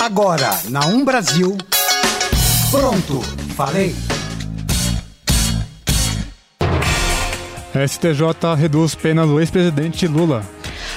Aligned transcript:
Agora, 0.00 0.56
na 0.68 0.86
Um 0.86 1.04
Brasil. 1.04 1.58
Pronto, 2.70 3.20
falei. 3.56 3.94
STJ 7.74 8.54
reduz 8.56 8.94
pena 8.94 9.26
do 9.26 9.40
ex-presidente 9.40 10.06
Lula. 10.06 10.44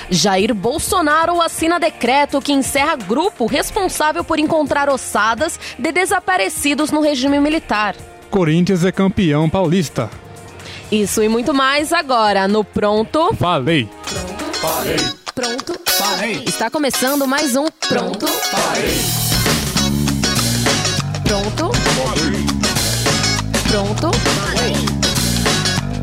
Jair 0.10 0.54
Bolsonaro 0.54 1.42
assina 1.42 1.80
decreto 1.80 2.40
que 2.40 2.54
encerra 2.54 2.96
grupo 2.96 3.48
responsável 3.48 4.24
por 4.24 4.38
encontrar 4.38 4.88
ossadas 4.88 5.60
de 5.80 5.92
desaparecidos 5.92 6.92
no 6.92 7.02
regime 7.02 7.40
militar. 7.40 7.96
Corinthians 8.30 8.86
é 8.86 8.92
campeão 8.92 9.50
paulista. 9.50 10.12
Isso 10.92 11.24
e 11.24 11.28
muito 11.28 11.56
mais 11.56 11.92
agora 11.92 12.48
no 12.48 12.64
Pronto. 12.64 13.34
Falei. 13.36 13.90
Pronto. 14.60 15.21
Está 16.46 16.70
começando 16.70 17.26
mais 17.26 17.56
um 17.56 17.66
Pronto. 17.88 18.26
Pronto. 21.24 21.72
Pronto. 23.70 24.12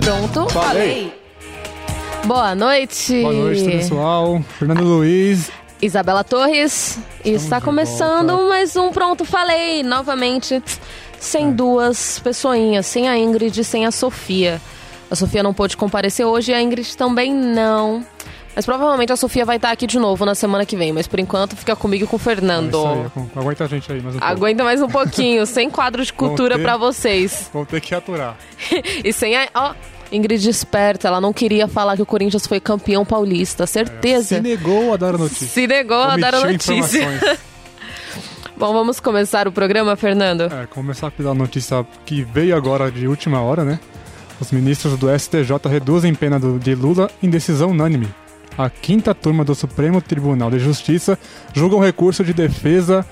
Pronto. 0.00 0.50
Falei. 0.50 1.12
Boa 2.24 2.55
noite. 2.55 3.20
Boa 3.20 3.33
noite, 3.34 3.64
pessoal. 3.64 4.42
Fernando 4.59 4.83
Luiz. 4.83 5.50
Isabela 5.83 6.24
Torres. 6.24 6.98
Está 7.22 7.60
começando 7.60 8.30
volta. 8.30 8.48
mais 8.48 8.77
um 8.77 8.91
Pronto 8.91 9.27
Falei. 9.27 9.83
Novamente, 9.83 10.62
sem 11.20 11.52
duas 11.52 12.19
pessoinhas, 12.19 12.86
sem 12.86 13.06
a 13.06 13.19
Ingrid 13.19 13.60
e 13.60 13.64
sem 13.64 13.84
a 13.84 13.91
Sofia. 13.91 14.58
A 15.10 15.14
Sofia 15.14 15.42
não 15.42 15.52
pôde 15.52 15.77
comparecer 15.77 16.24
hoje 16.24 16.50
e 16.50 16.55
a 16.55 16.62
Ingrid 16.62 16.97
também 16.97 17.33
não. 17.34 18.02
Mas 18.57 18.65
provavelmente 18.66 19.12
a 19.12 19.16
Sofia 19.16 19.45
vai 19.45 19.57
estar 19.57 19.70
aqui 19.70 19.87
de 19.87 19.98
novo 19.98 20.25
na 20.25 20.34
semana 20.34 20.66
que 20.66 20.77
vem. 20.77 20.93
Mas 20.93 21.06
por 21.06 21.20
enquanto 21.20 21.56
fica 21.56 21.77
comigo 21.77 22.05
e 22.05 22.06
com 22.06 22.16
o 22.16 22.20
É 22.20 22.23
Fernando. 22.23 22.77
isso 22.79 22.89
aí, 22.89 23.27
aguenta 23.37 23.65
a 23.65 23.69
gente 23.69 23.93
aí 23.93 24.01
mais 24.02 24.16
um 24.16 24.19
pouco. 24.19 24.33
Aguenta 24.34 24.65
mais 24.65 24.83
um 24.83 24.89
pouquinho, 24.89 25.47
sem 25.47 25.70
quadro 25.70 26.05
de 26.05 26.12
cultura 26.12 26.59
pra 26.59 26.77
vocês. 26.77 27.48
Vou 27.53 27.64
ter 27.64 27.81
que 27.81 27.95
aturar. 27.95 28.37
E 29.05 29.12
sem 29.12 29.37
a. 29.37 29.48
Ó, 29.55 29.75
Ingrid 30.11 30.48
esperta, 30.48 31.06
ela 31.06 31.20
não 31.20 31.33
queria 31.33 31.69
falar 31.69 31.95
que 31.95 32.03
o 32.03 32.06
Corinthians 32.06 32.47
foi 32.47 32.59
campeão 32.59 33.05
paulista. 33.05 33.67
Certeza. 33.67 34.37
Se 34.37 34.41
negou 34.41 34.92
a 34.92 34.97
dar 34.97 35.15
a 35.15 35.19
notícia. 35.19 35.47
Se 35.47 35.67
negou 35.67 36.00
a 36.03 36.17
dar 36.17 36.34
a 36.34 36.41
Omitiu 36.41 36.77
notícia. 36.77 37.39
Bom, 38.56 38.72
vamos 38.72 38.98
começar 38.98 39.47
o 39.47 39.53
programa, 39.53 39.94
Fernando? 39.94 40.42
É, 40.53 40.67
começar 40.67 41.11
pela 41.12 41.33
notícia 41.33 41.87
que 42.05 42.22
veio 42.25 42.56
agora 42.56 42.91
de 42.91 43.06
última 43.06 43.41
hora, 43.41 43.65
né? 43.65 43.78
Os 44.41 44.50
ministros 44.50 44.98
do 44.98 45.09
STJ 45.17 45.53
reduzem 45.69 46.12
pena 46.15 46.41
de 46.41 46.75
Lula 46.75 47.09
em 47.22 47.28
decisão 47.31 47.70
unânime. 47.70 48.09
A 48.59 48.69
quinta 48.69 49.14
turma 49.14 49.45
do 49.45 49.55
Supremo 49.55 50.03
Tribunal 50.03 50.51
de 50.51 50.59
Justiça 50.59 51.17
julga 51.55 51.77
um 51.77 51.81
recurso 51.81 52.25
de 52.25 52.34
defesa 52.34 53.06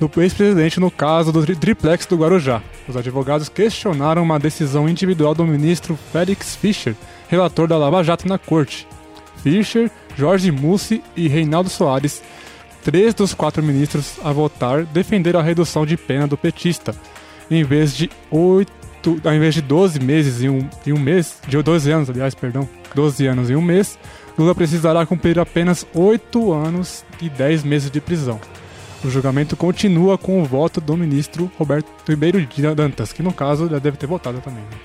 do 0.00 0.10
ex-presidente 0.20 0.80
no 0.80 0.90
caso 0.90 1.32
do 1.32 1.42
tri- 1.42 1.56
triplex 1.56 2.04
do 2.06 2.16
Guarujá. 2.16 2.60
Os 2.88 2.96
advogados 2.96 3.48
questionaram 3.48 4.22
uma 4.22 4.38
decisão 4.38 4.88
individual 4.88 5.34
do 5.34 5.46
ministro 5.46 5.96
Félix 6.12 6.56
Fischer, 6.56 6.94
relator 7.28 7.68
da 7.68 7.78
Lava 7.78 8.02
Jato 8.02 8.26
na 8.26 8.38
corte. 8.38 8.86
Fischer, 9.42 9.88
Jorge 10.16 10.50
Mussi 10.50 11.02
e 11.16 11.28
Reinaldo 11.28 11.70
Soares 11.70 12.20
Três 12.84 13.12
dos 13.12 13.34
quatro 13.34 13.62
ministros 13.62 14.14
a 14.24 14.32
votar 14.32 14.84
defenderam 14.86 15.40
a 15.40 15.42
redução 15.42 15.84
de 15.84 15.96
pena 15.96 16.26
do 16.26 16.38
petista. 16.38 16.94
Em 17.50 17.62
vez 17.62 17.94
de 17.94 18.08
oito, 18.30 18.72
ao 19.24 19.34
invés 19.34 19.54
de 19.54 19.60
12 19.60 20.00
meses 20.00 20.42
em 20.42 20.48
um, 20.48 20.66
em 20.86 20.92
um 20.92 20.98
mês, 20.98 21.38
de 21.46 21.60
12 21.60 21.90
anos, 21.90 22.08
aliás, 22.08 22.34
perdão, 22.34 22.66
12 22.94 23.26
anos 23.26 23.50
em 23.50 23.56
um 23.56 23.60
mês, 23.60 23.98
Lula 24.38 24.54
precisará 24.54 25.04
cumprir 25.04 25.38
apenas 25.38 25.84
8 25.92 26.52
anos 26.52 27.04
e 27.20 27.28
10 27.28 27.64
meses 27.64 27.90
de 27.90 28.00
prisão. 28.00 28.40
O 29.04 29.10
julgamento 29.10 29.56
continua 29.56 30.16
com 30.16 30.40
o 30.40 30.44
voto 30.44 30.80
do 30.80 30.96
ministro 30.96 31.50
Roberto 31.58 31.88
Ribeiro 32.08 32.46
Dantas, 32.74 33.12
que 33.12 33.22
no 33.22 33.32
caso 33.32 33.68
já 33.68 33.78
deve 33.78 33.96
ter 33.96 34.06
votado 34.06 34.40
também. 34.40 34.62
né? 34.62 34.78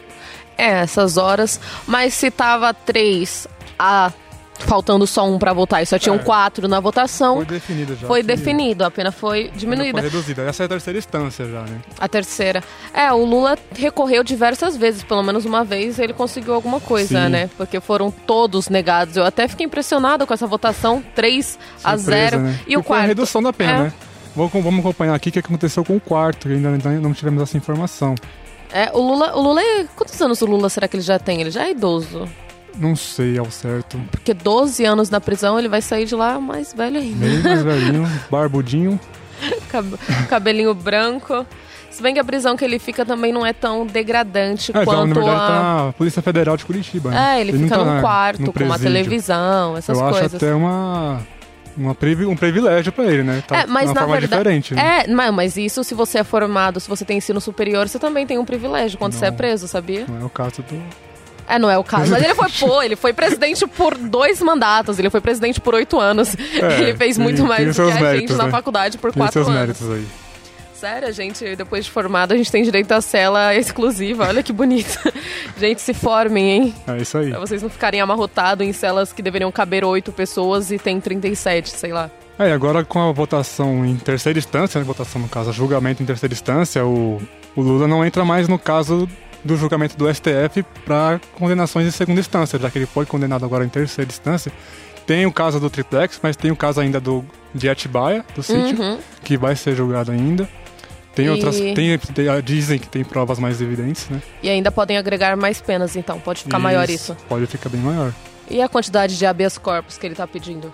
É, 0.57 0.71
essas 0.81 1.17
horas. 1.17 1.59
Mas 1.87 2.13
se 2.13 2.29
tava 2.29 2.73
três 2.73 3.47
a. 3.77 4.11
Faltando 4.59 5.05
só 5.08 5.27
um 5.27 5.39
pra 5.39 5.52
votar 5.52 5.81
e 5.81 5.86
só 5.86 5.97
tinham 5.97 6.15
É. 6.15 6.19
quatro 6.19 6.67
na 6.67 6.80
votação, 6.80 7.37
Foi 7.37 7.45
definido 7.45 7.95
já. 7.99 8.08
foi 8.08 8.21
que- 8.21 8.27
definido, 8.27 8.86
a 8.86 8.91
pena 8.91 9.11
foi 9.11 9.49
Foi 9.49 9.58
diminuída. 9.59 9.99
reduzida. 9.99 10.43
Essa 10.43 10.64
é 10.64 10.65
a 10.65 10.69
terceira 10.69 10.99
instância 10.99 11.45
já, 11.45 11.61
né? 11.61 11.81
A 11.99 12.08
terceira. 12.08 12.63
É, 12.93 13.11
o 13.11 13.25
Lula 13.25 13.58
recorreu 13.75 14.23
diversas 14.23 14.77
vezes, 14.77 15.03
pelo 15.03 15.23
menos 15.23 15.43
uma 15.45 15.63
vez 15.63 15.97
ele 15.99 16.13
conseguiu 16.13 16.53
alguma 16.53 16.80
coisa, 16.80 17.23
Sim. 17.25 17.30
né? 17.30 17.49
Porque 17.58 17.80
foram 17.80 18.11
todos 18.11 18.69
negados. 18.69 19.17
Eu 19.17 19.25
até 19.25 19.47
fiquei 19.47 19.65
impressionado 19.65 20.25
com 20.27 20.33
essa 20.33 20.45
votação, 20.47 21.03
3 21.15 21.58
a 21.83 21.97
Surpresa, 21.97 22.30
0 22.30 22.39
né? 22.42 22.59
E 22.67 22.77
o 22.77 22.83
foi 22.83 22.95
a 22.95 22.99
quarto? 22.99 23.08
redução 23.08 23.42
da 23.43 23.52
pena, 23.52 23.71
É. 23.71 23.77
né? 23.86 23.93
Vamos, 24.36 24.80
acompanhar 24.80 25.13
aqui 25.15 25.30
o 25.30 25.31
que 25.31 25.39
aconteceu 25.39 25.83
com 25.83 25.95
o 25.95 25.99
quarto, 25.99 26.47
que 26.47 26.53
ainda 26.53 26.69
ainda 26.69 26.89
não 26.99 27.13
tivemos 27.13 27.42
essa 27.43 27.58
informação. 27.58 28.15
É, 28.71 28.89
o 28.93 28.99
Lula, 28.99 29.36
o 29.36 29.42
Lula 29.42 29.61
é... 29.61 29.86
Quantos 29.95 30.19
anos 30.21 30.42
o 30.42 30.45
Lula 30.47 30.67
será 30.69 30.87
que 30.87 30.95
ele 30.95 31.03
já 31.03 31.19
tem? 31.19 31.42
Ele 31.42 31.52
já 31.52 31.65
é 31.65 31.71
idoso. 31.71 32.27
Não 32.78 32.95
sei 32.95 33.38
ao 33.38 33.50
certo. 33.52 34.00
Porque 34.11 34.34
12 34.34 34.84
anos 34.86 35.10
na 35.10 35.22
prisão, 35.22 35.60
ele 35.60 35.70
vai 35.70 35.82
sair 35.82 36.06
de 36.06 36.16
lá 36.16 36.39
mais 36.39 36.73
velho 36.73 36.98
ainda. 37.00 37.26
Bem 37.26 37.39
mais 37.39 37.64
velhinho, 37.64 38.10
barbudinho. 38.32 39.00
Cab- 39.70 39.98
Cabelinho 40.30 40.73
branco. 40.73 41.45
Se 41.92 42.02
bem 42.02 42.14
que 42.16 42.20
a 42.20 42.23
prisão 42.23 42.58
que 42.58 42.66
ele 42.66 42.80
fica 42.80 43.06
também 43.06 43.32
não 43.32 43.45
é 43.45 43.54
tão 43.54 43.86
degradante 43.86 44.72
É, 44.72 44.73
já, 44.73 44.80
na 44.80 44.86
quanto 44.86 45.14
verdade, 45.14 45.30
a... 45.36 45.48
tá 45.48 45.86
na 45.86 45.94
Polícia 45.94 46.22
Federal 46.23 46.58
de 46.58 46.66
Curitiba. 46.66 47.11
né? 47.11 47.38
É, 47.38 47.42
ele, 47.42 47.52
não 47.52 47.60
fica 47.66 47.78
tá 47.78 47.86
num 47.86 48.02
quarto 48.02 48.42
no 48.42 48.54
com 48.54 48.64
uma 48.64 48.80
televisão, 48.80 49.78
essas 49.78 49.95
Eu 50.00 50.04
coisas. 50.05 50.26
acho 50.26 50.36
até 50.38 50.55
uma, 50.55 51.22
uma 51.78 51.94
privi- 51.94 52.26
um 52.26 52.36
privilégio 52.36 52.92
pra 52.92 53.04
ele, 53.05 53.22
né? 53.22 53.44
Tá 53.48 53.58
É, 53.60 53.66
mas 53.67 53.86
uma 53.90 53.94
na 53.94 54.00
forma 54.02 54.17
verdade. 54.20 54.42
diferente, 54.42 54.73
né? 54.73 55.04
É, 55.05 55.14
mas, 55.14 55.32
mas 55.32 55.58
isso 55.58 55.84
se 55.84 55.94
você 55.94 56.17
é 56.17 56.23
formado, 56.23 56.80
se 56.80 56.90
você 56.90 57.05
tem 57.05 57.17
ensino 57.20 57.40
superior, 57.40 57.88
você 57.88 58.00
também 58.00 58.26
tem 58.26 58.40
um 58.40 58.45
privilégio 58.45 58.98
quando 58.98 59.14
você 59.14 59.26
é 59.26 59.30
Não. 59.30 59.38
preso, 59.38 59.67
sabia? 59.67 60.05
Não 60.10 60.20
é 60.22 60.26
o 60.26 60.30
caso 60.30 60.64
do... 60.64 60.82
É, 61.48 61.59
não 61.59 61.70
é 61.70 61.77
o 61.77 61.83
caso. 61.83 62.11
Mas 62.11 62.23
ele 62.23 62.33
foi, 62.36 62.49
pô, 62.59 62.81
ele 62.81 62.95
foi 62.95 63.14
presidente 63.14 63.65
por 63.67 63.98
dois 63.98 64.42
mandatos, 64.42 64.99
ele 64.99 65.09
foi 65.09 65.21
presidente 65.21 65.59
por 65.59 65.73
oito 65.76 65.99
anos. 65.99 66.36
É, 66.36 66.81
ele 66.81 66.95
fez 66.95 67.17
muito 67.17 67.37
tem 67.37 67.45
mais 67.48 67.67
do 67.67 67.73
que 67.73 67.81
a 67.81 67.93
gente 67.93 68.04
méritos, 68.04 68.37
na 68.37 68.45
né? 68.45 68.52
faculdade 68.52 68.98
por 68.98 69.11
Tem 69.11 69.21
quatro 69.21 69.33
seus 69.33 69.48
anos. 69.48 69.59
méritos 69.59 69.92
aí. 69.92 70.05
Sério, 70.73 71.08
a 71.08 71.11
gente, 71.11 71.55
depois 71.55 71.86
de 71.86 71.92
formado, 71.92 72.33
a 72.33 72.37
gente 72.37 72.52
tem 72.52 72.61
direito 72.61 72.92
à 72.92 72.99
cela 72.99 73.55
exclusiva. 73.55 74.27
Olha 74.27 74.43
que 74.43 74.52
bonito. 74.52 74.99
gente, 75.58 75.81
se 75.81 75.93
formem, 75.93 76.49
hein? 76.52 76.76
É 76.86 76.98
isso 76.98 77.17
aí. 77.17 77.30
Pra 77.30 77.39
vocês 77.39 77.61
não 77.64 77.70
ficarem 77.70 78.02
amarrotados 78.02 78.67
em 78.67 78.73
celas 78.73 79.14
que 79.14 79.21
deveriam 79.21 79.49
caber 79.49 79.86
oito 79.86 80.11
pessoas 80.11 80.71
e 80.71 80.77
tem 80.77 80.99
37, 80.99 81.70
sei 81.70 81.93
lá. 81.93 82.11
É, 82.37 82.49
e 82.49 82.52
agora 82.52 82.83
com 82.83 82.99
a 82.99 83.11
votação 83.11 83.86
em 83.86 83.95
terceira 83.95 84.37
instância, 84.37 84.77
né, 84.80 84.83
votação 84.86 85.21
no 85.21 85.30
caso, 85.30 85.54
julgamento 85.54 86.04
em 86.04 86.05
terceira 86.05 86.33
instância, 86.33 86.83
o, 86.86 87.21
o 87.55 87.61
Lula 87.61 87.87
não 87.87 88.04
entra 88.04 88.25
mais 88.25 88.48
no 88.49 88.60
caso 88.60 89.08
do 89.43 89.55
julgamento 89.58 89.98
do 89.98 90.14
STF 90.14 90.64
para 90.86 91.20
condenações 91.37 91.87
em 91.87 91.92
segunda 91.92 92.20
instância, 92.20 92.58
já 92.59 92.70
que 92.70 92.77
ele 92.80 92.86
foi 92.86 93.05
condenado 93.05 93.43
agora 93.45 93.65
em 93.65 93.70
terceira 93.70 94.09
instância. 94.09 94.52
Tem 95.05 95.26
o 95.26 95.31
caso 95.33 95.59
do 95.59 95.70
triplex, 95.70 96.20
mas 96.23 96.36
tem 96.37 96.49
o 96.52 96.55
caso 96.55 96.80
ainda 96.80 96.99
do 96.99 97.26
de 97.54 97.70
Atibaia, 97.70 98.23
do 98.36 98.42
sítio, 98.42 98.80
Uhum. 98.81 98.98
que 99.23 99.37
vai 99.37 99.55
ser 99.55 99.76
julgado 99.76 100.11
ainda. 100.11 100.48
Tem 101.14 101.26
E- 101.26 101.30
outras, 101.30 101.58
tem, 101.59 101.76
tem- 101.76 102.42
dizem 102.43 102.80
que 102.80 102.87
tem 102.87 103.04
provas 103.04 103.37
mais 103.37 103.61
evidentes, 103.61 104.09
né? 104.09 104.21
E 104.42 104.49
ainda 104.49 104.71
podem 104.71 104.98
agregar 104.98 105.36
mais 105.37 105.61
penas, 105.61 105.95
então. 105.95 106.20
Pode 106.20 106.43
ficar 106.43 106.58
maior 106.58 106.89
isso. 106.89 107.15
Pode 107.30 107.45
ficar 107.45 107.70
bem 107.70 107.81
maior. 107.81 108.11
E 108.49 108.61
a 108.61 108.67
quantidade 108.70 109.17
de 109.17 109.25
habeas 109.25 109.58
corpus 109.58 109.98
que 109.98 110.08
ele 110.08 110.15
tá 110.15 110.25
pedindo? 110.25 110.71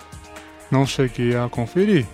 Não 0.72 0.86
cheguei 0.86 1.36
a 1.36 1.50
conferir. 1.50 2.06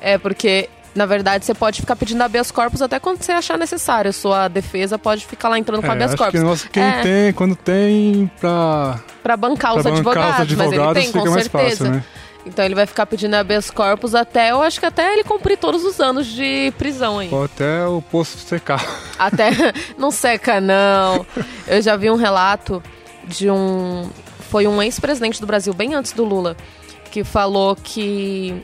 É, 0.00 0.16
porque, 0.18 0.68
na 0.94 1.06
verdade, 1.06 1.44
você 1.44 1.54
pode 1.54 1.80
ficar 1.80 1.94
pedindo 1.96 2.22
habeas 2.22 2.50
corpus 2.50 2.82
até 2.82 2.98
quando 2.98 3.22
você 3.22 3.32
achar 3.32 3.56
necessário. 3.58 4.12
Sua 4.12 4.48
defesa 4.48 4.98
pode 4.98 5.26
ficar 5.26 5.48
lá 5.48 5.58
entrando 5.58 5.80
com 5.80 5.86
É, 5.88 5.90
habeas 5.92 6.14
corpus. 6.14 6.40
que 6.40 6.46
nossa, 6.46 6.68
quem 6.68 6.82
É. 6.82 7.00
tem, 7.02 7.32
quando 7.32 7.54
tem 7.54 8.30
pra, 8.40 8.98
Pra 9.22 9.36
bancar 9.36 9.76
os 9.76 9.82
pra 9.82 9.90
bancar 9.92 9.98
advogados, 10.02 10.34
os 10.34 10.40
advogados, 10.60 10.94
mas 10.94 10.96
ele 11.04 11.12
tem, 11.12 11.22
com 11.22 11.32
certeza. 11.40 11.70
fácil, 11.76 11.90
né? 11.90 12.04
Então 12.46 12.64
ele 12.64 12.74
vai 12.74 12.86
ficar 12.86 13.04
pedindo 13.04 13.34
habeas 13.34 13.70
corpus 13.70 14.14
até, 14.14 14.52
eu 14.52 14.62
acho 14.62 14.80
que 14.80 14.86
até 14.86 15.12
ele 15.12 15.22
cumprir 15.22 15.58
todos 15.58 15.84
os 15.84 16.00
anos 16.00 16.26
de 16.26 16.72
prisão 16.78 17.18
aí. 17.18 17.28
Ou 17.30 17.44
até 17.44 17.84
o 17.86 18.00
poço 18.00 18.38
secar. 18.38 18.82
Até. 19.18 19.50
Não 19.98 20.10
seca, 20.10 20.58
não. 20.60 21.26
Eu 21.66 21.82
já 21.82 21.94
vi 21.96 22.10
um 22.10 22.16
relato 22.16 22.82
de 23.26 23.50
um. 23.50 24.08
Foi 24.50 24.66
um 24.66 24.82
ex-presidente 24.82 25.40
do 25.42 25.46
Brasil, 25.46 25.74
bem 25.74 25.94
antes 25.94 26.12
do 26.12 26.24
Lula, 26.24 26.56
que 27.10 27.22
falou 27.22 27.76
que 27.76 28.56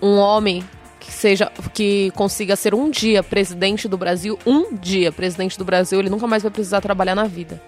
um 0.00 0.16
homem 0.18 0.62
que 1.08 1.14
seja. 1.14 1.50
que 1.72 2.12
consiga 2.14 2.54
ser 2.54 2.74
um 2.74 2.90
dia 2.90 3.22
presidente 3.22 3.88
do 3.88 3.96
Brasil, 3.96 4.38
um 4.46 4.74
dia 4.76 5.10
presidente 5.10 5.58
do 5.58 5.64
Brasil, 5.64 5.98
ele 5.98 6.10
nunca 6.10 6.26
mais 6.26 6.42
vai 6.42 6.52
precisar 6.52 6.82
trabalhar 6.82 7.14
na 7.14 7.24
vida. 7.24 7.60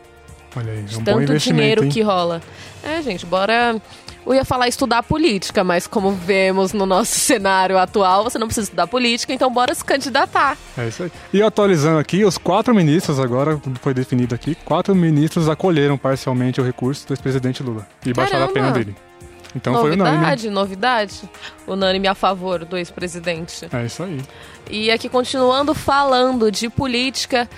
Olha 0.54 0.72
aí, 0.72 0.84
é 0.92 0.98
um 0.98 1.04
Tanto 1.04 1.38
dinheiro 1.38 1.84
hein? 1.84 1.90
que 1.90 2.02
rola. 2.02 2.42
É, 2.82 3.00
gente, 3.02 3.24
bora. 3.24 3.80
Eu 4.26 4.34
ia 4.34 4.44
falar 4.44 4.68
estudar 4.68 5.02
política, 5.02 5.64
mas 5.64 5.86
como 5.86 6.12
vemos 6.12 6.74
no 6.74 6.84
nosso 6.84 7.14
cenário 7.18 7.78
atual, 7.78 8.24
você 8.24 8.38
não 8.38 8.46
precisa 8.46 8.66
estudar 8.66 8.86
política, 8.86 9.32
então 9.32 9.50
bora 9.50 9.74
se 9.74 9.82
candidatar. 9.82 10.58
É 10.76 10.88
isso 10.88 11.04
aí. 11.04 11.12
E 11.32 11.42
atualizando 11.42 11.98
aqui, 11.98 12.24
os 12.24 12.36
quatro 12.36 12.74
ministros, 12.74 13.18
agora 13.18 13.58
foi 13.80 13.94
definido 13.94 14.34
aqui, 14.34 14.54
quatro 14.54 14.94
ministros 14.94 15.48
acolheram 15.48 15.96
parcialmente 15.96 16.60
o 16.60 16.64
recurso 16.64 17.06
do 17.06 17.14
ex-presidente 17.14 17.62
Lula. 17.62 17.86
E 18.04 18.12
baixaram 18.12 18.44
a 18.44 18.48
pena 18.48 18.66
Caramba! 18.66 18.84
dele. 18.84 19.09
Então 19.54 19.74
foi 19.74 19.92
unânime. 19.92 20.16
Novidade, 20.16 20.50
novidade. 20.50 21.30
Unânime 21.66 22.06
a 22.08 22.14
favor 22.14 22.64
do 22.64 22.76
ex-presidente. 22.76 23.68
É 23.72 23.84
isso 23.84 24.02
aí. 24.02 24.20
E 24.70 24.90
aqui, 24.90 25.08
continuando 25.08 25.74
falando 25.74 26.50
de 26.50 26.68
política, 26.68 27.48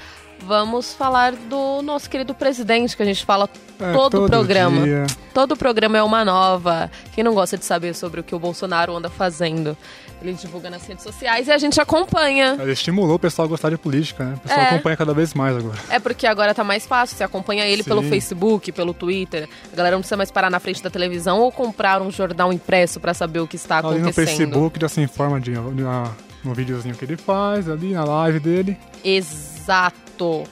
vamos 0.47 0.95
falar 0.95 1.33
do 1.33 1.83
nosso 1.83 2.09
querido 2.09 2.35
presidente, 2.35 2.97
que 2.97 3.03
a 3.03 3.07
gente 3.07 3.25
fala 3.25 3.49
É, 3.79 3.93
todo 3.93 4.25
o 4.25 4.27
programa. 4.29 4.83
dia. 4.83 5.07
Todo 5.35 5.57
programa 5.57 5.99
é 5.99 6.03
uma 6.03 6.25
nova. 6.25 6.91
Quem 7.15 7.23
não 7.23 7.35
gosta 7.35 7.57
de 7.59 7.65
saber 7.65 7.95
sobre 7.95 8.21
o 8.21 8.25
que 8.25 8.35
o 8.35 8.39
Bolsonaro 8.39 8.97
anda 8.97 9.11
fazendo? 9.11 9.77
Ele 10.23 10.33
divulga 10.35 10.71
nas 10.71 10.87
redes 10.87 11.03
sociais 11.03 11.49
e 11.49 11.51
a 11.51 11.59
gente 11.59 11.81
acompanha. 11.81 12.57
Ele 12.61 12.73
estimulou 12.73 13.17
o 13.17 13.19
pessoal 13.19 13.47
a 13.47 13.49
gostar 13.49 13.71
de 13.71 13.77
política, 13.77 14.25
né? 14.25 14.35
O 14.37 14.41
pessoal 14.41 14.61
É. 14.61 14.69
acompanha 14.69 14.97
cada 14.97 15.13
vez 15.13 15.35
mais 15.35 15.57
agora. 15.57 15.77
É 15.91 15.99
porque 15.99 16.27
agora 16.27 16.55
tá 16.55 16.63
mais 16.63 16.87
fácil. 16.87 17.17
Você 17.17 17.25
acompanha 17.25 17.67
ele 17.67 17.83
Sim. 17.83 17.89
pelo 17.89 18.03
Facebook, 18.05 18.71
pelo 18.73 18.95
Twitter. 18.95 19.49
A 19.73 19.77
galera 19.77 19.97
não 19.97 20.01
precisa 20.01 20.17
mais 20.17 20.31
parar 20.31 20.49
na 20.51 20.61
frente 20.61 20.83
da 20.83 20.89
televisão 20.91 21.41
ou 21.41 21.51
comprar 21.51 22.01
um 22.01 22.11
jornal 22.11 22.53
impresso 22.53 23.01
pra 23.01 23.13
saber 23.13 23.41
o 23.41 23.47
que 23.49 23.57
está 23.57 23.79
Ali 23.79 23.99
no 23.99 24.09
acontecendo. 24.09 24.27
Facebook 24.29 24.81
já 24.81 24.89
se 24.89 25.01
informa 25.01 25.41
de, 25.41 25.53
de 25.53 25.83
uma- 25.83 26.17
no 26.45 26.55
videozinho 26.55 26.95
que 26.95 27.05
ele 27.05 27.17
faz, 27.17 27.69
ali 27.69 27.93
na 27.93 28.05
live 28.05 28.41
dele. 28.41 28.77
Exato. 29.05 30.45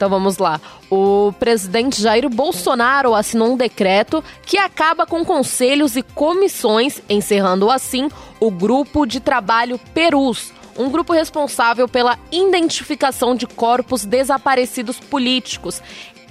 Então 0.00 0.08
vamos 0.08 0.38
lá. 0.38 0.58
O 0.90 1.30
presidente 1.38 2.00
Jair 2.00 2.26
Bolsonaro 2.30 3.14
assinou 3.14 3.52
um 3.52 3.56
decreto 3.58 4.24
que 4.46 4.56
acaba 4.56 5.04
com 5.04 5.22
conselhos 5.22 5.94
e 5.94 6.02
comissões, 6.02 7.02
encerrando 7.06 7.70
assim 7.70 8.08
o 8.40 8.50
grupo 8.50 9.04
de 9.04 9.20
trabalho 9.20 9.78
Perus, 9.92 10.54
um 10.78 10.88
grupo 10.88 11.12
responsável 11.12 11.86
pela 11.86 12.18
identificação 12.32 13.34
de 13.34 13.46
corpos 13.46 14.06
desaparecidos 14.06 14.98
políticos 14.98 15.82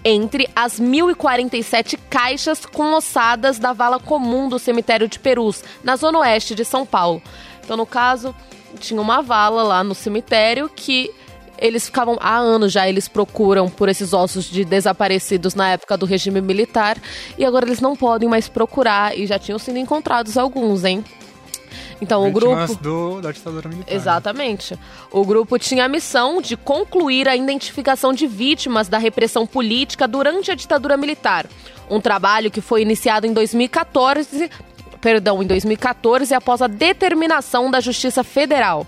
entre 0.03 0.49
as 0.55 0.79
1.047 0.79 1.99
caixas 2.09 2.65
com 2.65 2.93
ossadas 2.93 3.59
da 3.59 3.71
vala 3.71 3.99
comum 3.99 4.49
do 4.49 4.57
cemitério 4.57 5.07
de 5.07 5.19
Perus, 5.19 5.63
na 5.83 5.95
zona 5.95 6.17
oeste 6.17 6.55
de 6.55 6.65
São 6.65 6.87
Paulo. 6.87 7.21
Então, 7.63 7.77
no 7.77 7.85
caso, 7.85 8.33
tinha 8.79 8.99
uma 8.99 9.21
vala 9.21 9.61
lá 9.61 9.83
no 9.83 9.93
cemitério 9.93 10.71
que 10.75 11.11
eles 11.61 11.85
ficavam 11.85 12.17
há 12.19 12.37
anos 12.37 12.71
já, 12.71 12.87
eles 12.87 13.07
procuram 13.07 13.69
por 13.69 13.89
esses 13.89 14.13
ossos 14.13 14.45
de 14.45 14.63
desaparecidos 14.63 15.55
na 15.55 15.69
época 15.69 15.97
do 15.97 16.05
regime 16.05 16.41
militar 16.41 16.97
e 17.37 17.45
agora 17.45 17.65
eles 17.65 17.81
não 17.81 17.95
podem 17.95 18.27
mais 18.29 18.47
procurar 18.47 19.17
e 19.17 19.25
já 19.25 19.37
tinham 19.37 19.59
sido 19.59 19.77
encontrados 19.77 20.37
alguns, 20.37 20.83
hein? 20.83 21.03
Então 22.01 22.21
o 22.21 22.33
Vítimas 22.33 22.69
grupo. 22.69 22.83
do, 22.83 23.21
da 23.21 23.31
ditadura 23.31 23.69
militar. 23.69 23.93
Exatamente. 23.93 24.79
O 25.11 25.25
grupo 25.25 25.59
tinha 25.59 25.85
a 25.85 25.87
missão 25.87 26.41
de 26.41 26.55
concluir 26.55 27.27
a 27.27 27.35
identificação 27.35 28.13
de 28.13 28.25
vítimas 28.25 28.87
da 28.87 28.97
repressão 28.97 29.45
política 29.45 30.07
durante 30.07 30.51
a 30.51 30.55
ditadura 30.55 30.95
militar. 30.95 31.45
Um 31.89 31.99
trabalho 31.99 32.51
que 32.51 32.61
foi 32.61 32.81
iniciado 32.81 33.27
em 33.27 33.33
2014, 33.33 34.49
perdão, 35.01 35.43
em 35.43 35.47
2014 35.47 36.33
após 36.33 36.61
a 36.61 36.67
determinação 36.67 37.69
da 37.69 37.79
Justiça 37.79 38.23
Federal. 38.23 38.85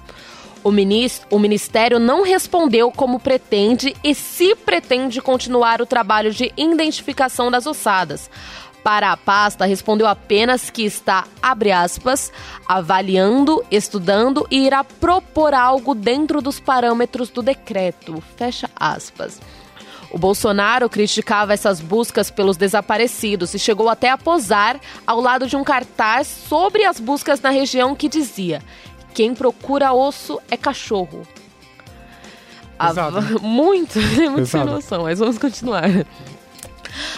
O, 0.63 0.71
minis- 0.71 1.21
o 1.29 1.39
Ministério 1.39 1.99
não 1.99 2.23
respondeu 2.23 2.91
como 2.91 3.19
pretende 3.19 3.95
e 4.03 4.13
se 4.13 4.55
pretende 4.55 5.19
continuar 5.21 5.81
o 5.81 5.85
trabalho 5.85 6.31
de 6.31 6.51
identificação 6.55 7.49
das 7.49 7.65
ossadas. 7.65 8.29
Para 8.83 9.11
a 9.11 9.17
pasta, 9.17 9.65
respondeu 9.65 10.07
apenas 10.07 10.69
que 10.69 10.83
está, 10.83 11.25
abre 11.41 11.71
aspas, 11.71 12.31
avaliando, 12.67 13.63
estudando 13.69 14.47
e 14.49 14.65
irá 14.65 14.83
propor 14.83 15.53
algo 15.53 15.93
dentro 15.93 16.41
dos 16.41 16.59
parâmetros 16.59 17.29
do 17.29 17.43
decreto, 17.43 18.23
fecha 18.35 18.69
aspas. 18.75 19.39
O 20.11 20.17
Bolsonaro 20.17 20.89
criticava 20.89 21.53
essas 21.53 21.79
buscas 21.79 22.29
pelos 22.29 22.57
desaparecidos 22.57 23.53
e 23.53 23.59
chegou 23.59 23.87
até 23.87 24.09
a 24.09 24.17
posar 24.17 24.77
ao 25.07 25.21
lado 25.21 25.47
de 25.47 25.55
um 25.55 25.63
cartaz 25.63 26.27
sobre 26.27 26.83
as 26.83 26.99
buscas 26.99 27.39
na 27.39 27.49
região 27.49 27.95
que 27.95 28.09
dizia: 28.09 28.61
Quem 29.13 29.33
procura 29.33 29.93
osso 29.93 30.39
é 30.49 30.57
cachorro. 30.57 31.27
A 32.77 32.87
Pesado, 32.87 33.21
va- 33.21 33.21
né? 33.21 33.37
Muito, 33.41 33.93
tem 34.15 34.29
muito 34.29 34.47
sem 34.47 34.63
noção, 34.63 35.03
mas 35.03 35.19
vamos 35.19 35.37
continuar. 35.37 35.83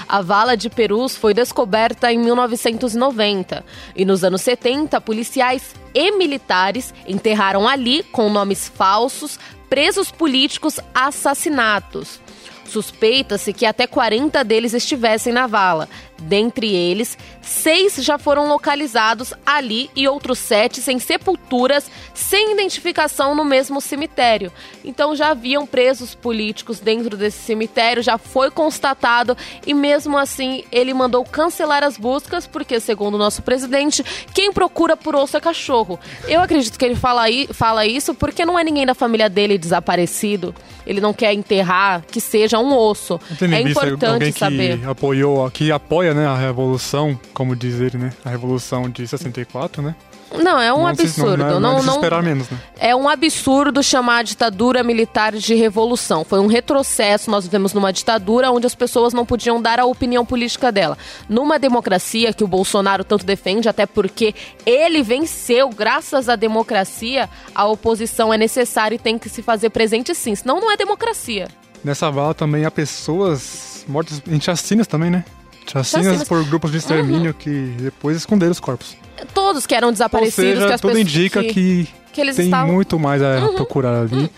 A 0.08 0.22
vala 0.22 0.56
de 0.56 0.70
Perus 0.70 1.16
foi 1.16 1.34
descoberta 1.34 2.12
em 2.12 2.20
1990 2.20 3.66
e 3.96 4.06
nos 4.06 4.24
anos 4.24 4.42
70, 4.42 5.00
policiais 5.02 5.74
e 5.94 6.12
militares 6.12 6.94
enterraram 7.08 7.68
ali, 7.68 8.04
com 8.04 8.30
nomes 8.30 8.68
falsos, 8.68 9.40
presos 9.70 10.12
políticos 10.12 10.80
assassinatos. 10.94 12.20
Suspeita-se 12.66 13.54
que 13.54 13.66
até 13.66 13.88
40 13.88 14.44
deles 14.44 14.74
estivessem 14.74 15.34
na 15.34 15.48
vala. 15.48 15.90
Dentre 16.24 16.74
eles, 16.74 17.18
seis 17.42 17.96
já 17.98 18.18
foram 18.18 18.48
localizados 18.48 19.34
ali 19.46 19.90
e 19.96 20.08
outros 20.08 20.40
sete 20.40 20.82
sem 20.82 20.98
sepulturas, 21.00 21.90
sem 22.14 22.54
identificação 22.54 23.36
no 23.36 23.44
mesmo 23.44 23.82
cemitério. 23.82 24.52
Então 24.84 25.16
já 25.16 25.32
haviam 25.32 25.66
presos 25.66 26.16
políticos 26.16 26.80
dentro 26.80 27.18
desse 27.18 27.40
cemitério, 27.40 28.02
já 28.02 28.18
foi 28.18 28.50
constatado 28.50 29.36
e 29.68 29.74
mesmo 29.74 30.18
assim 30.18 30.64
ele 30.72 30.94
mandou 30.94 31.24
cancelar 31.26 31.84
as 31.84 31.98
buscas, 31.98 32.48
porque 32.48 32.80
segundo 32.80 33.16
o 33.16 33.18
nosso 33.18 33.42
presidente, 33.42 34.04
quem 34.34 34.54
procura 34.54 34.96
por 34.96 35.16
osso 35.16 35.36
é 35.36 35.42
cachorro. 35.42 36.00
Eu 36.28 36.42
acredito 36.42 36.80
que 36.80 36.86
ele 36.86 36.96
fala, 36.96 37.26
fala 37.52 37.86
isso 37.86 38.14
porque 38.14 38.46
não 38.46 38.58
é 38.58 38.64
ninguém 38.64 38.86
da 38.86 38.96
família 38.96 39.30
dele 39.30 39.58
desaparecido. 39.58 40.56
Ele 40.86 41.00
não 41.00 41.14
quer 41.14 41.34
enterrar 41.34 42.04
que 42.12 42.20
seja 42.20 42.60
um 42.60 42.76
osso. 42.76 43.20
É 43.42 43.62
importante 43.62 44.06
alguém 44.06 44.32
saber. 44.32 44.80
que 44.80 44.86
apoiou, 44.86 45.50
que 45.52 45.72
apoia, 45.72 46.13
né, 46.14 46.26
a 46.28 46.36
revolução, 46.36 47.20
como 47.34 47.56
diz 47.56 47.80
ele, 47.80 47.98
né? 47.98 48.14
A 48.24 48.30
revolução 48.30 48.90
de 48.90 49.08
64, 49.08 49.82
né? 49.82 49.96
Não, 50.36 50.60
é 50.60 50.74
um 50.74 50.88
Não 50.88 50.96
se- 50.96 51.02
absurdo. 51.04 51.38
Não, 51.38 51.60
não, 51.60 51.60
Não, 51.60 51.72
é 51.74 51.76
de 51.76 51.82
se 51.82 51.88
não- 51.88 51.96
esperar 51.96 52.24
menos, 52.24 52.50
né? 52.50 52.58
É 52.80 52.96
um 52.96 53.08
absurdo 53.08 53.84
chamar 53.84 54.18
a 54.18 54.24
ditadura 54.24 54.82
militar 54.82 55.34
de 55.34 55.54
revolução. 55.54 56.24
Foi 56.26 56.40
um 56.40 56.48
retrocesso. 56.48 57.30
Nós 57.30 57.44
vivemos 57.44 57.72
numa 57.72 57.94
ditadura 57.94 58.50
onde 58.52 58.66
as 58.66 58.74
pessoas 58.74 59.14
não 59.14 59.28
podiam 59.28 59.62
dar 59.62 59.80
a 59.80 59.86
opinião 59.86 60.26
política 60.26 60.72
dela. 60.72 60.98
Numa 61.30 61.60
democracia 61.60 62.34
que 62.34 62.44
o 62.44 62.48
Bolsonaro 62.48 63.04
tanto 63.04 63.24
defende, 63.28 63.70
até 63.70 63.86
porque 63.86 64.34
ele 64.66 65.04
venceu, 65.04 65.70
graças 65.70 66.28
à 66.28 66.36
democracia, 66.36 67.30
a 67.54 67.68
oposição 67.68 68.34
é 68.34 68.38
necessária 68.38 68.96
e 68.96 69.00
tem 69.00 69.20
que 69.20 69.30
se 69.30 69.44
fazer 69.44 69.70
presente 69.70 70.16
sim. 70.16 70.34
Senão 70.34 70.60
não 70.60 70.72
é 70.72 70.76
democracia. 70.76 71.48
Nessa 71.84 72.10
vala 72.10 72.34
também 72.34 72.66
há 72.66 72.72
pessoas 72.72 73.86
mortas 73.88 74.20
em 74.28 74.42
chacinas 74.42 74.88
também, 74.88 75.12
né? 75.12 75.24
Chacinas, 75.66 76.06
Chacinas. 76.06 76.28
por 76.28 76.44
grupos 76.46 76.72
de 76.72 76.78
extermínio 76.78 77.34
que 77.34 77.74
depois 77.80 78.18
esconderam 78.18 78.52
os 78.52 78.60
corpos. 78.60 78.96
Todos 79.34 79.66
que 79.66 79.74
eram 79.76 79.88
Ou 79.88 79.92
desaparecidos, 79.94 80.36
seja, 80.36 80.68
que 80.68 80.74
as 80.74 80.82
tudo 80.82 80.98
indica 81.00 81.44
que, 81.44 81.88
que 82.12 82.22
eles 82.22 82.36
tem 82.36 82.46
estavam 82.46 82.70
Uhum. 82.70 82.76
muito 82.76 83.00
mais 83.00 83.22
a 83.22 83.48
procurar 83.56 84.02
ali. 84.02 84.30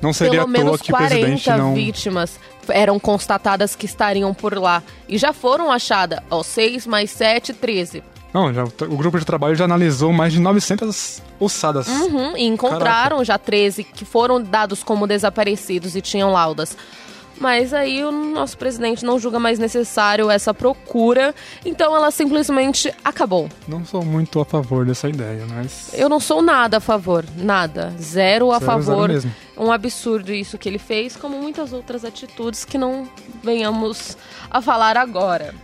Não 0.00 0.12
seria 0.12 0.40
Pelo 0.40 0.42
à 0.42 0.44
toa 0.44 0.64
menos 0.64 0.82
que 0.82 0.92
o 0.92 0.96
presidente 0.96 1.44
40 1.44 1.56
não... 1.56 1.74
vítimas 1.74 2.38
eram 2.68 2.98
constatadas 2.98 3.74
que 3.74 3.86
estariam 3.86 4.34
por 4.34 4.56
lá. 4.58 4.82
E 5.08 5.16
já 5.16 5.32
foram 5.32 5.70
achadas, 5.72 6.18
ó, 6.30 6.42
6 6.42 6.86
mais 6.86 7.10
7, 7.10 7.54
13. 7.54 8.02
Não, 8.32 8.52
já, 8.52 8.64
o 8.64 8.96
grupo 8.96 9.18
de 9.18 9.24
trabalho 9.24 9.54
já 9.54 9.64
analisou 9.64 10.12
mais 10.12 10.32
de 10.32 10.40
900 10.40 11.22
ossadas. 11.38 11.86
Uhum, 11.86 12.36
e 12.36 12.44
encontraram 12.44 13.24
já 13.24 13.38
13 13.38 13.84
que 13.84 14.04
foram 14.04 14.42
dados 14.42 14.82
como 14.82 15.06
desaparecidos 15.06 15.94
e 15.94 16.00
tinham 16.02 16.32
laudas. 16.32 16.76
Mas 17.40 17.74
aí 17.74 18.04
o 18.04 18.12
nosso 18.12 18.56
presidente 18.56 19.04
não 19.04 19.18
julga 19.18 19.38
mais 19.38 19.58
necessário 19.58 20.30
essa 20.30 20.54
procura, 20.54 21.34
então 21.64 21.94
ela 21.94 22.10
simplesmente 22.10 22.92
acabou. 23.04 23.48
Não 23.66 23.84
sou 23.84 24.04
muito 24.04 24.40
a 24.40 24.44
favor 24.44 24.86
dessa 24.86 25.08
ideia, 25.08 25.44
mas... 25.48 25.90
Eu 25.94 26.08
não 26.08 26.20
sou 26.20 26.40
nada 26.40 26.76
a 26.76 26.80
favor, 26.80 27.24
nada. 27.36 27.92
Zero 28.00 28.52
a 28.52 28.58
Zero, 28.58 28.64
favor. 28.64 29.10
zero. 29.12 29.34
Um 29.56 29.70
absurdo 29.70 30.32
isso 30.32 30.56
que 30.58 30.68
ele 30.68 30.78
fez, 30.78 31.16
como 31.16 31.40
muitas 31.40 31.72
outras 31.72 32.04
atitudes 32.04 32.64
que 32.64 32.78
não 32.78 33.08
venhamos 33.42 34.16
a 34.50 34.60
falar 34.62 34.96
agora. 34.96 35.54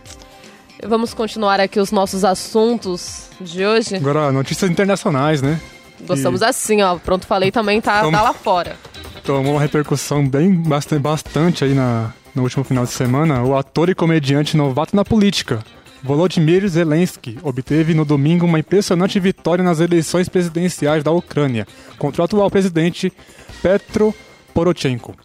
Vamos 0.83 1.13
continuar 1.13 1.59
aqui 1.59 1.79
os 1.79 1.91
nossos 1.91 2.25
assuntos 2.25 3.27
de 3.39 3.65
hoje. 3.65 3.95
Agora, 3.95 4.31
notícias 4.31 4.69
internacionais, 4.69 5.41
né? 5.41 5.59
Gostamos 6.07 6.41
assim, 6.41 6.81
ó. 6.81 6.97
Pronto, 6.97 7.27
falei 7.27 7.51
também, 7.51 7.79
tá, 7.79 8.01
Vamos. 8.01 8.17
tá 8.17 8.23
lá 8.23 8.33
fora. 8.33 8.75
Tomou 9.23 9.53
uma 9.53 9.61
repercussão 9.61 10.27
bem 10.27 10.53
bastante, 10.53 11.01
bastante 11.01 11.63
aí 11.63 11.73
na, 11.73 12.13
no 12.35 12.43
último 12.43 12.63
final 12.63 12.85
de 12.85 12.91
semana, 12.91 13.43
o 13.43 13.55
ator 13.55 13.89
e 13.89 13.95
comediante 13.95 14.57
novato 14.57 14.95
na 14.95 15.05
política, 15.05 15.63
Volodymyr 16.03 16.67
Zelensky, 16.67 17.37
obteve 17.43 17.93
no 17.93 18.03
domingo 18.03 18.45
uma 18.45 18.59
impressionante 18.59 19.19
vitória 19.19 19.63
nas 19.63 19.79
eleições 19.79 20.27
presidenciais 20.27 21.03
da 21.03 21.11
Ucrânia 21.11 21.67
contra 21.97 22.21
o 22.21 22.25
atual 22.25 22.49
presidente 22.49 23.13
Petro 23.61 24.13
Poroshenko, 24.53 25.15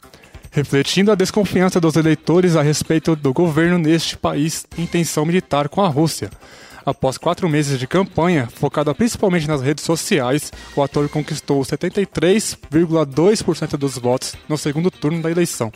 refletindo 0.51 1.11
a 1.11 1.15
desconfiança 1.15 1.81
dos 1.81 1.97
eleitores 1.97 2.57
a 2.57 2.63
respeito 2.63 3.17
do 3.17 3.33
governo 3.33 3.79
neste 3.79 4.19
país 4.19 4.67
em 4.77 4.87
tensão 4.87 5.25
militar 5.25 5.69
com 5.69 5.81
a 5.81 5.89
Rússia. 5.89 6.31
Após 6.87 7.19
quatro 7.19 7.47
meses 7.49 7.81
de 7.81 7.87
campanha, 7.89 8.47
focada 8.47 8.95
principalmente 8.95 9.49
nas 9.49 9.61
redes 9.61 9.85
sociais, 9.85 10.53
o 10.77 10.83
ator 10.85 11.09
conquistou 11.09 11.61
73,2% 11.63 13.77
dos 13.77 13.99
votos 13.99 14.37
no 14.49 14.57
segundo 14.57 14.89
turno 14.89 15.21
da 15.21 15.29
eleição, 15.29 15.73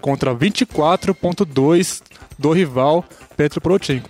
contra 0.00 0.32
24,2% 0.32 2.02
do 2.38 2.52
rival 2.52 3.04
Petro 3.36 3.60
Poroshenko. 3.60 4.08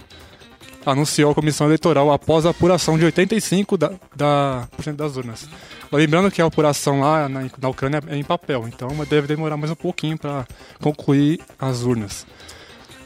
anunciou 0.85 1.31
a 1.31 1.35
comissão 1.35 1.69
eleitoral 1.69 2.13
após 2.13 2.45
a 2.45 2.51
apuração 2.51 2.99
de 2.99 3.07
85% 3.07 3.79
da, 3.79 3.93
da, 4.15 4.69
das 4.95 5.17
urnas. 5.17 5.49
Lembrando 5.91 6.31
que 6.31 6.43
a 6.43 6.45
apuração 6.45 7.01
lá 7.01 7.31
na, 7.31 7.49
na 7.59 7.69
Ucrânia 7.71 8.03
é 8.09 8.17
em 8.17 8.25
papel, 8.25 8.69
então 8.69 8.91
deve 9.09 9.27
demorar 9.27 9.57
mais 9.57 9.73
um 9.73 9.77
pouquinho 9.77 10.19
para 10.19 10.47
concluir 10.83 11.41
as 11.59 11.83
urnas. 11.83 12.27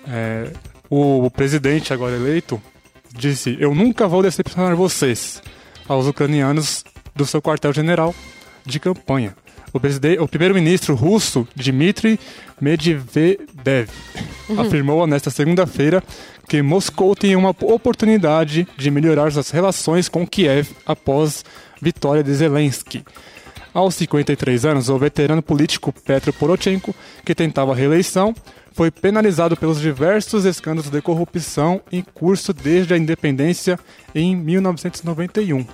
É, 0.09 0.51
o 0.91 1.31
presidente 1.31 1.93
agora 1.93 2.17
eleito 2.17 2.61
disse: 3.17 3.57
Eu 3.59 3.75
nunca 3.75 4.07
vou 4.07 4.23
decepcionar 4.23 4.75
vocês, 4.77 5.43
aos 5.89 6.07
ucranianos 6.07 6.85
do 7.15 7.25
seu 7.27 7.41
quartel-general 7.41 8.15
de 8.65 8.79
campanha. 8.79 9.35
O, 9.73 10.23
o 10.23 10.29
primeiro-ministro 10.29 10.95
russo, 10.95 11.47
Dmitry 11.55 12.19
Medvedev, 12.61 13.89
uhum. 14.49 14.61
afirmou 14.61 15.07
nesta 15.07 15.31
segunda-feira 15.31 16.03
que 16.49 16.63
Moscou 16.63 17.15
tem 17.15 17.35
uma 17.37 17.51
oportunidade 17.51 18.67
de 18.77 18.91
melhorar 18.91 19.33
suas 19.33 19.51
relações 19.51 20.09
com 20.09 20.27
Kiev 20.27 20.71
após 20.87 21.45
vitória 21.81 22.23
de 22.23 22.33
Zelensky. 22.33 23.05
Aos 23.75 23.95
53 23.97 24.65
anos, 24.65 24.89
o 24.89 24.97
veterano 24.97 25.43
político 25.43 25.93
Petro 25.93 26.33
Poroshenko, 26.33 26.95
que 27.25 27.35
tentava 27.35 27.73
a 27.73 27.75
reeleição, 27.75 28.35
foi 28.77 28.91
penalizado 28.91 29.57
pelos 29.57 29.81
diversos 29.81 30.45
escândalos 30.45 30.91
de 30.91 31.01
corrupção 31.01 31.81
em 31.91 32.03
curso 32.03 32.53
desde 32.53 32.93
a 32.93 32.99
independência 32.99 33.81
em 34.15 34.37
1991, 34.37 35.67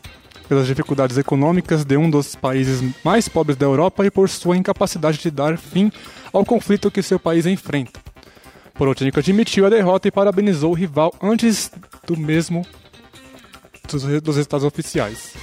pelas 0.48 0.68
dificuldades 0.68 1.18
econômicas 1.18 1.84
de 1.84 1.96
um 1.96 2.08
dos 2.08 2.36
países 2.36 2.80
mais 3.04 3.28
pobres 3.28 3.56
da 3.56 3.66
Europa 3.66 4.06
e 4.06 4.10
por 4.10 4.28
sua 4.28 4.56
incapacidade 4.56 5.18
de 5.18 5.32
dar 5.32 5.58
fim 5.58 5.90
ao 6.32 6.44
conflito 6.44 6.92
que 6.92 7.02
seu 7.02 7.18
país 7.18 7.44
enfrenta. 7.44 7.98
Poroshenko 8.74 9.18
admitiu 9.18 9.66
a 9.66 9.68
derrota 9.68 10.06
e 10.06 10.12
parabenizou 10.12 10.70
o 10.70 10.74
rival 10.74 11.12
antes 11.20 11.72
do 12.06 12.16
mesmo 12.16 12.64
dos, 13.90 14.04
dos 14.22 14.36
resultados 14.36 14.64
oficiais. 14.64 15.34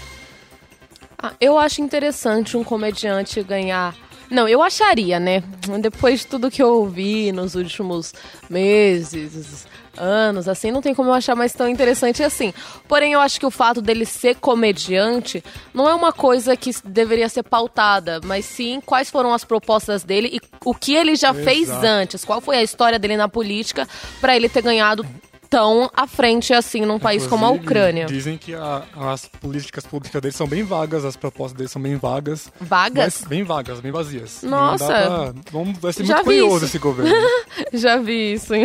Ah, 1.21 1.33
eu 1.41 1.57
acho 1.57 1.81
interessante 1.81 2.55
um 2.55 2.63
comediante 2.63 3.43
ganhar 3.43 3.93
não, 4.29 4.47
eu 4.47 4.61
acharia, 4.61 5.19
né? 5.19 5.43
Depois 5.81 6.21
de 6.21 6.27
tudo 6.27 6.51
que 6.51 6.61
eu 6.61 6.73
ouvi 6.75 7.31
nos 7.31 7.55
últimos 7.55 8.13
meses, 8.49 9.65
anos, 9.97 10.47
assim, 10.47 10.71
não 10.71 10.81
tem 10.81 10.95
como 10.95 11.09
eu 11.09 11.13
achar 11.13 11.35
mais 11.35 11.53
tão 11.53 11.67
interessante 11.67 12.23
assim. 12.23 12.53
Porém, 12.87 13.13
eu 13.13 13.19
acho 13.19 13.39
que 13.39 13.45
o 13.45 13.51
fato 13.51 13.81
dele 13.81 14.05
ser 14.05 14.35
comediante 14.35 15.43
não 15.73 15.87
é 15.87 15.93
uma 15.93 16.13
coisa 16.13 16.55
que 16.55 16.71
deveria 16.85 17.27
ser 17.27 17.43
pautada, 17.43 18.19
mas 18.23 18.45
sim 18.45 18.81
quais 18.85 19.09
foram 19.09 19.33
as 19.33 19.43
propostas 19.43 20.03
dele 20.03 20.29
e 20.33 20.41
o 20.63 20.73
que 20.73 20.95
ele 20.95 21.15
já 21.15 21.29
Exato. 21.29 21.43
fez 21.43 21.69
antes, 21.69 22.23
qual 22.23 22.39
foi 22.39 22.57
a 22.57 22.63
história 22.63 22.97
dele 22.97 23.17
na 23.17 23.27
política 23.27 23.87
para 24.21 24.35
ele 24.35 24.47
ter 24.47 24.61
ganhado 24.61 25.05
tão 25.49 25.89
à 25.95 26.05
frente 26.05 26.53
assim 26.53 26.81
num 26.81 26.99
país 26.99 27.23
Inclusive, 27.23 27.29
como 27.29 27.45
a 27.45 27.49
Ucrânia. 27.49 28.05
Dizem 28.05 28.37
que 28.37 28.53
a, 28.53 28.83
as 28.95 29.25
políticas 29.25 29.85
públicas 29.85 30.21
deles 30.21 30.35
são 30.35 30.47
bem 30.47 30.63
vagas, 30.63 31.03
as 31.03 31.15
propostas 31.15 31.57
deles 31.57 31.71
são 31.71 31.81
bem 31.81 31.95
vagas. 31.95 32.51
Vagas? 32.61 33.23
bem 33.27 33.43
vagas, 33.43 33.79
bem 33.79 33.91
vazias. 33.91 34.43
Nossa! 34.43 34.85
Pra, 34.85 35.33
vamos, 35.51 35.77
vai 35.79 35.91
ser 35.93 36.03
muito 36.03 36.23
curioso 36.23 36.65
esse 36.65 36.77
governo. 36.77 37.13
já 37.73 37.97
vi 37.97 38.33
isso 38.33 38.53
em 38.53 38.63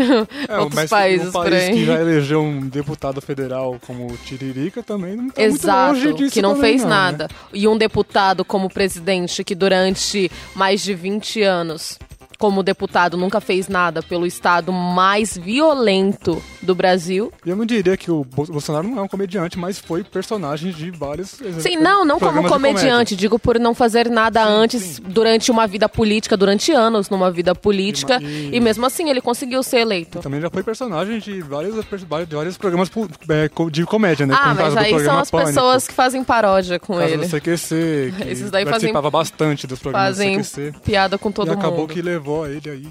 é, 0.48 0.58
outros 0.58 0.90
países 0.90 1.28
um 1.28 1.32
país 1.32 1.68
que 1.70 1.84
já 1.84 2.00
elegeu 2.00 2.42
um 2.42 2.60
deputado 2.68 3.20
federal 3.20 3.78
como 3.86 4.14
Tiririca 4.18 4.82
também 4.82 5.16
não 5.16 5.30
tá 5.30 5.42
Exato, 5.42 5.92
muito 5.94 6.06
longe 6.06 6.18
disso 6.18 6.34
que 6.34 6.42
não 6.42 6.56
fez 6.56 6.82
não, 6.82 6.90
nada. 6.90 7.24
Né? 7.24 7.36
E 7.52 7.68
um 7.68 7.76
deputado 7.76 8.44
como 8.44 8.68
presidente 8.68 9.42
que 9.42 9.54
durante 9.54 10.30
mais 10.54 10.82
de 10.82 10.94
20 10.94 11.42
anos 11.42 11.98
como 12.38 12.62
deputado, 12.62 13.16
nunca 13.16 13.40
fez 13.40 13.68
nada 13.68 14.02
pelo 14.02 14.26
estado 14.26 14.72
mais 14.72 15.36
violento 15.36 16.42
do 16.62 16.74
Brasil. 16.74 17.32
Eu 17.44 17.56
não 17.56 17.66
diria 17.66 17.96
que 17.96 18.10
o 18.10 18.24
Bolsonaro 18.24 18.88
não 18.88 18.98
é 18.98 19.02
um 19.02 19.08
comediante, 19.08 19.58
mas 19.58 19.78
foi 19.78 20.02
personagem 20.02 20.72
de 20.72 20.90
vários. 20.90 21.40
Sim, 21.60 21.76
não, 21.76 22.04
não 22.04 22.18
como 22.18 22.46
comediante, 22.48 23.14
digo 23.16 23.38
por 23.38 23.58
não 23.58 23.74
fazer 23.74 24.08
nada 24.10 24.44
sim, 24.44 24.50
antes 24.50 24.82
sim. 24.82 25.02
durante 25.06 25.50
uma 25.50 25.66
vida 25.66 25.88
política, 25.88 26.36
durante 26.36 26.72
anos 26.72 27.08
numa 27.10 27.30
vida 27.30 27.54
política, 27.54 28.18
e, 28.20 28.24
e, 28.24 28.56
e 28.56 28.60
mesmo 28.60 28.84
assim 28.86 29.10
ele 29.10 29.20
conseguiu 29.20 29.62
ser 29.62 29.78
eleito. 29.78 30.20
também 30.20 30.40
já 30.40 30.50
foi 30.50 30.62
personagem 30.62 31.18
de 31.18 31.40
vários, 31.42 31.74
de 31.74 32.34
vários 32.34 32.56
programas 32.56 32.90
é, 33.28 33.50
de 33.70 33.84
comédia, 33.84 34.26
né? 34.26 34.34
Ah, 34.36 34.54
mas 34.54 34.76
aí 34.76 34.98
são 35.04 35.18
as 35.18 35.30
Pânico. 35.30 35.48
pessoas 35.48 35.86
que 35.86 35.94
fazem 35.94 36.24
paródia 36.24 36.78
com 36.78 37.00
ele. 37.00 37.26
Do 37.26 37.28
CQC, 37.28 38.14
que 38.16 38.24
Esses 38.34 38.50
daí 38.50 38.64
fazem, 38.64 38.92
bastante 38.92 39.66
dos 39.66 39.78
programas 39.78 40.16
fazem 40.16 40.38
do 40.38 40.44
CQC. 40.44 40.74
piada 40.84 41.18
com 41.18 41.30
todo 41.30 41.48
e 41.48 41.50
mundo. 41.50 41.58
acabou 41.58 41.86
que 41.86 42.00
levou 42.00 42.23
levou 42.24 42.44
a 42.44 42.50
ele 42.50 42.70
aí 42.70 42.88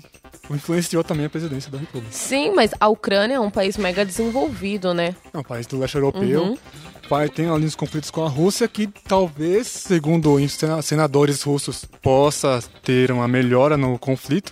influenciou 0.52 1.04
também 1.04 1.26
a 1.26 1.30
presidência 1.30 1.72
da 1.72 1.80
República. 1.80 2.14
Sim, 2.14 2.54
mas 2.54 2.72
a 2.80 2.88
Ucrânia 2.88 3.36
é 3.36 3.40
um 3.40 3.50
país 3.50 3.78
mega 3.78 4.06
desenvolvido, 4.06 4.94
né? 4.94 5.16
É 5.34 5.38
um 5.38 5.44
país 5.44 5.66
do 5.66 5.80
leste 5.80 5.96
europeu. 5.96 6.44
Uhum. 6.44 6.58
Tem 7.34 7.48
ali 7.48 7.66
os 7.66 7.76
conflitos 7.76 8.10
com 8.10 8.24
a 8.24 8.30
Rússia 8.30 8.68
que 8.68 8.88
talvez, 9.08 9.68
segundo 9.68 10.36
senadores 10.82 11.44
russos, 11.44 11.86
possa 12.02 12.64
ter 12.82 13.12
uma 13.12 13.28
melhora 13.28 13.78
no 13.78 14.00
conflito. 14.00 14.52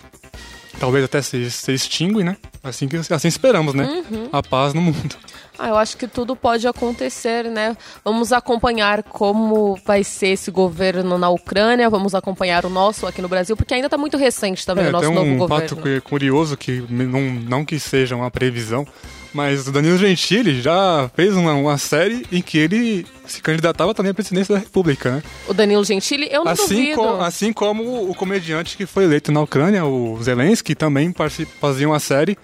Talvez 0.78 1.04
até 1.04 1.20
se, 1.20 1.50
se 1.50 1.72
extingue, 1.72 2.22
né? 2.22 2.36
Assim 2.62 2.88
que 2.88 2.96
assim 2.96 3.28
esperamos, 3.28 3.74
né? 3.74 3.84
Uhum. 3.84 4.28
A 4.32 4.42
paz 4.42 4.74
no 4.74 4.80
mundo. 4.80 5.16
Ah, 5.62 5.68
eu 5.68 5.76
acho 5.76 5.96
que 5.96 6.08
tudo 6.08 6.34
pode 6.34 6.66
acontecer, 6.66 7.44
né? 7.44 7.76
Vamos 8.04 8.32
acompanhar 8.32 9.04
como 9.04 9.78
vai 9.86 10.02
ser 10.02 10.30
esse 10.30 10.50
governo 10.50 11.16
na 11.16 11.30
Ucrânia, 11.30 11.88
vamos 11.88 12.16
acompanhar 12.16 12.66
o 12.66 12.68
nosso 12.68 13.06
aqui 13.06 13.22
no 13.22 13.28
Brasil, 13.28 13.56
porque 13.56 13.72
ainda 13.72 13.86
está 13.86 13.96
muito 13.96 14.16
recente 14.16 14.66
também 14.66 14.86
é, 14.86 14.88
o 14.88 14.90
nosso 14.90 15.08
um 15.08 15.14
novo 15.14 15.36
governo. 15.36 15.68
fato 15.68 16.02
curioso 16.02 16.56
que 16.56 16.84
não, 16.90 17.20
não 17.20 17.64
que 17.64 17.78
seja 17.78 18.16
uma 18.16 18.28
previsão, 18.28 18.84
mas 19.32 19.68
o 19.68 19.70
Danilo 19.70 19.96
Gentili 19.96 20.60
já 20.60 21.08
fez 21.14 21.32
uma, 21.36 21.54
uma, 21.54 21.78
série 21.78 22.26
em 22.32 22.42
que 22.42 22.58
ele 22.58 23.06
se 23.24 23.40
candidatava 23.40 23.94
também 23.94 24.10
à 24.10 24.14
presidência 24.14 24.52
da 24.52 24.60
República, 24.60 25.12
né? 25.12 25.22
O 25.46 25.54
Danilo 25.54 25.84
Gentili, 25.84 26.28
eu 26.28 26.44
não 26.44 26.50
assim. 26.50 26.92
Com, 26.96 27.20
assim 27.20 27.52
como 27.52 28.10
o 28.10 28.16
comediante 28.16 28.76
que 28.76 28.84
foi 28.84 29.04
eleito 29.04 29.30
na 29.30 29.40
Ucrânia, 29.40 29.84
o 29.84 30.20
Zelensky, 30.20 30.74
também 30.74 31.14
fazia 31.60 31.88
uma 31.88 32.00
série 32.00 32.36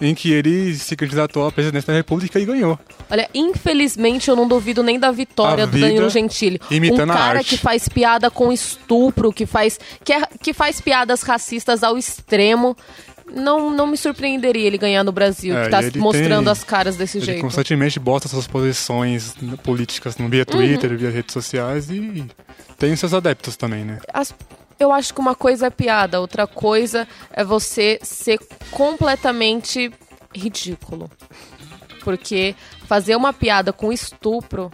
em 0.00 0.14
que 0.14 0.32
ele 0.32 0.74
se 0.74 0.96
candidatou 0.96 1.46
à 1.46 1.52
presidência 1.52 1.92
da 1.92 1.96
República 1.96 2.38
e 2.38 2.44
ganhou. 2.44 2.78
Olha, 3.10 3.28
infelizmente 3.34 4.28
eu 4.28 4.36
não 4.36 4.46
duvido 4.46 4.82
nem 4.82 4.98
da 4.98 5.10
vitória 5.10 5.64
a 5.64 5.66
do 5.66 5.78
Danilo 5.78 6.08
Gentili. 6.08 6.60
Imitando 6.70 7.10
um 7.10 7.14
cara 7.14 7.42
que 7.42 7.56
faz 7.56 7.88
piada 7.88 8.30
com 8.30 8.52
estupro, 8.52 9.32
que 9.32 9.46
faz, 9.46 9.78
que, 10.04 10.12
é, 10.12 10.22
que 10.40 10.52
faz 10.52 10.80
piadas 10.80 11.22
racistas 11.22 11.82
ao 11.82 11.96
extremo. 11.96 12.76
Não, 13.34 13.70
não 13.70 13.86
me 13.86 13.96
surpreenderia 13.96 14.66
ele 14.66 14.76
ganhar 14.76 15.02
no 15.02 15.10
Brasil, 15.10 15.56
é, 15.56 15.64
que 15.64 15.70
tá 15.70 15.80
mostrando 15.98 16.44
tem, 16.44 16.52
as 16.52 16.62
caras 16.62 16.96
desse 16.96 17.18
ele 17.18 17.26
jeito. 17.26 17.40
constantemente 17.40 17.98
bota 17.98 18.28
suas 18.28 18.46
posições 18.46 19.34
políticas 19.62 20.14
via 20.28 20.44
Twitter, 20.44 20.90
uhum. 20.90 20.96
via 20.98 21.10
redes 21.10 21.32
sociais 21.32 21.90
e 21.90 22.24
tem 22.78 22.94
seus 22.94 23.14
adeptos 23.14 23.56
também, 23.56 23.82
né? 23.82 23.98
As, 24.12 24.34
eu 24.78 24.92
acho 24.92 25.12
que 25.14 25.20
uma 25.20 25.34
coisa 25.34 25.66
é 25.66 25.70
piada, 25.70 26.20
outra 26.20 26.46
coisa 26.46 27.06
é 27.30 27.44
você 27.44 27.98
ser 28.02 28.38
completamente 28.70 29.92
ridículo. 30.34 31.10
Porque 32.02 32.54
fazer 32.86 33.16
uma 33.16 33.32
piada 33.32 33.72
com 33.72 33.92
estupro 33.92 34.70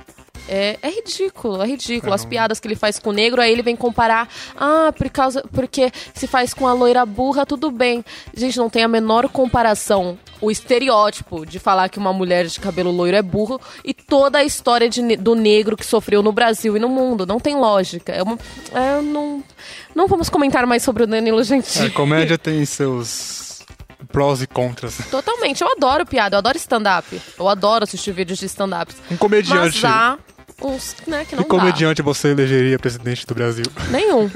é, 0.49 0.79
é, 0.83 0.91
ridículo, 0.91 1.63
é 1.63 1.67
ridículo. 1.67 2.13
As 2.13 2.25
piadas 2.25 2.59
que 2.59 2.67
ele 2.67 2.75
faz 2.75 2.99
com 2.99 3.11
o 3.11 3.13
negro, 3.13 3.41
aí 3.41 3.53
ele 3.53 3.63
vem 3.63 3.77
comparar. 3.77 4.29
Ah, 4.57 4.93
por 4.97 5.09
causa, 5.09 5.45
porque 5.53 5.93
se 6.13 6.27
faz 6.27 6.53
com 6.53 6.67
a 6.67 6.73
loira 6.73 7.07
burra, 7.07 7.47
tudo 7.47 7.71
bem. 7.71 8.05
Gente, 8.35 8.59
não 8.59 8.69
tem 8.69 8.83
a 8.83 8.89
menor 8.89 9.29
comparação. 9.29 10.19
O 10.41 10.51
estereótipo 10.51 11.47
de 11.47 11.61
falar 11.61 11.89
que 11.89 11.99
uma 11.99 12.13
mulher 12.13 12.47
de 12.47 12.59
cabelo 12.59 12.91
loiro 12.91 13.17
é 13.17 13.23
burro 13.23 13.61
e 13.85 13.95
toda 13.95 14.39
a 14.39 14.45
história 14.45 14.89
de, 14.89 15.17
do 15.17 15.37
negro 15.37 15.77
que 15.77 15.87
sofreu 15.87 16.23
no 16.23 16.33
Brasil 16.33 16.77
e 16.77 16.81
no 16.81 16.89
mundo. 16.89 17.25
Não 17.25 17.39
tem 17.39 17.55
lógica. 17.55 18.13
É 18.13 18.23
uma, 18.23 18.39
é, 18.73 19.01
não, 19.03 19.45
não 19.95 20.07
vamos 20.07 20.29
comentar 20.29 20.67
mais 20.67 20.83
sobre 20.83 21.03
o 21.03 21.07
Danilo 21.07 21.43
Gentili. 21.43 21.87
A 21.87 21.91
comédia 21.91 22.39
tem 22.39 22.65
seus 22.65 23.63
prós 24.13 24.43
e 24.43 24.47
contras. 24.47 24.99
Totalmente. 25.11 25.63
Eu 25.63 25.71
adoro 25.73 26.05
piada, 26.07 26.37
eu 26.37 26.39
adoro 26.39 26.57
stand-up. 26.57 27.21
Eu 27.39 27.49
adoro 27.49 27.85
assistir 27.85 28.13
vídeos 28.13 28.39
de 28.39 28.47
stand-ups. 28.47 28.97
Um 29.11 29.17
comediante. 29.17 29.81
Mas 29.83 29.85
há 29.85 30.19
uns, 30.63 30.97
né, 31.07 31.25
que 31.25 31.37
não 31.37 31.43
Que 31.45 31.49
comediante 31.49 32.03
dá. 32.03 32.05
você 32.05 32.29
elegeria 32.29 32.79
presidente 32.79 33.27
do 33.27 33.35
Brasil? 33.35 33.65
Nenhum. 33.91 34.31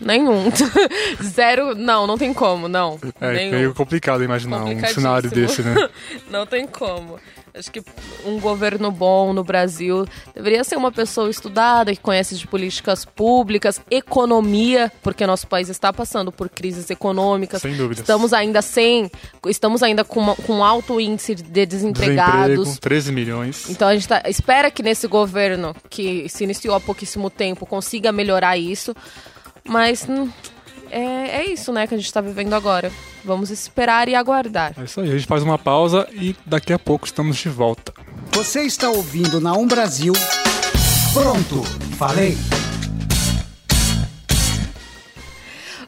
Nenhum. 0.00 0.50
Zero. 1.22 1.74
Não, 1.74 2.06
não 2.06 2.18
tem 2.18 2.34
como, 2.34 2.68
não. 2.68 2.98
É 3.20 3.32
Nenhum. 3.32 3.50
meio 3.52 3.74
complicado 3.74 4.22
imaginar 4.22 4.64
um 4.64 4.84
cenário 4.86 5.30
desse, 5.30 5.62
né? 5.62 5.88
não 6.30 6.46
tem 6.46 6.66
como. 6.66 7.18
Acho 7.56 7.70
que 7.70 7.80
um 8.26 8.40
governo 8.40 8.90
bom 8.90 9.32
no 9.32 9.44
Brasil 9.44 10.04
deveria 10.34 10.64
ser 10.64 10.74
uma 10.74 10.90
pessoa 10.90 11.30
estudada, 11.30 11.94
que 11.94 12.00
conhece 12.00 12.34
de 12.34 12.48
políticas 12.48 13.04
públicas, 13.04 13.80
economia, 13.88 14.90
porque 15.04 15.24
nosso 15.24 15.46
país 15.46 15.68
está 15.68 15.92
passando 15.92 16.32
por 16.32 16.48
crises 16.48 16.90
econômicas. 16.90 17.62
Sem 17.62 17.76
dúvidas. 17.76 18.00
Estamos 18.00 18.32
ainda 18.32 18.60
sem. 18.60 19.08
Estamos 19.46 19.84
ainda 19.84 20.02
com, 20.02 20.18
uma, 20.18 20.34
com 20.34 20.64
alto 20.64 21.00
índice 21.00 21.36
de 21.36 21.64
desempregados. 21.64 22.56
Desemprego, 22.56 22.80
13 22.80 23.12
milhões. 23.12 23.70
Então 23.70 23.86
a 23.86 23.94
gente 23.94 24.08
tá, 24.08 24.22
espera 24.26 24.68
que 24.68 24.82
nesse 24.82 25.06
governo, 25.06 25.76
que 25.88 26.28
se 26.28 26.42
iniciou 26.42 26.74
há 26.74 26.80
pouquíssimo 26.80 27.30
tempo, 27.30 27.64
consiga 27.64 28.10
melhorar 28.10 28.58
isso. 28.58 28.92
Mas. 29.64 30.08
Hum, 30.08 30.28
é, 30.90 31.42
é 31.42 31.52
isso, 31.52 31.72
né, 31.72 31.86
que 31.86 31.94
a 31.94 31.98
gente 31.98 32.12
tá 32.12 32.20
vivendo 32.20 32.52
agora. 32.52 32.90
Vamos 33.24 33.50
esperar 33.50 34.08
e 34.08 34.14
aguardar. 34.14 34.74
É 34.78 34.84
isso 34.84 35.00
aí, 35.00 35.08
a 35.08 35.12
gente 35.12 35.26
faz 35.26 35.42
uma 35.42 35.58
pausa 35.58 36.06
e 36.12 36.36
daqui 36.44 36.72
a 36.72 36.78
pouco 36.78 37.06
estamos 37.06 37.36
de 37.38 37.48
volta. 37.48 37.92
Você 38.32 38.62
está 38.62 38.90
ouvindo 38.90 39.40
na 39.40 39.54
Um 39.54 39.66
Brasil. 39.66 40.12
Pronto, 41.12 41.62
falei. 41.96 42.36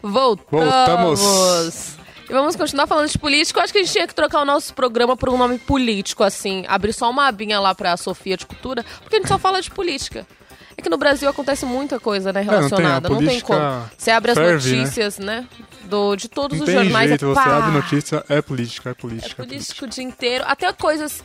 Voltamos. 0.02 1.20
Voltamos. 1.20 1.96
E 2.28 2.32
vamos 2.32 2.56
continuar 2.56 2.86
falando 2.86 3.08
de 3.08 3.18
político. 3.18 3.58
Eu 3.58 3.64
acho 3.64 3.72
que 3.72 3.78
a 3.78 3.82
gente 3.82 3.92
tinha 3.92 4.06
que 4.06 4.14
trocar 4.14 4.40
o 4.40 4.44
nosso 4.44 4.74
programa 4.74 5.16
por 5.16 5.28
um 5.28 5.36
nome 5.36 5.58
político, 5.58 6.24
assim. 6.24 6.64
Abrir 6.66 6.92
só 6.92 7.10
uma 7.10 7.26
abinha 7.26 7.60
lá 7.60 7.74
pra 7.74 7.96
Sofia 7.96 8.36
de 8.36 8.46
Cultura, 8.46 8.84
porque 9.00 9.16
a 9.16 9.18
gente 9.18 9.28
só 9.28 9.38
fala 9.38 9.60
de 9.60 9.70
política. 9.70 10.26
É 10.78 10.82
que 10.82 10.90
no 10.90 10.98
Brasil 10.98 11.28
acontece 11.28 11.64
muita 11.64 11.98
coisa, 11.98 12.32
né, 12.32 12.40
É, 12.40 12.44
não 12.44 12.50
tem, 12.50 12.56
relacionada. 12.58 13.08
não 13.08 13.16
tem, 13.18 13.26
política 13.28 13.54
como. 13.56 13.90
Você 13.96 14.10
abre 14.10 14.30
as 14.32 14.38
ferve, 14.38 14.70
né? 14.72 14.76
notícias, 14.78 15.18
né? 15.18 15.46
Do, 15.84 16.16
de 16.16 16.28
todos 16.28 16.58
Não 16.58 16.66
os 16.66 16.72
jornais. 16.72 17.08
jeito, 17.08 17.24
é 17.24 17.28
você 17.28 17.48
abre 17.48 17.70
notícia, 17.70 18.24
é 18.28 18.42
política, 18.42 18.88
é 18.88 18.92
É 18.92 18.94
política. 18.94 19.42
É 19.42 19.46
político 19.46 19.84
o 19.84 19.88
dia 19.88 20.04
inteiro. 20.04 20.44
Até 20.46 20.70
coisas 20.72 21.22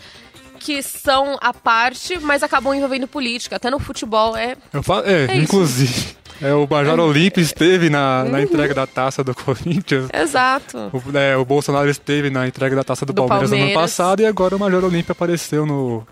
que 0.59 0.81
são 0.83 1.37
à 1.41 1.51
parte, 1.53 2.19
mas 2.19 2.43
acabam 2.43 2.73
envolvendo 2.75 3.07
política. 3.07 3.55
Até 3.55 3.69
no 3.71 3.79
futebol 3.79 4.37
é. 4.37 4.55
Eu 4.71 4.83
falo, 4.83 5.03
é, 5.07 5.23
É 5.23 5.33
isso. 5.33 5.43
inclusive, 5.43 6.15
é, 6.41 6.53
o 6.53 6.67
Major 6.69 6.99
Olímpio 6.99 7.41
esteve 7.41 7.89
na, 7.89 8.23
na 8.23 8.41
entrega 8.43 8.73
da 8.73 8.85
taça 8.85 9.23
do 9.23 9.33
Corinthians. 9.33 10.07
Exato. 10.13 10.77
O, 10.93 11.17
é, 11.17 11.35
o 11.35 11.43
Bolsonaro 11.43 11.89
esteve 11.89 12.29
na 12.29 12.47
entrega 12.47 12.75
da 12.75 12.83
taça 12.83 13.05
do, 13.05 13.11
Do 13.11 13.25
Palmeiras, 13.25 13.49
no 13.49 13.55
ano 13.55 13.65
Palmeiras. 13.65 13.81
passado 13.91 14.21
e 14.21 14.25
agora 14.27 14.55
o 14.55 14.59
Major 14.59 14.83
Olímpio 14.85 15.11
apareceu 15.11 15.65
no. 15.65 16.05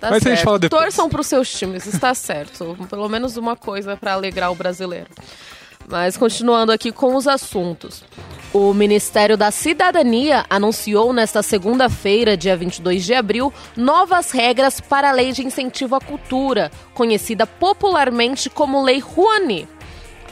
Tá 0.00 0.10
Mas 0.10 0.18
a 0.18 0.20
certo. 0.20 0.36
gente 0.36 0.44
fala 0.44 0.58
depois. 0.58 0.82
Torçam 0.82 1.08
pros 1.08 1.26
seus 1.26 1.50
times, 1.50 1.86
está 1.86 2.14
certo. 2.14 2.76
Pelo 2.88 3.08
menos 3.08 3.36
uma 3.36 3.56
coisa 3.56 3.96
pra 3.96 4.12
alegrar 4.12 4.50
o 4.50 4.54
brasileiro. 4.54 5.08
Mas 5.88 6.16
continuando 6.16 6.72
aqui 6.72 6.90
com 6.90 7.14
os 7.14 7.28
assuntos. 7.28 8.04
O 8.52 8.72
Ministério 8.72 9.36
da 9.36 9.50
Cidadania 9.50 10.44
anunciou 10.48 11.12
nesta 11.12 11.42
segunda-feira, 11.42 12.36
dia 12.36 12.56
22 12.56 13.04
de 13.04 13.14
abril, 13.14 13.52
novas 13.76 14.30
regras 14.30 14.80
para 14.80 15.10
a 15.10 15.12
Lei 15.12 15.32
de 15.32 15.44
Incentivo 15.44 15.94
à 15.94 16.00
Cultura, 16.00 16.70
conhecida 16.94 17.46
popularmente 17.46 18.48
como 18.48 18.82
Lei 18.82 18.98
Rouanet. 18.98 19.68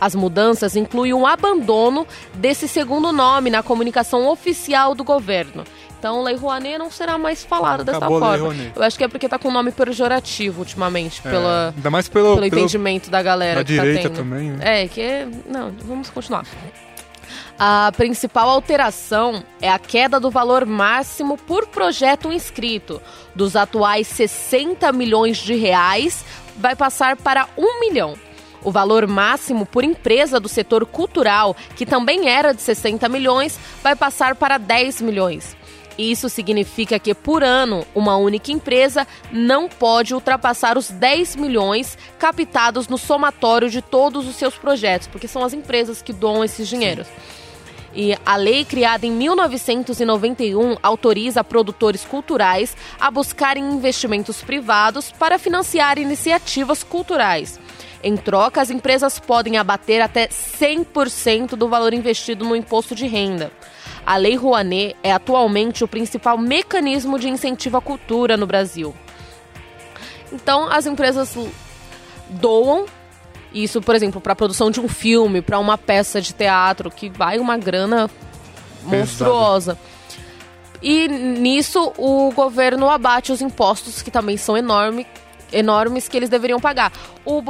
As 0.01 0.15
mudanças 0.15 0.75
incluem 0.75 1.15
um 1.15 1.27
abandono 1.27 2.07
desse 2.35 2.67
segundo 2.67 3.13
nome 3.13 3.49
na 3.51 3.63
comunicação 3.63 4.29
oficial 4.29 4.95
do 4.95 5.05
governo. 5.05 5.65
Então, 6.05 6.23
Lei 6.23 6.37
Rouanet 6.37 6.77
não 6.77 6.91
será 6.91 7.17
mais 7.17 7.43
falada 7.43 7.83
dessa 7.83 7.99
forma. 8.07 8.37
Rouanet. 8.37 8.73
Eu 8.77 8.83
acho 8.83 8.99
que 8.99 9.05
é 9.05 9.09
porque 9.09 9.27
tá 9.27 9.39
com 9.39 9.49
um 9.49 9.51
nome 9.51 9.73
pejorativo 9.73 10.59
ultimamente, 10.61 11.23
É, 11.25 11.31
pela, 11.31 11.73
ainda 11.75 11.91
mais 11.91 12.11
pelo, 12.11 12.35
pelo 12.37 12.51
pelo- 12.51 12.61
entendimento 12.61 13.09
da 13.09 13.23
galera 13.23 13.61
da 13.61 13.65
que 13.65 13.75
tá 13.75 13.83
direita 13.83 14.11
tendo. 14.11 14.17
também, 14.19 14.51
né? 14.51 14.83
É, 14.83 14.87
que 14.87 15.01
é... 15.01 15.27
Não, 15.49 15.73
vamos 15.83 16.11
continuar. 16.11 16.45
A 17.59 17.91
principal 17.97 18.51
alteração 18.51 19.43
é 19.63 19.71
a 19.71 19.79
queda 19.79 20.21
do 20.21 20.31
valor 20.31 20.67
máximo 20.67 21.39
por 21.39 21.69
projeto 21.69 22.31
inscrito. 22.31 23.01
Dos 23.35 23.57
atuais 23.57 24.07
60 24.07 24.93
milhões 24.93 25.39
de 25.39 25.55
reais, 25.55 26.23
vai 26.59 26.77
passar 26.77 27.17
para 27.17 27.49
1 27.57 27.81
milhão. 27.81 28.15
O 28.63 28.71
valor 28.71 29.07
máximo 29.07 29.65
por 29.65 29.83
empresa 29.83 30.39
do 30.39 30.51
setor 30.51 30.85
cultural, 30.85 31.57
que 31.75 31.87
também 31.87 32.29
era 32.29 32.53
de 32.53 32.61
60 32.61 33.09
milhões, 33.09 33.59
vai 33.83 33.97
passar 33.97 34.35
para 34.35 34.59
10 34.59 35.01
milhões. 35.01 35.57
Isso 35.97 36.29
significa 36.29 36.99
que, 36.99 37.15
por 37.15 37.45
ano, 37.45 37.87
uma 37.95 38.17
única 38.17 38.51
empresa 38.51 39.07
não 39.31 39.69
pode 39.69 40.13
ultrapassar 40.13 40.77
os 40.77 40.91
10 40.91 41.37
milhões 41.37 41.97
captados 42.19 42.89
no 42.89 42.99
somatório 42.99 43.71
de 43.71 43.81
todos 43.81 44.27
os 44.27 44.35
seus 44.35 44.57
projetos, 44.57 45.07
porque 45.07 45.29
são 45.29 45.45
as 45.45 45.53
empresas 45.53 46.03
que 46.03 46.13
doam 46.13 46.43
esses 46.43 46.69
dinheiros. 46.69 47.07
E 47.95 48.17
a 48.27 48.35
lei 48.35 48.65
criada 48.65 49.07
em 49.07 49.13
1991 49.13 50.77
autoriza 50.83 51.45
produtores 51.45 52.05
culturais 52.05 52.77
a 52.99 53.09
buscarem 53.09 53.65
investimentos 53.73 54.43
privados 54.43 55.13
para 55.13 55.39
financiar 55.39 55.97
iniciativas 55.99 56.83
culturais. 56.83 57.61
Em 58.03 58.17
troca, 58.17 58.61
as 58.61 58.69
empresas 58.69 59.21
podem 59.21 59.57
abater 59.57 60.03
até 60.03 60.27
100% 60.27 61.51
do 61.51 61.69
valor 61.69 61.95
investido 61.95 62.45
no 62.45 62.57
imposto 62.57 62.97
de 62.97 63.07
renda. 63.07 63.53
A 64.07 64.17
Lei 64.17 64.37
Rouanet 64.37 64.97
é 65.03 65.13
atualmente 65.13 65.83
o 65.83 65.89
principal 65.89 66.37
mecanismo 66.37 67.19
de 67.19 67.29
incentivo 67.29 67.77
à 67.77 67.81
cultura 67.81 68.37
no 68.37 68.47
Brasil. 68.47 68.95
Então, 70.33 70.71
as 70.71 70.87
empresas 70.87 71.37
doam 72.29 72.87
isso, 73.53 73.81
por 73.81 73.95
exemplo, 73.95 74.21
para 74.21 74.33
a 74.33 74.37
produção 74.37 74.71
de 74.71 74.81
um 74.81 74.89
filme, 74.89 75.41
para 75.41 75.61
uma 75.61 75.79
peça 75.79 76.21
de 76.21 76.35
teatro, 76.35 76.91
que 76.91 77.09
vai 77.09 77.39
uma 77.39 77.57
grana 77.57 78.11
monstruosa. 78.83 79.79
E 80.83 81.09
nisso 81.09 81.93
o 81.97 82.33
governo 82.33 82.91
abate 82.91 83.33
os 83.33 83.41
impostos, 83.41 84.03
que 84.03 84.11
também 84.11 84.37
são 84.37 84.57
enormes, 84.57 85.07
enormes 85.55 86.09
que 86.09 86.17
eles 86.17 86.29
deveriam 86.29 86.61
pagar. 86.61 86.93
O, 87.25 87.43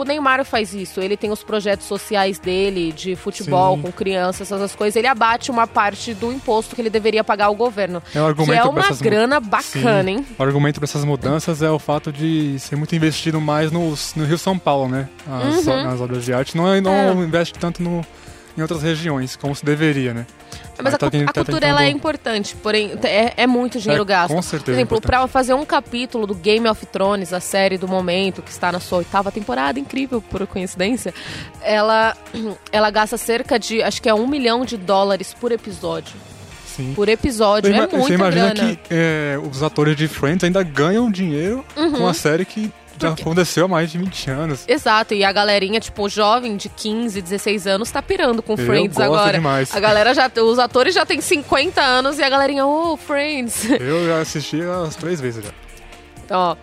o 0.00 0.04
Neymar 0.04 0.44
faz 0.44 0.74
isso, 0.74 1.00
ele 1.00 1.16
tem 1.16 1.30
os 1.30 1.42
projetos 1.44 1.86
sociais 1.86 2.38
dele, 2.38 2.90
de 2.92 3.14
futebol 3.14 3.76
Sim. 3.76 3.82
com 3.82 3.92
crianças, 3.92 4.50
essas 4.50 4.74
coisas, 4.74 4.96
ele 4.96 5.06
abate 5.06 5.50
uma 5.50 5.66
parte 5.66 6.14
do 6.14 6.32
imposto 6.32 6.74
que 6.74 6.80
ele 6.82 6.90
deveria 6.90 7.22
pagar 7.22 7.46
ao 7.46 7.54
governo. 7.54 8.02
É 8.14 8.20
um 8.20 8.26
argumento 8.26 8.60
que 8.62 8.66
é 8.68 8.70
uma 8.70 8.80
essas 8.80 9.00
grana 9.00 9.38
bacana, 9.40 10.02
Sim. 10.04 10.08
hein? 10.10 10.26
O 10.38 10.42
argumento 10.42 10.80
para 10.80 10.84
essas 10.86 11.04
mudanças 11.04 11.62
é 11.62 11.70
o 11.70 11.78
fato 11.78 12.10
de 12.12 12.58
ser 12.58 12.76
muito 12.76 12.94
investido 12.96 13.40
mais 13.40 13.70
no, 13.70 13.94
no 14.16 14.24
Rio 14.24 14.38
São 14.38 14.58
Paulo, 14.58 14.88
né? 14.88 15.08
As, 15.26 15.64
Nas 15.66 16.00
obras 16.00 16.24
de 16.24 16.32
arte. 16.32 16.56
Não, 16.56 16.66
é- 16.72 16.80
não 16.80 16.90
Uhum. 16.90 17.22
É. 17.22 17.26
investe 17.26 17.58
tanto 17.58 17.82
no, 17.82 18.04
em 18.56 18.62
outras 18.62 18.82
regiões, 18.82 19.36
como 19.36 19.54
se 19.54 19.64
deveria, 19.64 20.12
né? 20.14 20.26
Mas 20.82 20.94
a, 20.94 20.98
tá 20.98 21.06
cu- 21.06 21.10
ten- 21.10 21.22
a 21.24 21.26
tá 21.32 21.44
cultura 21.44 21.66
ela 21.66 21.84
é 21.84 21.88
importante, 21.90 22.56
porém 22.56 22.92
é, 23.02 23.32
é 23.36 23.46
muito 23.46 23.78
dinheiro 23.78 24.02
É, 24.02 24.06
gasto. 24.06 24.34
com 24.34 24.42
certeza 24.42 24.64
Por 24.64 24.72
exemplo, 24.72 24.98
é 24.98 25.00
pra 25.00 25.26
fazer 25.26 25.54
um 25.54 25.64
capítulo 25.64 26.26
do 26.26 26.34
Game 26.34 26.68
of 26.68 26.84
Thrones, 26.86 27.32
a 27.32 27.40
série 27.40 27.76
do 27.78 27.86
momento, 27.88 28.42
que 28.42 28.50
está 28.50 28.70
na 28.72 28.80
sua 28.80 28.98
oitava 28.98 29.30
temporada, 29.32 29.78
incrível 29.78 30.20
por 30.22 30.46
coincidência, 30.46 31.12
ela, 31.62 32.16
ela 32.72 32.90
gasta 32.90 33.16
cerca 33.16 33.58
de, 33.58 33.82
acho 33.82 34.00
que 34.02 34.08
é 34.08 34.14
um 34.14 34.26
milhão 34.26 34.64
de 34.64 34.76
dólares 34.76 35.34
por 35.38 35.52
episódio. 35.52 36.14
Sim. 36.66 36.92
Por 36.94 37.08
episódio, 37.08 37.70
é 37.72 37.76
muita 37.76 37.98
Você 37.98 38.14
imagina 38.14 38.54
grana. 38.54 38.76
que 38.76 38.80
é, 38.90 39.38
os 39.50 39.62
atores 39.62 39.96
de 39.96 40.06
Friends 40.08 40.44
ainda 40.44 40.62
ganham 40.62 41.10
dinheiro 41.10 41.64
com 41.74 42.06
a 42.08 42.14
série 42.14 42.44
que 42.44 42.72
já. 43.00 43.08
Porque- 43.08 43.22
aconteceu 43.22 43.64
há 43.64 43.68
mais 43.68 43.90
de 43.90 43.98
20 43.98 44.30
anos. 44.30 44.64
Exato, 44.68 45.14
e 45.14 45.24
a 45.24 45.32
galerinha, 45.32 45.80
tipo, 45.80 46.08
jovem 46.08 46.56
de 46.56 46.68
15, 46.68 47.20
16 47.20 47.66
anos, 47.66 47.90
tá 47.90 48.00
pirando 48.02 48.42
com 48.42 48.56
Friends 48.56 48.98
agora. 48.98 49.32
demais. 49.32 49.74
A 49.74 49.80
galera 49.80 50.14
já, 50.14 50.30
os 50.42 50.58
atores 50.58 50.94
já 50.94 51.04
têm 51.06 51.20
50 51.20 51.80
anos 51.80 52.18
e 52.18 52.22
a 52.22 52.28
galerinha, 52.28 52.66
oh, 52.66 52.96
Friends. 52.96 53.64
Eu 53.80 54.06
já 54.06 54.20
assisti 54.20 54.60
as 54.62 54.96
três 54.96 55.20
vezes 55.20 55.44
já. 55.44 55.50
Ó, 56.30 56.56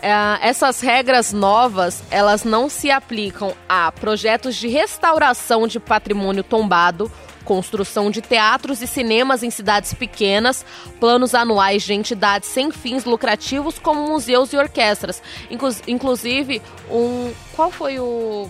é, 0.00 0.10
essas 0.48 0.80
regras 0.80 1.32
novas, 1.32 2.02
elas 2.10 2.44
não 2.44 2.68
se 2.68 2.90
aplicam 2.90 3.52
a 3.68 3.90
projetos 3.90 4.54
de 4.56 4.68
restauração 4.68 5.66
de 5.66 5.80
patrimônio 5.80 6.44
tombado, 6.44 7.10
construção 7.48 8.10
de 8.10 8.20
teatros 8.20 8.82
e 8.82 8.86
cinemas 8.86 9.42
em 9.42 9.48
cidades 9.48 9.94
pequenas, 9.94 10.66
planos 11.00 11.34
anuais 11.34 11.82
de 11.82 11.94
entidades 11.94 12.46
sem 12.50 12.70
fins 12.70 13.06
lucrativos 13.06 13.78
como 13.78 14.06
museus 14.06 14.52
e 14.52 14.56
orquestras. 14.58 15.22
Inclu- 15.50 15.74
inclusive, 15.86 16.60
um... 16.90 17.32
Qual 17.56 17.70
foi 17.70 17.98
o... 17.98 18.46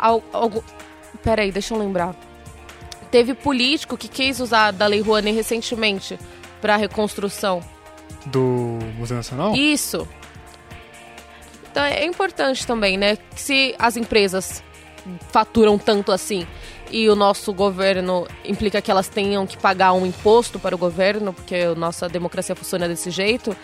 Al, 0.00 0.20
Peraí, 1.22 1.52
deixa 1.52 1.72
eu 1.72 1.78
lembrar. 1.78 2.16
Teve 3.08 3.34
político 3.34 3.96
que 3.96 4.08
quis 4.08 4.40
usar 4.40 4.72
da 4.72 4.86
Lei 4.86 5.00
Rouanet 5.00 5.36
recentemente 5.36 6.18
para 6.60 6.74
reconstrução. 6.74 7.62
Do 8.26 8.78
Museu 8.96 9.16
Nacional? 9.16 9.54
Isso. 9.54 10.08
Então 11.70 11.84
é 11.84 12.04
importante 12.04 12.66
também, 12.66 12.98
né? 12.98 13.16
que 13.16 13.40
Se 13.40 13.76
as 13.78 13.96
empresas 13.96 14.60
faturam 15.30 15.78
tanto 15.78 16.10
assim 16.10 16.46
e 16.90 17.08
o 17.08 17.14
nosso 17.14 17.52
governo 17.52 18.26
implica 18.44 18.80
que 18.80 18.90
elas 18.90 19.08
tenham 19.08 19.46
que 19.46 19.56
pagar 19.56 19.92
um 19.92 20.04
imposto 20.04 20.58
para 20.58 20.74
o 20.74 20.78
governo, 20.78 21.32
porque 21.32 21.54
a 21.56 21.74
nossa 21.74 22.08
democracia 22.08 22.54
funciona 22.54 22.88
desse 22.88 23.10
jeito. 23.10 23.56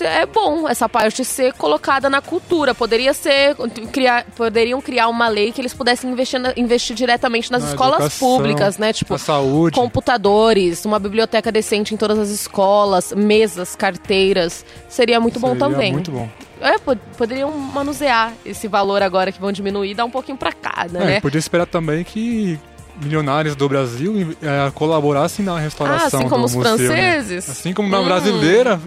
É 0.00 0.26
bom 0.26 0.68
essa 0.68 0.88
parte 0.88 1.24
ser 1.24 1.52
colocada 1.52 2.10
na 2.10 2.20
cultura. 2.20 2.74
Poderia 2.74 3.12
ser. 3.12 3.54
Criar, 3.92 4.24
poderiam 4.34 4.80
criar 4.80 5.08
uma 5.08 5.28
lei 5.28 5.52
que 5.52 5.60
eles 5.60 5.74
pudessem 5.74 6.10
investir, 6.10 6.40
investir 6.56 6.96
diretamente 6.96 7.52
nas 7.52 7.62
Na 7.62 7.68
escolas 7.68 8.00
educação, 8.00 8.28
públicas, 8.28 8.78
né? 8.78 8.92
Tipo, 8.92 9.18
saúde. 9.18 9.74
computadores, 9.76 10.84
uma 10.84 10.98
biblioteca 10.98 11.52
decente 11.52 11.94
em 11.94 11.96
todas 11.96 12.18
as 12.18 12.30
escolas, 12.30 13.12
mesas, 13.12 13.76
carteiras. 13.76 14.64
Seria 14.88 15.20
muito 15.20 15.38
bom 15.38 15.48
Seria 15.50 15.68
também. 15.68 15.92
Muito 15.92 16.10
bom. 16.10 16.28
É, 16.64 16.78
pod- 16.78 17.00
poderiam 17.16 17.50
manusear 17.52 18.32
esse 18.44 18.66
valor 18.68 19.02
agora 19.02 19.30
que 19.30 19.40
vão 19.40 19.52
diminuir 19.52 19.90
e 19.90 19.94
dar 19.94 20.04
um 20.04 20.10
pouquinho 20.10 20.36
pra 20.38 20.52
cá, 20.52 20.86
É, 20.86 20.98
né? 20.98 21.20
podia 21.20 21.38
esperar 21.38 21.66
também 21.66 22.02
que 22.04 22.58
milionários 23.02 23.56
do 23.56 23.68
Brasil 23.68 24.36
eh, 24.40 24.70
colaborassem 24.72 25.44
na 25.44 25.58
restauração 25.58 26.20
Ah, 26.20 26.22
assim 26.22 26.28
como 26.28 26.42
do 26.42 26.46
os 26.46 26.54
museu, 26.54 26.70
né? 26.72 26.76
franceses? 26.86 27.50
Assim 27.50 27.72
como 27.74 27.88
na 27.88 27.98
Hum. 28.00 28.04
brasileira 28.04 28.80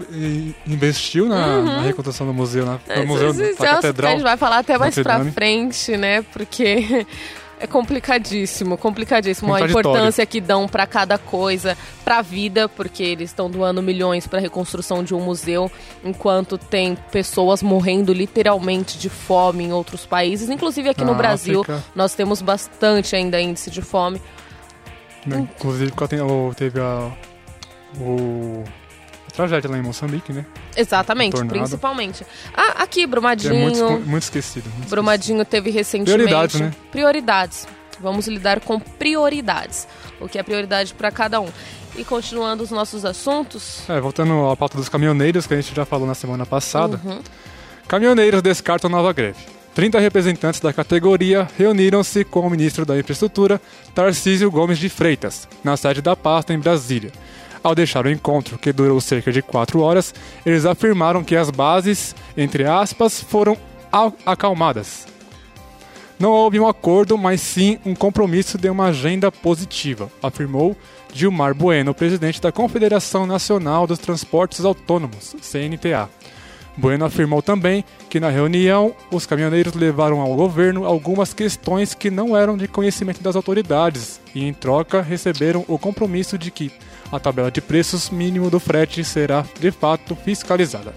investiu 0.66 1.26
na, 1.28 1.60
na 1.62 1.82
reconstrução 1.82 2.26
do 2.26 2.32
museu, 2.32 2.64
na, 2.64 2.78
no 2.96 3.06
museu 3.06 3.30
Isso- 3.30 3.42
isso 3.42 3.58
da 3.60 3.66
é 3.66 3.72
o 3.72 3.76
que 3.76 3.82
Catedral. 3.82 4.08
a 4.10 4.14
gente 4.14 4.22
vai 4.22 4.36
falar 4.38 4.58
até 4.58 4.78
mais 4.78 4.94
Dame. 4.96 5.30
frente, 5.30 5.96
né? 5.96 6.22
Porque 6.32 7.06
É 7.60 7.66
complicadíssimo, 7.66 8.78
complicadíssimo. 8.78 9.52
A 9.52 9.62
importância 9.62 10.24
que 10.24 10.40
dão 10.40 10.68
pra 10.68 10.86
cada 10.86 11.18
coisa, 11.18 11.76
pra 12.04 12.22
vida, 12.22 12.68
porque 12.68 13.02
eles 13.02 13.30
estão 13.30 13.50
doando 13.50 13.82
milhões 13.82 14.26
pra 14.26 14.38
reconstrução 14.38 15.02
de 15.02 15.14
um 15.14 15.20
museu, 15.20 15.70
enquanto 16.04 16.56
tem 16.56 16.96
pessoas 17.10 17.62
morrendo 17.62 18.12
literalmente 18.12 18.96
de 18.98 19.08
fome 19.08 19.64
em 19.64 19.72
outros 19.72 20.06
países, 20.06 20.48
inclusive 20.48 20.88
aqui 20.88 21.04
no 21.04 21.12
Na 21.12 21.18
Brasil. 21.18 21.62
África. 21.62 21.84
Nós 21.94 22.14
temos 22.14 22.40
bastante 22.40 23.16
ainda 23.16 23.40
índice 23.40 23.70
de 23.70 23.82
fome. 23.82 24.22
né? 25.26 25.48
Inclusive, 25.56 25.92
teve 26.56 26.80
a, 26.80 27.10
o, 28.00 28.62
a 28.64 28.77
tragédia 29.38 29.70
lá 29.70 29.78
em 29.78 29.82
Moçambique, 29.82 30.32
né? 30.32 30.44
Exatamente, 30.76 31.42
principalmente. 31.44 32.26
Ah, 32.52 32.82
aqui, 32.82 33.00
Que 33.00 33.04
é 33.04 33.06
Brumadinho. 33.06 33.54
muito, 33.54 33.84
muito 34.04 34.22
esquecido. 34.24 34.68
muito 34.70 34.90
Brumadinho 34.90 35.44
teve 35.44 35.70
recentemente. 35.70 36.12
Prioridades, 36.24 36.60
né? 36.60 36.72
Prioridades. 36.90 37.68
Vamos 38.00 38.26
lidar 38.26 38.60
com 38.60 38.80
prioridades. 38.80 39.86
O 40.20 40.28
que 40.28 40.38
é 40.38 40.42
prioridade 40.42 40.92
para 40.92 41.10
cada 41.12 41.40
um. 41.40 41.48
E 41.96 42.04
continuando 42.04 42.64
os 42.64 42.70
nossos 42.70 43.04
assuntos. 43.04 43.62
esquecido. 43.78 43.96
É, 43.96 44.00
voltando 44.00 44.50
à 44.50 44.56
pauta 44.56 44.76
dos 44.76 44.88
caminhoneiros, 44.88 45.46
que 45.46 45.54
a 45.54 45.60
gente 45.60 45.74
já 45.74 45.84
falou 45.84 46.06
na 46.06 46.14
semana 46.14 46.44
passada. 46.44 47.00
Uhum. 47.04 47.20
Caminhoneiros 47.86 48.42
descartam 48.42 48.90
nova 48.90 49.12
greve. 49.12 49.38
30 49.74 50.00
representantes 50.00 50.58
da 50.60 50.72
categoria 50.72 51.46
reuniram-se 51.56 52.24
com 52.24 52.40
o 52.40 52.50
ministro 52.50 52.84
da 52.84 52.98
Infraestrutura, 52.98 53.60
Tarcísio 53.94 54.50
Gomes 54.50 54.78
de 54.78 54.88
Freitas, 54.88 55.46
na 55.62 55.76
sede 55.76 56.02
da 56.02 56.16
pasta 56.16 56.52
em 56.52 56.58
Brasília. 56.58 57.12
Ao 57.62 57.74
deixar 57.74 58.06
o 58.06 58.10
encontro, 58.10 58.58
que 58.58 58.72
durou 58.72 59.00
cerca 59.00 59.32
de 59.32 59.42
quatro 59.42 59.80
horas, 59.80 60.14
eles 60.44 60.64
afirmaram 60.64 61.24
que 61.24 61.36
as 61.36 61.50
bases, 61.50 62.14
entre 62.36 62.64
aspas, 62.64 63.20
foram 63.20 63.56
acalmadas. 64.24 65.06
Não 66.18 66.30
houve 66.30 66.58
um 66.58 66.66
acordo, 66.66 67.16
mas 67.16 67.40
sim 67.40 67.78
um 67.86 67.94
compromisso 67.94 68.58
de 68.58 68.68
uma 68.68 68.86
agenda 68.86 69.30
positiva, 69.30 70.10
afirmou 70.20 70.76
Gilmar 71.12 71.54
Bueno, 71.54 71.94
presidente 71.94 72.40
da 72.40 72.50
Confederação 72.50 73.24
Nacional 73.24 73.86
dos 73.86 74.00
Transportes 74.00 74.64
Autônomos, 74.64 75.36
CNTA. 75.40 76.10
Bueno 76.76 77.04
afirmou 77.04 77.42
também 77.42 77.84
que 78.08 78.20
na 78.20 78.30
reunião 78.30 78.94
os 79.10 79.26
caminhoneiros 79.26 79.74
levaram 79.74 80.20
ao 80.20 80.34
governo 80.34 80.84
algumas 80.84 81.34
questões 81.34 81.92
que 81.92 82.10
não 82.10 82.36
eram 82.36 82.56
de 82.56 82.68
conhecimento 82.68 83.20
das 83.20 83.34
autoridades 83.34 84.20
e, 84.32 84.44
em 84.44 84.52
troca, 84.52 85.02
receberam 85.02 85.64
o 85.66 85.76
compromisso 85.76 86.38
de 86.38 86.52
que 86.52 86.70
a 87.10 87.18
tabela 87.18 87.50
de 87.50 87.60
preços 87.60 88.10
mínimo 88.10 88.50
do 88.50 88.58
frete 88.60 89.02
será 89.04 89.44
de 89.58 89.70
fato 89.70 90.14
fiscalizada. 90.16 90.92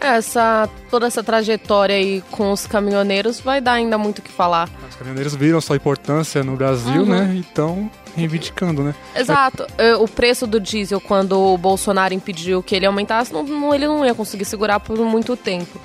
Essa, 0.00 0.68
toda 0.90 1.06
essa 1.06 1.22
trajetória 1.22 1.96
aí 1.96 2.22
com 2.30 2.52
os 2.52 2.66
caminhoneiros 2.66 3.40
vai 3.40 3.58
dar 3.60 3.72
ainda 3.72 3.96
muito 3.96 4.18
o 4.18 4.22
que 4.22 4.30
falar. 4.30 4.68
Os 4.90 4.96
caminhoneiros 4.96 5.34
viram 5.34 5.60
sua 5.62 5.76
importância 5.76 6.44
no 6.44 6.56
Brasil, 6.56 7.02
Uhum. 7.02 7.06
né? 7.06 7.32
E 7.34 7.40
estão 7.40 7.90
reivindicando, 8.14 8.82
né? 8.82 8.94
Exato. 9.16 9.66
Eh, 9.78 9.96
O 9.96 10.06
preço 10.06 10.46
do 10.46 10.60
diesel, 10.60 11.00
quando 11.00 11.38
o 11.38 11.56
Bolsonaro 11.56 12.12
impediu 12.12 12.62
que 12.62 12.74
ele 12.76 12.84
aumentasse, 12.84 13.32
não, 13.32 13.44
não- 13.44 13.74
ele 13.74 13.86
não 13.86 14.04
ia 14.04 14.14
conseguir 14.14 14.44
segurar 14.44 14.78
por 14.78 14.98
muito 14.98 15.36
tempo. 15.38 15.80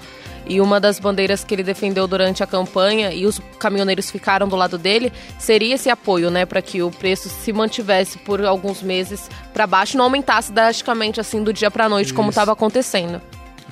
E 0.50 0.60
uma 0.60 0.80
das 0.80 1.00
bandeiras 1.00 1.44
que 1.44 1.54
ele 1.54 1.62
defendeu 1.62 2.08
durante 2.08 2.44
a 2.44 2.48
campanha, 2.48 3.14
e 3.14 3.28
os 3.28 3.40
caminhoneiros 3.60 4.10
ficaram 4.10 4.48
do 4.48 4.56
lado 4.56 4.80
dele, 4.80 5.14
seria 5.38 5.76
esse 5.76 5.92
apoio, 5.92 6.32
né, 6.32 6.44
para 6.44 6.60
que 6.60 6.82
o 6.82 6.90
preço 6.90 7.30
se 7.30 7.54
mantivesse 7.54 8.18
por 8.18 8.44
alguns 8.44 8.82
meses 8.82 9.30
para 9.54 9.68
baixo 9.68 9.96
e 9.96 9.98
não 9.98 10.06
aumentasse 10.06 10.52
drasticamente 10.52 11.20
assim 11.20 11.44
do 11.44 11.54
dia 11.54 11.70
para 11.70 11.88
noite, 11.88 12.14
como 12.14 12.30
Isso. 12.30 12.40
estava 12.40 12.52
acontecendo. 12.52 13.22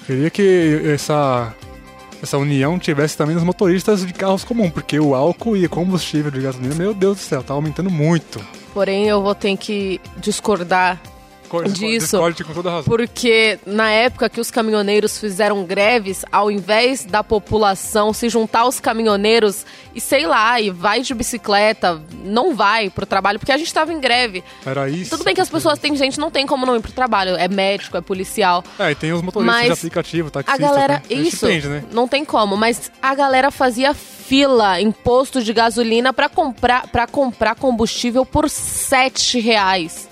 Eu 0.02 0.06
queria 0.06 0.30
que 0.30 0.82
essa, 0.86 1.52
essa 2.22 2.38
união 2.38 2.78
tivesse 2.78 3.18
também 3.18 3.34
nos 3.34 3.44
motoristas 3.44 4.06
de 4.06 4.13
carros 4.13 4.44
comuns, 4.44 4.72
porque 4.72 5.00
o 5.00 5.16
álcool 5.16 5.58
e 5.58 5.68
combustível 5.68 6.30
de 6.30 6.42
gasolina, 6.42 6.76
meu 6.76 6.94
Deus 6.94 7.18
do 7.18 7.22
céu, 7.24 7.42
tá 7.42 7.56
aumentando 7.56 7.90
muito. 7.90 8.40
Porém, 8.72 9.08
eu 9.08 9.24
vou 9.24 9.34
ter 9.34 9.58
que 9.58 10.00
discordar 10.18 11.02
Discord- 11.48 11.72
Disso. 11.72 12.06
Discord 12.18 12.44
com 12.44 12.54
toda 12.54 12.70
razão. 12.70 12.84
Porque 12.84 13.58
na 13.66 13.90
época 13.90 14.30
que 14.30 14.40
os 14.42 14.52
caminhoneiros 14.52 15.18
fizeram 15.18 15.64
greves, 15.64 16.26
ao 16.32 16.52
invés 16.52 17.06
da 17.06 17.24
população 17.24 18.14
se 18.14 18.28
juntar 18.30 18.62
aos 18.62 18.80
caminhoneiros 18.80 19.66
e 19.96 20.02
sei 20.02 20.28
lá, 20.28 20.60
e 20.60 20.70
vai 20.70 21.02
de 21.02 21.14
bicicleta, 21.14 22.02
não 22.24 22.54
vai 22.56 22.90
pro 22.90 23.06
trabalho, 23.06 23.40
porque 23.40 23.52
a 23.52 23.58
gente 23.58 23.74
tava 23.74 23.92
em 23.94 24.00
greve. 24.00 24.44
Era 24.66 24.90
isso. 24.90 25.10
Tudo 25.12 25.24
bem 25.24 25.34
que 25.34 25.42
as 25.42 25.50
pessoas 25.50 25.80
têm 25.80 25.96
gente, 25.96 26.20
não 26.20 26.30
tem 26.30 26.46
como 26.46 26.66
não 26.66 26.76
ir 26.76 26.82
pro 26.82 26.92
trabalho. 26.92 27.36
É 27.36 27.48
médico, 27.48 27.98
é 27.98 28.02
policial. 28.02 28.64
É, 28.78 28.92
e 28.92 28.96
tem 28.96 29.14
os 29.14 29.22
motoristas 29.22 29.66
de 29.66 29.72
aplicativo, 29.72 30.28
A 30.28 30.32
taxistas, 30.32 30.60
galera, 30.60 30.94
né? 30.96 31.02
A 31.10 31.14
isso, 31.14 31.46
entende, 31.48 31.68
né? 31.68 31.84
não 31.92 32.08
tem 32.08 32.24
como, 32.26 32.56
mas 32.58 32.92
a 33.02 33.16
galera 33.16 33.50
fazia 33.50 33.94
fila 33.94 34.80
em 34.82 34.92
posto 34.92 35.42
de 35.42 35.54
gasolina 35.54 36.12
pra 36.12 36.28
comprar, 36.28 36.88
pra 36.88 37.08
comprar 37.08 37.56
combustível 37.56 38.26
por 38.26 38.50
sete 38.50 39.40
reais. 39.40 40.07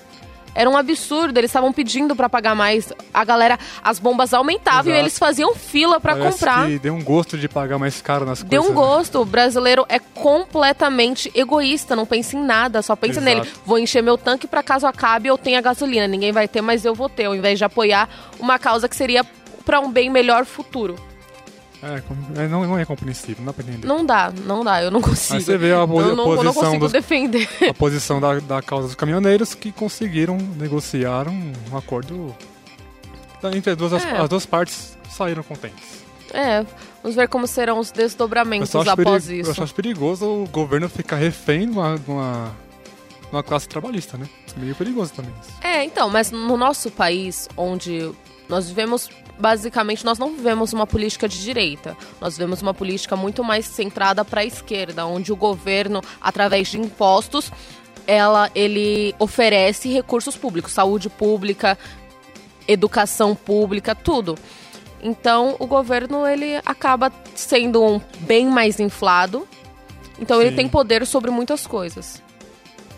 Era 0.55 0.69
um 0.69 0.77
absurdo, 0.77 1.37
eles 1.37 1.49
estavam 1.51 1.73
pedindo 1.73 2.15
pra 2.15 2.29
pagar 2.29 2.55
mais. 2.55 2.91
A 3.13 3.25
galera, 3.25 3.59
as 3.83 3.99
bombas 3.99 4.33
aumentavam 4.33 4.85
e 4.85 4.95
Exato. 4.95 5.01
eles 5.03 5.19
faziam 5.19 5.53
fila 5.53 5.99
Parece 5.99 6.31
comprar. 6.31 6.65
que 6.67 6.79
deu 6.79 6.93
um 6.93 7.03
gosto 7.03 7.37
de 7.37 7.49
pagar 7.49 7.77
mais 7.77 8.01
caro 8.01 8.25
nas 8.25 8.41
Deu 8.41 8.61
um 8.61 8.73
coisas. 8.73 8.81
né? 8.81 8.87
gosto. 8.87 9.21
O 9.21 9.25
brasileiro 9.25 9.85
é 9.89 9.99
completamente 9.99 11.31
egoísta, 11.35 11.95
não 11.95 12.05
pensa 12.05 12.37
em 12.37 12.41
nada, 12.43 12.81
só 12.81 12.95
pensa 12.95 13.19
Exato. 13.19 13.25
nele. 13.25 13.49
Vou 13.65 13.77
encher 13.77 14.01
meu 14.01 14.17
tanque 14.17 14.47
pra 14.47 14.63
caso 14.63 14.87
acabe 14.87 15.27
eu 15.27 15.37
tenha 15.37 15.59
gasolina. 15.61 16.07
Ninguém 16.07 16.31
vai 16.31 16.47
ter, 16.47 16.61
mas 16.61 16.85
eu 16.85 16.95
vou 16.95 17.09
ter, 17.09 17.25
ao 17.25 17.35
invés 17.35 17.57
de 17.59 17.65
apoiar 17.65 18.07
uma 18.39 18.57
causa 18.57 18.87
que 18.87 18.95
seria 18.95 19.25
pra 19.65 19.79
um 19.81 19.91
bem 19.91 20.09
melhor 20.09 20.45
futuro. 20.45 20.95
É, 21.83 22.01
é, 22.43 22.47
não, 22.47 22.65
não 22.65 22.77
é 22.79 22.85
compreensível, 22.85 23.37
não 23.39 23.45
dá 23.47 23.53
pra 23.53 23.63
entender. 23.63 23.85
Não 23.87 24.05
dá, 24.05 24.33
não 24.45 24.63
dá, 24.63 24.81
eu 24.83 24.89
não 24.89 25.01
consigo. 25.01 25.35
Aí 25.35 25.41
você 25.41 25.57
vê 25.57 25.71
a, 25.71 25.75
eu 25.77 25.87
não, 25.87 25.99
eu 26.01 26.15
não 26.15 26.25
posição 26.25 26.53
consigo 26.53 26.79
dos, 26.79 26.91
defender. 26.91 27.47
a 27.69 27.73
posição 27.73 28.19
da, 28.19 28.39
da 28.39 28.61
causa 28.61 28.87
dos 28.87 28.95
caminhoneiros 28.95 29.53
que 29.53 29.71
conseguiram 29.71 30.37
negociar 30.57 31.27
um, 31.27 31.51
um 31.71 31.77
acordo 31.77 32.35
entre 33.53 33.71
as 33.71 33.77
duas, 33.77 33.93
as- 33.93 34.05
É. 34.05 34.17
as 34.17 34.29
duas 34.29 34.45
partes 34.45 34.97
saíram 35.09 35.43
contentes. 35.43 36.03
É, 36.33 36.65
vamos 37.03 37.15
ver 37.15 37.27
como 37.29 37.45
serão 37.45 37.77
os 37.79 37.89
Eu 37.91 37.95
desdobramentos 37.95 38.73
após 38.75 39.25
peri- 39.25 39.37
eu 39.37 39.41
isso. 39.43 39.53
só 39.53 39.63
acho 39.63 39.75
perigoso 39.75 40.25
o 40.25 40.47
governo 40.47 40.89
ficar 40.89 41.17
refém 41.17 41.69
de 41.69 41.77
uma, 41.77 41.97
de 41.99 42.09
uma, 42.09 42.51
de 43.21 43.27
uma 43.31 43.43
classe 43.43 43.67
trabalhista, 43.69 44.17
né? 44.17 44.27
Isso 44.47 44.55
é 44.57 44.59
meio 44.59 44.75
perigoso 44.75 45.13
também. 45.13 45.31
isso. 45.39 45.51
É, 45.61 45.83
então, 45.83 46.09
mas 46.09 46.31
no 46.31 46.57
nosso 46.57 46.89
país, 46.89 47.47
onde 47.55 48.11
nós 48.49 48.67
vivemos, 48.67 49.07
basicamente, 49.39 50.05
nós 50.05 50.17
não 50.17 50.35
vivemos 50.35 50.73
uma 50.73 50.87
política 50.87 51.27
de 51.27 51.41
direita. 51.41 51.95
Nós 52.19 52.37
vivemos 52.37 52.61
uma 52.61 52.73
política 52.73 53.15
muito 53.15 53.43
mais 53.43 53.65
centrada 53.65 54.23
para 54.23 54.41
a 54.41 54.45
esquerda, 54.45 55.05
onde 55.05 55.31
o 55.31 55.35
governo, 55.35 56.01
através 56.21 56.69
de 56.69 56.79
impostos, 56.79 57.51
ela, 58.07 58.49
ele 58.53 59.15
oferece 59.19 59.89
recursos 59.89 60.35
públicos, 60.35 60.71
saúde 60.71 61.09
pública, 61.09 61.77
educação 62.67 63.35
pública, 63.35 63.95
tudo. 63.95 64.37
Então, 65.01 65.55
o 65.59 65.67
governo 65.67 66.25
ele 66.25 66.55
acaba 66.65 67.11
sendo 67.35 67.83
um 67.83 68.01
bem 68.21 68.47
mais 68.47 68.79
inflado. 68.79 69.47
Então, 70.19 70.41
ele 70.41 70.51
Sim. 70.51 70.55
tem 70.55 70.69
poder 70.69 71.05
sobre 71.05 71.29
muitas 71.29 71.67
coisas. 71.67 72.23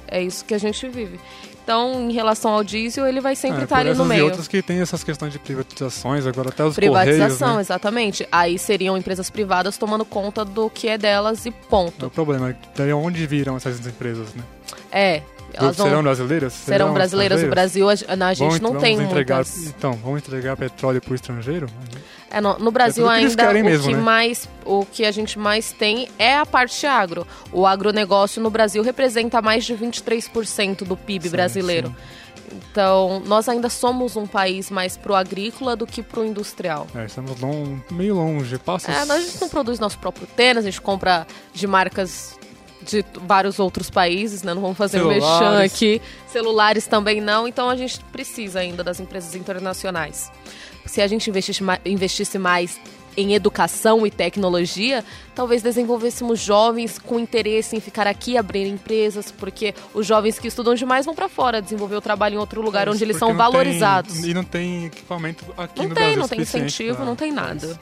É 0.08 0.22
isso 0.22 0.46
que 0.46 0.54
a 0.54 0.58
gente 0.58 0.88
vive. 0.88 1.20
Então, 1.68 2.10
em 2.10 2.14
relação 2.14 2.54
ao 2.54 2.64
diesel, 2.64 3.06
ele 3.06 3.20
vai 3.20 3.36
sempre 3.36 3.60
É, 3.60 3.64
estar 3.66 3.80
ali 3.80 3.90
no 3.90 3.92
essas 3.96 4.06
e 4.06 4.08
meio. 4.10 4.24
outras 4.24 4.48
que 4.48 4.62
tem 4.62 4.80
essas 4.80 5.04
questões 5.04 5.34
de 5.34 5.38
privatizações, 5.40 6.26
agora 6.26 6.48
até 6.48 6.64
os 6.64 6.76
Privatização, 6.76 7.28
correios, 7.40 7.56
né? 7.56 7.62
exatamente. 7.62 8.28
Aí 8.32 8.58
seriam 8.58 8.98
empresas 8.98 9.30
privadas 9.30 9.78
tomando 9.78 10.06
conta 10.06 10.46
do 10.46 10.70
que 10.70 10.88
é 10.88 10.98
delas 10.98 11.46
e 11.46 11.50
É 11.50 11.52
ponto. 11.52 12.06
o 12.06 12.10
problema. 12.10 12.56
Daí 12.74 12.94
onde 12.94 13.28
viram 13.28 13.58
essas 13.58 13.86
empresas, 13.86 14.34
né? 14.34 14.44
É, 14.90 15.22
elas 15.54 15.76
vão, 15.76 15.88
serão 15.88 16.02
brasileiras? 16.04 16.54
serão 16.54 16.94
brasileiras. 16.94 17.44
O? 17.44 17.48
Brasil, 17.50 17.90
a, 17.90 17.92
a 17.92 17.96
gente 17.96 18.40
Vamos- 18.40 18.60
não 18.62 18.70
vamos 18.70 18.84
tem 18.84 18.94
entregar, 19.02 19.36
muitas... 19.36 19.68
Então, 19.68 19.92
vamos 20.02 20.22
entregar 20.22 20.56
petróleo 20.56 21.02
pro 21.02 21.16
estrangeiro? 21.16 21.68
É, 22.30 22.42
no, 22.42 22.58
no 22.60 22.72
Brasil 22.72 23.10
eles 23.14 23.38
ainda 23.38 23.50
o 23.50 23.64
mesmo, 23.64 23.88
que 23.88 23.96
né? 23.96 24.02
mais 24.02 24.50
o 24.66 24.86
que 24.86 25.06
a 25.06 25.12
gente 25.12 25.40
mais 25.40 25.72
tem 25.72 26.10
é 26.20 26.36
a 26.36 26.46
parte 26.46 26.86
agro. 26.86 27.26
O 27.52 27.66
agronegócio 27.66 28.42
no 28.42 28.50
Brasil 28.50 28.84
representa 28.84 29.42
mais 29.42 29.64
de 29.66 29.74
23% 29.74 30.84
do 30.84 30.98
PIB 30.98 31.26
Sim, 31.26 31.32
brasileiro. 31.32 31.96
Então, 32.52 33.22
nós 33.26 33.50
ainda 33.50 33.70
somos 33.70 34.16
um 34.16 34.26
país 34.26 34.70
mais 34.72 34.96
pro 34.96 35.16
agrícola 35.16 35.76
do 35.76 35.86
que 35.86 36.02
pro 36.02 36.26
industrial. 36.26 36.88
É, 36.96 37.06
estamos 37.06 37.40
lon- 37.40 37.80
meio 37.92 38.16
longe. 38.16 38.58
Passos... 38.58 38.90
É, 38.90 39.06
nós- 39.06 39.12
a 39.18 39.20
gente 39.22 39.42
não 39.42 39.50
produz 39.50 39.80
nosso 39.80 39.98
próprio 40.00 40.28
tênis, 40.28 40.58
a 40.60 40.62
gente 40.70 40.82
compra 40.82 41.28
de 41.54 41.68
marcas 41.68 42.38
de 42.82 43.04
vários 43.26 43.60
outros 43.60 43.90
países, 43.90 44.44
né? 44.44 44.54
Não 44.54 44.62
vamos 44.62 44.78
fazer 44.78 45.02
um 45.04 45.10
mexão 45.10 45.38
Celulares. 45.40 45.74
aqui. 45.74 46.02
Celulares 46.28 46.88
também 46.88 47.20
não, 47.20 47.46
então 47.48 47.70
a 47.70 47.76
gente 47.76 48.00
precisa 48.14 48.60
ainda 48.60 48.82
das 48.84 49.00
empresas 49.02 49.36
internacionais. 49.36 50.32
Se 50.88 51.02
a 51.02 51.08
gente 51.08 51.30
investisse, 51.30 51.62
ma- 51.64 51.80
investisse 51.86 52.40
mais 52.40 52.80
em 53.16 53.34
educação 53.34 54.06
e 54.06 54.12
tecnologia, 54.12 55.04
talvez 55.34 55.64
desenvolvêssemos 55.64 56.40
jovens 56.40 57.00
com 57.00 57.20
interesse 57.20 57.76
em 57.76 57.80
ficar 57.80 58.06
aqui 58.06 58.38
abrir 58.38 58.68
empresas, 58.68 59.32
porque 59.32 59.74
os 59.94 60.06
jovens 60.06 60.38
que 60.38 60.48
estudam 60.48 60.76
demais 60.76 61.04
vão 61.06 61.16
para 61.16 61.28
fora 61.28 61.60
desenvolver 61.60 61.96
o 61.96 62.02
trabalho 62.02 62.36
em 62.36 62.38
outro 62.38 62.62
lugar 62.62 62.88
É, 62.88 62.92
onde 62.92 63.04
eles 63.04 63.18
são 63.18 63.30
não 63.30 63.36
tem- 63.36 63.44
valorizados. 63.46 64.24
e 64.24 64.34
não 64.36 64.44
tem 64.44 64.86
equipamento 64.86 65.44
aqui 65.58 65.80
Não 65.80 65.90
no 65.90 65.96
tem, 65.96 66.04
Brasil 66.04 66.20
não 66.22 66.28
tem 66.28 66.40
suficiente 66.40 66.66
incentivo, 66.68 66.96
pra- 66.98 67.06
não 67.06 67.16
tem 67.16 67.32
nada. 67.32 67.80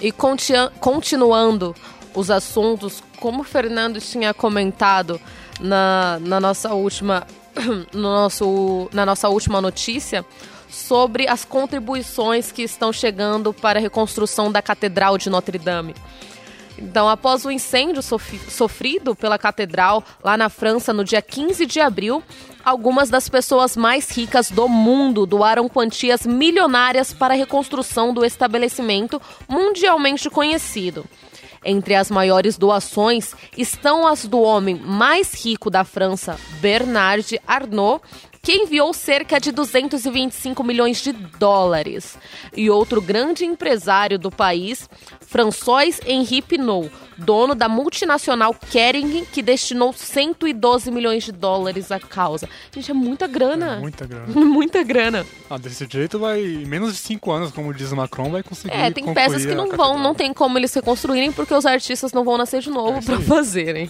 E 0.00 0.12
continuando 0.12 1.74
os 2.14 2.30
assuntos, 2.30 3.02
como 3.18 3.40
o 3.40 3.44
Fernando 3.44 4.00
tinha 4.00 4.32
comentado 4.34 5.20
na, 5.60 6.18
na 6.20 6.38
nossa 6.40 6.72
última 6.74 7.26
no 7.92 8.00
nosso, 8.02 8.88
na 8.92 9.04
nossa 9.04 9.28
última 9.28 9.60
notícia 9.60 10.24
sobre 10.72 11.28
as 11.28 11.44
contribuições 11.44 12.50
que 12.50 12.62
estão 12.62 12.92
chegando 12.92 13.52
para 13.52 13.78
a 13.78 13.82
reconstrução 13.82 14.50
da 14.50 14.62
Catedral 14.62 15.18
de 15.18 15.28
Notre 15.30 15.58
Dame. 15.58 15.94
Então, 16.78 17.08
após 17.08 17.44
o 17.44 17.50
incêndio 17.50 18.02
sofrido 18.02 19.14
pela 19.14 19.38
catedral 19.38 20.02
lá 20.24 20.36
na 20.36 20.48
França 20.48 20.92
no 20.92 21.04
dia 21.04 21.20
15 21.20 21.66
de 21.66 21.80
abril, 21.80 22.22
algumas 22.64 23.10
das 23.10 23.28
pessoas 23.28 23.76
mais 23.76 24.10
ricas 24.10 24.50
do 24.50 24.66
mundo 24.68 25.26
doaram 25.26 25.68
quantias 25.68 26.26
milionárias 26.26 27.12
para 27.12 27.34
a 27.34 27.36
reconstrução 27.36 28.12
do 28.14 28.24
estabelecimento 28.24 29.20
mundialmente 29.46 30.30
conhecido. 30.30 31.04
Entre 31.64 31.94
as 31.94 32.10
maiores 32.10 32.58
doações 32.58 33.34
estão 33.56 34.06
as 34.06 34.24
do 34.26 34.40
homem 34.40 34.74
mais 34.74 35.32
rico 35.32 35.70
da 35.70 35.84
França, 35.84 36.36
Bernard 36.60 37.40
Arnault, 37.46 38.02
que 38.42 38.52
enviou 38.52 38.92
cerca 38.92 39.38
de 39.38 39.52
225 39.52 40.64
milhões 40.64 41.00
de 41.00 41.12
dólares. 41.12 42.18
E 42.56 42.68
outro 42.68 43.00
grande 43.00 43.44
empresário 43.44 44.18
do 44.18 44.32
país, 44.32 44.90
François 45.20 46.00
Henri 46.04 46.42
Pinot, 46.42 46.90
dono 47.16 47.54
da 47.54 47.68
multinacional 47.68 48.52
Kering, 48.52 49.24
que 49.26 49.42
destinou 49.42 49.92
112 49.92 50.90
milhões 50.90 51.22
de 51.22 51.30
dólares 51.30 51.92
à 51.92 52.00
causa. 52.00 52.48
Gente, 52.74 52.90
é 52.90 52.94
muita 52.94 53.28
grana. 53.28 53.76
É 53.76 53.78
muita 53.78 54.06
grana. 54.06 54.26
muita 54.34 54.82
grana. 54.82 55.26
Ah, 55.48 55.56
desse 55.56 55.86
jeito 55.88 56.18
vai, 56.18 56.40
em 56.40 56.66
menos 56.66 56.94
de 56.94 56.98
cinco 56.98 57.30
anos, 57.30 57.52
como 57.52 57.72
diz 57.72 57.92
o 57.92 57.96
Macron, 57.96 58.32
vai 58.32 58.42
conseguir 58.42 58.74
É, 58.74 58.90
tem 58.90 59.14
peças 59.14 59.46
que 59.46 59.54
não 59.54 59.68
vão, 59.76 59.96
não 59.96 60.16
tem 60.16 60.34
como 60.34 60.58
eles 60.58 60.74
reconstruírem, 60.74 61.30
porque 61.30 61.54
os 61.54 61.64
artistas 61.64 62.12
não 62.12 62.24
vão 62.24 62.36
nascer 62.36 62.60
de 62.60 62.70
novo 62.70 62.98
é 62.98 63.02
para 63.02 63.20
fazerem. 63.20 63.88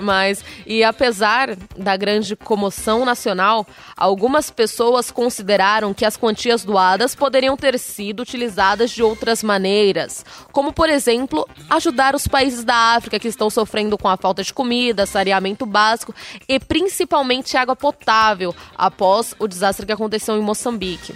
Mas, 0.00 0.44
e 0.66 0.84
apesar 0.84 1.56
da 1.76 1.96
grande 1.96 2.36
comoção 2.36 3.04
nacional, 3.04 3.66
algumas 3.96 4.50
pessoas 4.50 5.10
consideraram 5.10 5.94
que 5.94 6.04
as 6.04 6.16
quantias 6.16 6.64
doadas 6.64 7.14
poderiam 7.14 7.56
ter 7.56 7.78
sido 7.78 8.20
utilizadas 8.20 8.90
de 8.90 9.02
outras 9.02 9.42
maneiras, 9.42 10.24
como, 10.52 10.72
por 10.72 10.88
exemplo, 10.88 11.48
ajudar 11.70 12.14
os 12.14 12.28
países 12.28 12.64
da 12.64 12.94
África 12.94 13.18
que 13.18 13.28
estão 13.28 13.48
sofrendo 13.48 13.96
com 13.96 14.08
a 14.08 14.16
falta 14.16 14.42
de 14.42 14.52
comida, 14.52 15.06
saneamento 15.06 15.64
básico 15.64 16.14
e 16.48 16.58
principalmente 16.58 17.56
água 17.56 17.74
potável 17.74 18.54
após 18.76 19.34
o 19.38 19.48
desastre 19.48 19.86
que 19.86 19.92
aconteceu 19.92 20.36
em 20.36 20.42
Moçambique 20.42 21.14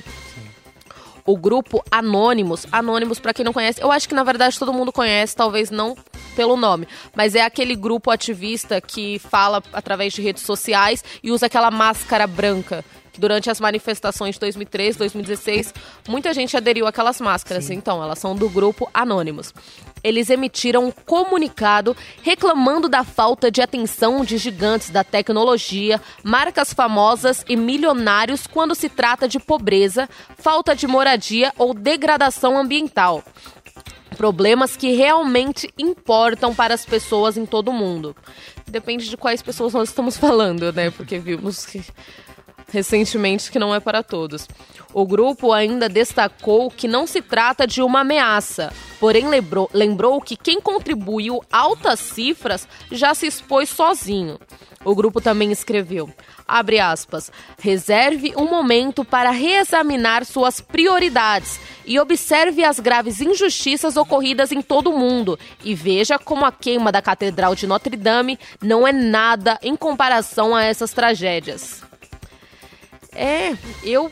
o 1.25 1.37
grupo 1.37 1.83
Anônimos. 1.91 2.67
Anônimos, 2.71 3.19
para 3.19 3.35
quem 3.35 3.45
não 3.45 3.53
conhece, 3.53 3.83
eu 3.83 3.91
acho 3.91 4.09
que 4.09 4.15
na 4.15 4.25
verdade 4.25 4.59
todo 4.59 4.73
mundo 4.73 4.93
conhece, 4.93 5.37
talvez 5.37 5.71
não 5.71 5.97
pelo 6.35 6.57
nome, 6.57 6.87
mas 7.15 7.35
é 7.35 7.43
aquele 7.43 7.75
grupo 7.75 8.11
ativista 8.11 8.81
que 8.81 9.19
fala 9.19 9.63
através 9.73 10.13
de 10.13 10.23
redes 10.23 10.43
sociais 10.43 11.05
e 11.23 11.31
usa 11.31 11.47
aquela 11.47 11.71
máscara 11.71 12.27
branca 12.27 12.85
durante 13.19 13.51
as 13.51 13.61
manifestações 13.61 14.35
de 14.35 14.41
2013, 14.41 14.99
2016, 14.99 15.75
muita 16.09 16.33
gente 16.33 16.57
aderiu 16.57 16.87
àquelas 16.87 17.21
máscaras. 17.21 17.65
Sim. 17.65 17.75
Então, 17.75 18.03
elas 18.03 18.19
são 18.19 18.35
do 18.35 18.49
grupo 18.49 18.89
Anônimos. 18.93 19.53
Eles 20.03 20.31
emitiram 20.31 20.87
um 20.87 20.91
comunicado 20.91 21.97
reclamando 22.23 22.89
da 22.89 23.05
falta 23.05 23.51
de 23.51 23.61
atenção 23.61 24.25
de 24.25 24.39
gigantes 24.39 24.91
da 24.91 25.05
tecnologia, 25.05 26.01
marcas 26.23 26.73
famosas 26.73 27.45
e 27.49 27.57
milionários 27.57 28.47
quando 28.47 28.75
se 28.75 28.89
trata 28.89 29.29
de 29.29 29.39
pobreza, 29.39 30.09
falta 30.39 30.75
de 30.75 30.87
moradia 30.87 31.53
ou 31.59 31.75
degradação 31.75 32.57
ambiental 32.57 33.23
problemas 34.17 34.77
que 34.77 34.93
realmente 34.93 35.73
importam 35.79 36.55
para 36.55 36.75
as 36.75 36.85
pessoas 36.85 37.39
em 37.39 37.47
todo 37.47 37.69
o 37.69 37.73
mundo. 37.73 38.15
Depende 38.67 39.09
de 39.09 39.17
quais 39.17 39.41
pessoas 39.41 39.73
nós 39.73 39.89
estamos 39.89 40.19
falando, 40.19 40.71
né? 40.75 40.91
Porque 40.91 41.19
vimos 41.19 41.65
que 41.65 41.83
recentemente 42.71 43.51
que 43.51 43.59
não 43.59 43.75
é 43.75 43.81
para 43.81 44.03
todos. 44.03 44.49
O 44.93 45.07
grupo 45.07 45.53
ainda 45.53 45.89
destacou 45.89 46.71
que 46.71 46.89
não 46.89 47.07
se 47.07 47.23
trata 47.23 47.67
de 47.67 47.81
uma 47.81 48.01
ameaça, 48.01 48.73
porém 48.99 49.29
lembrou, 49.29 49.71
lembrou 49.73 50.21
que 50.21 50.37
quem 50.37 50.61
contribuiu 50.61 51.41
altas 51.53 52.01
cifras 52.01 52.67
já 52.91 53.15
se 53.15 53.27
expôs 53.27 53.69
sozinho. 53.69 54.39
O 54.83 54.95
grupo 54.95 55.21
também 55.21 55.53
escreveu, 55.53 56.09
abre 56.49 56.81
aspas, 56.81 57.31
reserve 57.59 58.33
um 58.35 58.47
momento 58.47 59.05
para 59.05 59.31
reexaminar 59.31 60.25
suas 60.25 60.59
prioridades 60.61 61.61
e 61.85 62.01
observe 62.01 62.65
as 62.65 62.81
graves 62.81 63.21
injustiças 63.21 63.99
ocorridas 63.99 64.51
em 64.51 64.63
todo 64.63 64.91
o 64.91 64.99
mundo 64.99 65.39
e 65.63 65.75
veja 65.75 66.19
como 66.19 66.47
a 66.47 66.51
queima 66.51 66.91
da 66.91 67.03
Catedral 67.03 67.55
de 67.55 67.67
Notre 67.67 67.95
Dame 67.95 68.39
não 68.63 68.89
é 68.89 68.93
nada 68.93 69.59
em 69.63 69.77
comparação 69.77 70.57
a 70.57 70.65
essas 70.65 70.95
tragédias. 70.95 71.90
É, 73.13 73.57
eu 73.83 74.11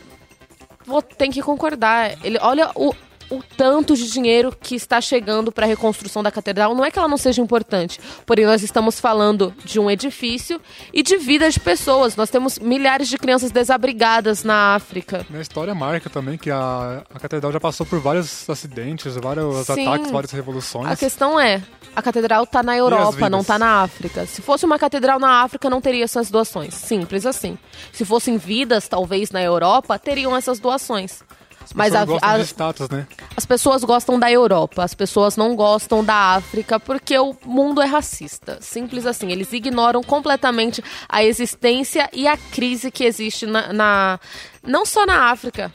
vou 0.86 1.02
ter 1.02 1.28
que 1.28 1.42
concordar. 1.42 2.16
Ele, 2.24 2.38
olha 2.40 2.70
o, 2.74 2.94
o 3.30 3.42
tanto 3.56 3.94
de 3.96 4.10
dinheiro 4.10 4.54
que 4.58 4.74
está 4.74 5.00
chegando 5.00 5.52
para 5.52 5.66
a 5.66 5.68
reconstrução 5.68 6.22
da 6.22 6.30
catedral. 6.30 6.74
Não 6.74 6.84
é 6.84 6.90
que 6.90 6.98
ela 6.98 7.08
não 7.08 7.16
seja 7.16 7.42
importante, 7.42 8.00
porém 8.24 8.46
nós 8.46 8.62
estamos 8.62 8.98
falando 8.98 9.54
de 9.64 9.78
um 9.78 9.90
edifício 9.90 10.60
e 10.92 11.02
de 11.02 11.16
vida 11.16 11.50
de 11.50 11.60
pessoas. 11.60 12.16
Nós 12.16 12.30
temos 12.30 12.58
milhares 12.58 13.08
de 13.08 13.18
crianças 13.18 13.50
desabrigadas 13.50 14.44
na 14.44 14.74
África. 14.74 15.26
Na 15.30 15.40
história 15.40 15.74
marca 15.74 16.08
também 16.08 16.38
que 16.38 16.50
a, 16.50 17.02
a 17.14 17.20
catedral 17.20 17.52
já 17.52 17.60
passou 17.60 17.84
por 17.84 18.00
vários 18.00 18.48
acidentes, 18.48 19.14
vários 19.16 19.66
Sim. 19.66 19.86
ataques, 19.86 20.10
várias 20.10 20.32
revoluções. 20.32 20.90
A 20.90 20.96
questão 20.96 21.38
é, 21.38 21.62
a 21.94 22.02
catedral 22.02 22.44
está 22.44 22.62
na 22.62 22.76
Europa, 22.76 23.28
não 23.28 23.40
está 23.40 23.58
na 23.58 23.82
África. 23.82 24.24
Se 24.26 24.40
fosse 24.40 24.64
uma 24.64 24.78
catedral 24.78 25.18
na 25.18 25.42
África, 25.42 25.68
não 25.68 25.80
teria 25.80 26.04
essas 26.04 26.30
doações. 26.30 26.74
Simples 26.74 27.26
assim. 27.26 27.58
Se 27.92 28.04
fossem 28.04 28.36
vidas, 28.36 28.88
talvez, 28.88 29.30
na 29.30 29.42
Europa, 29.42 29.98
teriam 29.98 30.36
essas 30.36 30.58
doações. 30.58 31.22
As 31.68 31.74
Mas 31.74 31.94
a, 31.94 32.06
a, 32.22 32.40
status, 32.40 32.88
né? 32.88 33.06
As 33.36 33.44
pessoas 33.44 33.84
gostam 33.84 34.18
da 34.18 34.30
Europa, 34.32 34.82
as 34.82 34.94
pessoas 34.94 35.36
não 35.36 35.54
gostam 35.54 36.02
da 36.02 36.34
África 36.34 36.80
porque 36.80 37.18
o 37.18 37.36
mundo 37.44 37.82
é 37.82 37.86
racista. 37.86 38.58
Simples 38.60 39.04
assim. 39.04 39.30
Eles 39.30 39.52
ignoram 39.52 40.02
completamente 40.02 40.82
a 41.06 41.22
existência 41.22 42.08
e 42.12 42.26
a 42.26 42.36
crise 42.36 42.90
que 42.90 43.04
existe 43.04 43.44
na, 43.44 43.72
na 43.72 44.20
não 44.62 44.86
só 44.86 45.04
na 45.04 45.30
África, 45.30 45.72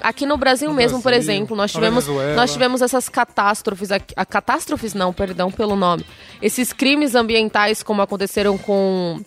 Aqui 0.00 0.26
no 0.26 0.36
Brasil 0.36 0.68
no 0.68 0.74
mesmo, 0.74 0.98
Brasil, 0.98 1.02
por 1.02 1.12
exemplo, 1.12 1.56
nós 1.56 1.70
tivemos, 1.70 2.08
nós 2.34 2.52
tivemos 2.52 2.82
essas 2.82 3.08
catástrofes, 3.08 3.92
a, 3.92 4.00
a, 4.16 4.26
catástrofes 4.26 4.94
não, 4.94 5.12
perdão 5.12 5.48
pelo 5.48 5.76
nome, 5.76 6.04
esses 6.40 6.72
crimes 6.72 7.14
ambientais 7.14 7.84
como 7.84 8.02
aconteceram 8.02 8.58
com 8.58 9.22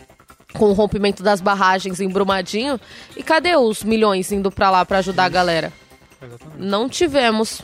com 0.56 0.69
o 0.69 0.73
rompimento 0.73 1.21
das 1.21 1.41
barragens 1.41 1.99
em 1.99 2.10
Brumadinho. 2.10 2.80
E 3.15 3.21
cadê 3.21 3.56
os 3.56 3.84
milhões 3.84 4.32
indo 4.32 4.49
para 4.49 4.69
lá 4.69 4.86
para 4.86 4.99
ajudar 4.99 5.25
a 5.25 5.30
galera? 5.30 5.73
Exatamente. 6.21 6.60
Não 6.60 6.89
tivemos. 6.89 7.62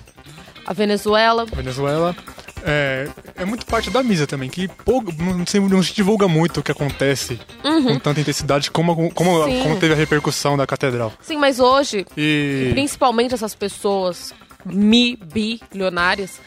A 0.66 0.74
Venezuela. 0.74 1.46
Venezuela. 1.46 2.16
É, 2.64 3.10
é 3.36 3.46
muito 3.46 3.66
parte 3.66 3.90
da 3.90 4.04
mídia 4.04 4.28
também, 4.28 4.48
que 4.48 4.68
pouco, 4.68 5.12
não, 5.12 5.46
se, 5.46 5.60
não 5.60 5.82
se 5.82 5.94
divulga 5.94 6.28
muito 6.28 6.60
o 6.60 6.64
que 6.64 6.72
acontece 6.72 7.40
uhum. 7.64 7.84
com 7.86 8.00
tanta 8.00 8.22
intensidade 8.22 8.70
como, 8.70 9.12
como, 9.12 9.42
como 9.64 9.80
teve 9.80 9.94
a 9.94 9.98
repercussão 9.98 10.56
da 10.56 10.68
catedral. 10.68 11.12
Sim, 11.22 11.38
mas 11.38 11.60
hoje, 11.60 12.06
e... 12.16 12.70
principalmente 12.72 13.34
essas 13.34 13.56
pessoas 13.56 14.32
mi 14.64 15.16
bilionárias 15.16 16.40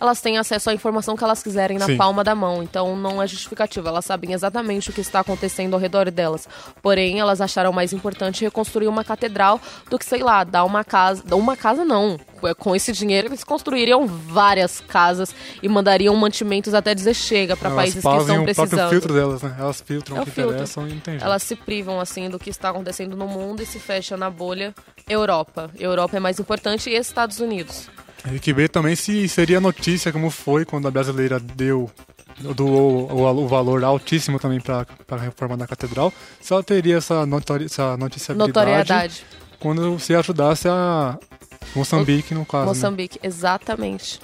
elas 0.00 0.20
têm 0.20 0.38
acesso 0.38 0.70
à 0.70 0.74
informação 0.74 1.16
que 1.16 1.24
elas 1.24 1.42
quiserem 1.42 1.78
na 1.78 1.86
Sim. 1.86 1.96
palma 1.96 2.22
da 2.22 2.34
mão. 2.34 2.62
Então 2.62 2.96
não 2.96 3.22
é 3.22 3.26
justificativa. 3.26 3.88
Elas 3.88 4.04
sabem 4.04 4.32
exatamente 4.32 4.90
o 4.90 4.92
que 4.92 5.00
está 5.00 5.20
acontecendo 5.20 5.74
ao 5.74 5.80
redor 5.80 6.10
delas. 6.10 6.48
Porém, 6.82 7.20
elas 7.20 7.40
acharam 7.40 7.72
mais 7.72 7.92
importante 7.92 8.44
reconstruir 8.44 8.88
uma 8.88 9.04
catedral 9.04 9.60
do 9.90 9.98
que, 9.98 10.04
sei 10.04 10.22
lá, 10.22 10.44
dar 10.44 10.64
uma 10.64 10.84
casa. 10.84 11.22
Uma 11.34 11.56
casa 11.56 11.84
não. 11.84 12.18
Com 12.58 12.76
esse 12.76 12.92
dinheiro, 12.92 13.28
eles 13.28 13.42
construiriam 13.42 14.06
várias 14.06 14.80
casas 14.80 15.34
e 15.60 15.68
mandariam 15.68 16.14
mantimentos 16.14 16.72
até 16.72 16.94
dizer 16.94 17.14
chega 17.14 17.56
para 17.56 17.70
países 17.70 18.02
que 18.02 18.08
estão 18.08 18.44
precisando. 18.44 18.86
O 18.86 18.90
filtro 18.90 19.14
delas, 19.14 19.42
né? 19.42 19.56
Elas 19.58 19.80
filtram 19.80 20.16
é 20.18 20.20
o 20.20 20.24
que 20.24 20.30
filtro. 20.30 20.52
interessam 20.52 20.86
e 20.86 20.92
entendem. 20.92 21.20
Elas 21.20 21.42
se 21.42 21.56
privam, 21.56 22.00
assim, 22.00 22.30
do 22.30 22.38
que 22.38 22.50
está 22.50 22.70
acontecendo 22.70 23.16
no 23.16 23.26
mundo 23.26 23.62
e 23.62 23.66
se 23.66 23.80
fecham 23.80 24.16
na 24.16 24.30
bolha 24.30 24.72
Europa. 25.08 25.70
Europa 25.78 26.16
é 26.16 26.20
mais 26.20 26.38
importante 26.38 26.88
e 26.88 26.94
Estados 26.94 27.40
Unidos. 27.40 27.88
Ver 28.54 28.68
também 28.68 28.96
se 28.96 29.28
seria 29.28 29.60
notícia 29.60 30.12
como 30.12 30.30
foi 30.30 30.64
quando 30.64 30.88
a 30.88 30.90
brasileira 30.90 31.38
deu 31.38 31.90
doou 32.54 33.10
o, 33.10 33.44
o, 33.44 33.48
valor 33.48 33.82
altíssimo 33.82 34.38
também 34.38 34.60
para 34.60 34.86
a 35.10 35.16
reforma 35.16 35.56
da 35.56 35.66
catedral, 35.66 36.12
se 36.40 36.52
ela 36.52 36.62
teria 36.62 36.96
essa, 36.96 37.26
notori 37.26 37.64
essa 37.64 37.96
noticiabilidade 37.96 38.58
Notoriedade. 38.58 39.26
quando 39.58 39.98
se 39.98 40.14
ajudasse 40.14 40.68
a 40.68 41.18
Moçambique, 41.74 42.34
no 42.34 42.46
caso. 42.46 42.64
Né? 42.64 42.68
Moçambique, 42.68 43.18
né? 43.20 43.28
exatamente. 43.28 44.20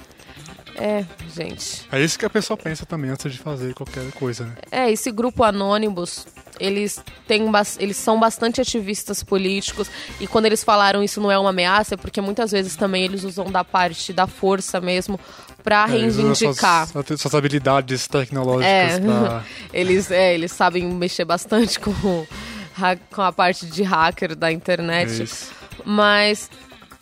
É, 0.77 1.05
gente. 1.33 1.87
É 1.91 2.01
isso 2.01 2.19
que 2.19 2.25
a 2.25 2.29
pessoa 2.29 2.57
pensa 2.57 2.85
também 2.85 3.09
antes 3.09 3.31
de 3.31 3.39
fazer 3.39 3.73
qualquer 3.73 4.11
coisa, 4.11 4.45
né? 4.45 4.55
É, 4.71 4.91
esse 4.91 5.09
grupo 5.11 5.43
Anônimos, 5.43 6.27
eles 6.59 7.03
têm 7.27 7.43
eles 7.79 7.97
são 7.97 8.19
bastante 8.19 8.61
ativistas 8.61 9.23
políticos 9.23 9.89
e 10.19 10.27
quando 10.27 10.45
eles 10.45 10.63
falaram 10.63 11.03
isso 11.03 11.19
não 11.21 11.31
é 11.31 11.37
uma 11.37 11.49
ameaça, 11.49 11.95
é 11.95 11.97
porque 11.97 12.21
muitas 12.21 12.51
vezes 12.51 12.75
também 12.75 13.03
eles 13.03 13.23
usam 13.23 13.45
da 13.51 13.63
parte 13.63 14.11
da 14.13 14.27
força 14.27 14.79
mesmo 14.81 15.19
para 15.63 15.83
É, 15.83 15.91
reivindicar. 15.91 16.87
Suas, 16.87 17.19
suas 17.19 17.33
habilidades 17.35 18.07
tecnológicas 18.07 18.65
É. 18.67 18.99
pra- 18.99 19.43
Eles, 19.73 20.11
é, 20.11 20.33
eles 20.33 20.51
sabem 20.51 20.85
mexer 20.85 21.25
bastante 21.25 21.79
com, 21.79 22.25
com 23.13 23.21
a 23.21 23.31
parte 23.31 23.65
de 23.65 23.83
hacker 23.83 24.35
da 24.35 24.51
internet. 24.51 25.23
Isso. 25.23 25.51
Mas 25.83 26.49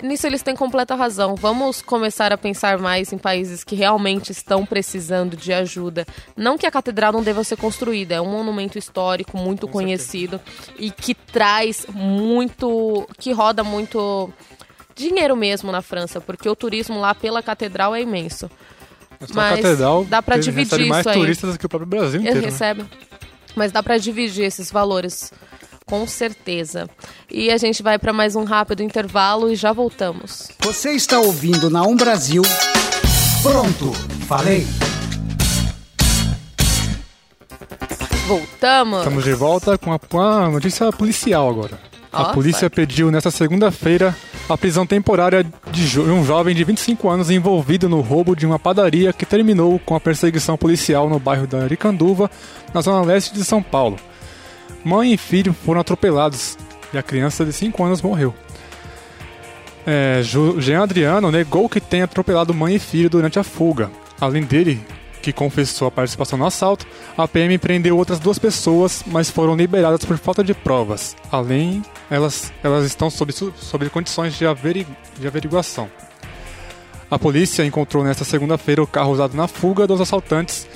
nisso 0.04 0.28
eles 0.28 0.42
têm 0.44 0.56
completa 0.56 0.94
razão. 0.96 1.36
Vamos 1.36 1.82
começar 1.82 2.32
a 2.32 2.38
pensar 2.38 2.78
mais 2.78 3.12
em 3.14 3.18
países 3.18 3.64
que 3.64 3.76
realmente 3.76 4.32
estão 4.32 4.66
precisando 4.66 5.36
de 5.36 5.52
ajuda. 5.54 6.06
Não 6.36 6.58
que 6.58 6.66
a 6.68 6.72
catedral 6.72 7.12
não 7.12 7.24
deva 7.24 7.44
ser 7.44 7.58
construída, 7.58 8.16
é 8.16 8.22
um 8.22 8.30
monumento 8.30 8.78
histórico 8.78 9.38
muito 9.38 9.68
conhecido 9.68 10.40
e 10.78 10.92
que 10.92 11.16
traz 11.16 11.86
muito. 11.94 13.08
que 13.18 13.32
roda 13.32 13.64
muito 13.64 14.32
dinheiro 14.96 15.36
mesmo 15.36 15.72
na 15.72 15.82
França, 15.82 16.22
porque 16.22 16.48
o 16.48 16.56
turismo 16.56 17.00
lá 17.00 17.16
pela 17.16 17.42
catedral 17.42 17.96
é 17.96 18.02
imenso. 18.02 18.50
Mas 19.20 19.32
Mas 19.32 19.56
catedral 19.62 20.04
dá 20.06 20.22
ele 20.28 20.40
dividir 20.40 20.72
recebe 20.72 20.90
mais 20.90 21.00
isso 21.02 21.10
aí. 21.10 21.20
turistas 21.20 21.54
do 21.54 21.60
que 21.60 21.66
o 21.66 21.70
próprio 21.70 21.88
Brasil 21.90 22.20
Ele 22.20 22.30
inteiro. 22.30 22.42
né? 22.42 22.52
recebe. 22.52 22.86
Mas 23.56 23.72
dá 23.72 23.82
pra 23.82 23.98
dividir 23.98 24.44
esses 24.46 24.70
valores, 24.72 25.32
com 25.94 26.08
certeza. 26.08 26.90
E 27.30 27.52
a 27.52 27.58
gente 27.58 27.84
vai 27.84 28.00
pra 28.00 28.12
mais 28.12 28.36
um 28.36 28.44
rápido 28.46 28.82
intervalo 28.82 29.52
e 29.52 29.56
já 29.56 29.72
voltamos. 29.72 30.50
Você 30.62 30.90
está 30.94 31.20
ouvindo 31.20 31.70
na 31.70 31.84
Um 31.84 31.96
Brasil. 31.96 32.42
Pronto, 33.44 33.94
falei. 34.28 34.66
Voltamos. 38.28 38.98
Estamos 39.00 39.24
de 39.24 39.34
volta 39.36 39.78
com 39.78 39.94
a, 39.94 40.00
com 40.00 40.20
a 40.20 40.50
notícia 40.50 40.92
policial 40.92 41.48
agora. 41.48 41.78
A 42.12 42.26
polícia 42.26 42.62
vai. 42.62 42.70
pediu 42.72 43.12
nesta 43.12 43.30
segunda-feira 43.30 44.16
a 44.50 44.58
prisão 44.58 44.88
temporária 44.88 45.46
de 45.72 45.88
jo- 45.88 46.02
um 46.12 46.26
jovem 46.26 46.56
de 46.56 46.64
25 46.64 47.08
anos 47.08 47.30
envolvido 47.30 47.88
no 47.88 48.02
roubo 48.02 48.36
de 48.36 48.48
uma 48.48 48.58
padaria 48.58 49.14
que 49.14 49.28
terminou 49.28 49.78
com 49.78 49.96
a 49.96 50.00
perseguição 50.00 50.58
policial 50.58 51.08
no 51.08 51.20
bairro 51.20 51.46
da 51.46 51.60
Aricanduva, 51.64 52.32
na 52.74 52.82
zona 52.82 53.06
leste 53.06 53.32
de 53.36 53.44
São 53.44 53.62
Paulo. 53.62 53.98
Mãe 54.84 55.14
e 55.14 55.18
filho 55.18 55.54
foram 55.54 55.82
atropelados 55.82 56.58
e 56.94 56.98
a 56.98 57.04
criança 57.04 57.46
de 57.46 57.54
5 57.54 57.84
anos 57.84 58.02
morreu. 58.02 58.34
É, 59.86 60.22
Jean 60.24 60.84
Adriano 60.84 61.32
negou 61.32 61.68
que 61.68 61.82
tenha 61.82 62.06
atropelado 62.06 62.54
mãe 62.54 62.76
e 62.76 62.80
filho 62.80 63.10
durante 63.10 63.40
a 63.40 63.44
fuga. 63.44 63.92
Além 64.20 64.44
dele, 64.44 64.80
que 65.22 65.34
confessou 65.34 65.88
a 65.88 65.92
participação 65.92 66.38
no 66.38 66.46
assalto, 66.46 66.86
a 67.18 67.28
PM 67.28 67.58
prendeu 67.58 67.98
outras 67.98 68.20
duas 68.20 68.38
pessoas, 68.38 69.04
mas 69.08 69.30
foram 69.30 69.56
liberadas 69.56 70.04
por 70.06 70.18
falta 70.18 70.44
de 70.44 70.54
provas. 70.54 71.16
Além, 71.32 71.82
elas, 72.10 72.52
elas 72.64 72.86
estão 72.86 73.10
sob, 73.10 73.32
sob 73.32 73.90
condições 73.90 74.34
de, 74.38 74.46
de 75.20 75.28
averiguação. 75.28 75.90
A 77.10 77.20
polícia 77.20 77.66
encontrou 77.66 78.04
nesta 78.04 78.24
segunda-feira 78.24 78.82
o 78.82 78.88
carro 78.88 79.12
usado 79.12 79.36
na 79.36 79.48
fuga 79.48 79.86
dos 79.86 80.02
assaltantes 80.02 80.68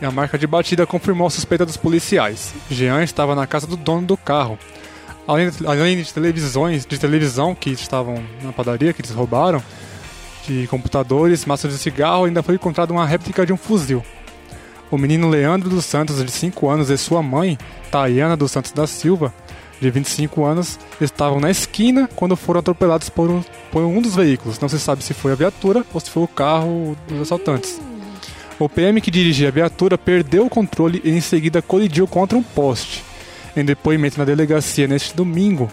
e 0.00 0.04
a 0.04 0.10
marca 0.10 0.38
de 0.38 0.46
batida 0.46 0.86
confirmou 0.86 1.26
a 1.26 1.30
suspeita 1.30 1.66
dos 1.66 1.76
policiais. 1.76 2.54
Jean 2.70 3.02
estava 3.02 3.34
na 3.34 3.46
casa 3.46 3.66
do 3.66 3.76
dono 3.76 4.06
do 4.06 4.16
carro. 4.16 4.58
Além, 5.26 5.50
além 5.66 6.02
de 6.02 6.12
televisões, 6.12 6.86
de 6.86 6.98
televisão 6.98 7.54
que 7.54 7.70
estavam 7.70 8.22
na 8.42 8.52
padaria 8.52 8.92
que 8.92 9.02
eles 9.02 9.10
roubaram, 9.10 9.62
de 10.46 10.66
computadores, 10.68 11.44
maços 11.44 11.70
de 11.70 11.78
cigarro, 11.78 12.24
ainda 12.24 12.42
foi 12.42 12.54
encontrada 12.54 12.92
uma 12.92 13.04
réplica 13.04 13.44
de 13.44 13.52
um 13.52 13.56
fuzil. 13.56 14.02
O 14.90 14.96
menino 14.96 15.28
Leandro 15.28 15.68
dos 15.68 15.84
Santos, 15.84 16.24
de 16.24 16.30
5 16.32 16.68
anos, 16.68 16.88
e 16.88 16.96
sua 16.96 17.22
mãe, 17.22 17.58
Tayana 17.90 18.36
dos 18.36 18.50
Santos 18.50 18.72
da 18.72 18.86
Silva, 18.86 19.34
de 19.78 19.90
25 19.90 20.44
anos, 20.44 20.78
estavam 20.98 21.38
na 21.40 21.50
esquina 21.50 22.08
quando 22.16 22.34
foram 22.34 22.60
atropelados 22.60 23.10
por 23.10 23.28
um, 23.28 23.42
por 23.70 23.82
um 23.82 24.00
dos 24.00 24.14
veículos. 24.14 24.58
Não 24.58 24.68
se 24.68 24.80
sabe 24.80 25.04
se 25.04 25.12
foi 25.12 25.32
a 25.32 25.34
viatura 25.34 25.84
ou 25.92 26.00
se 26.00 26.08
foi 26.08 26.22
o 26.22 26.28
carro 26.28 26.96
dos 27.06 27.20
assaltantes. 27.20 27.78
O 28.58 28.68
PM 28.68 29.00
que 29.00 29.10
dirigia 29.10 29.48
a 29.48 29.52
viatura 29.52 29.96
perdeu 29.96 30.46
o 30.46 30.50
controle 30.50 31.00
e 31.04 31.10
em 31.10 31.20
seguida 31.20 31.62
colidiu 31.62 32.08
contra 32.08 32.36
um 32.36 32.42
poste. 32.42 33.04
Em 33.56 33.64
depoimento 33.64 34.18
na 34.18 34.24
delegacia 34.24 34.88
neste 34.88 35.14
domingo, 35.14 35.70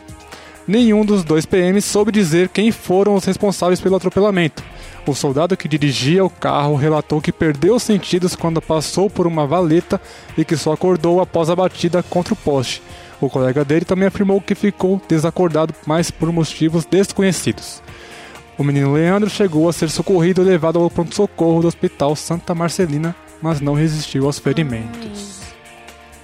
nenhum 0.67 1.03
dos 1.03 1.23
dois 1.23 1.47
PMs 1.47 1.83
soube 1.83 2.11
dizer 2.11 2.47
quem 2.49 2.71
foram 2.71 3.15
os 3.15 3.25
responsáveis 3.25 3.81
pelo 3.81 3.95
atropelamento. 3.95 4.63
O 5.07 5.15
soldado 5.15 5.57
que 5.57 5.67
dirigia 5.67 6.23
o 6.23 6.29
carro 6.29 6.75
relatou 6.75 7.19
que 7.19 7.31
perdeu 7.31 7.75
os 7.75 7.83
sentidos 7.83 8.35
quando 8.35 8.61
passou 8.61 9.09
por 9.09 9.25
uma 9.25 9.47
valeta 9.47 9.99
e 10.37 10.45
que 10.45 10.55
só 10.55 10.71
acordou 10.71 11.19
após 11.19 11.49
a 11.49 11.55
batida 11.55 12.03
contra 12.03 12.35
o 12.35 12.37
poste. 12.37 12.83
O 13.19 13.29
colega 13.29 13.65
dele 13.65 13.85
também 13.85 14.07
afirmou 14.07 14.39
que 14.39 14.53
ficou 14.53 15.01
desacordado, 15.07 15.73
mas 15.87 16.11
por 16.11 16.31
motivos 16.31 16.85
desconhecidos. 16.85 17.81
O 18.57 18.63
menino 18.63 18.93
Leandro 18.93 19.29
chegou 19.29 19.67
a 19.67 19.73
ser 19.73 19.89
socorrido 19.89 20.41
e 20.41 20.45
levado 20.45 20.79
ao 20.79 20.89
pronto-socorro 20.89 21.61
do 21.61 21.67
Hospital 21.67 22.15
Santa 22.15 22.55
Marcelina, 22.55 23.15
mas 23.41 23.59
não 23.59 23.73
resistiu 23.73 24.25
aos 24.25 24.39
ferimentos. 24.39 25.35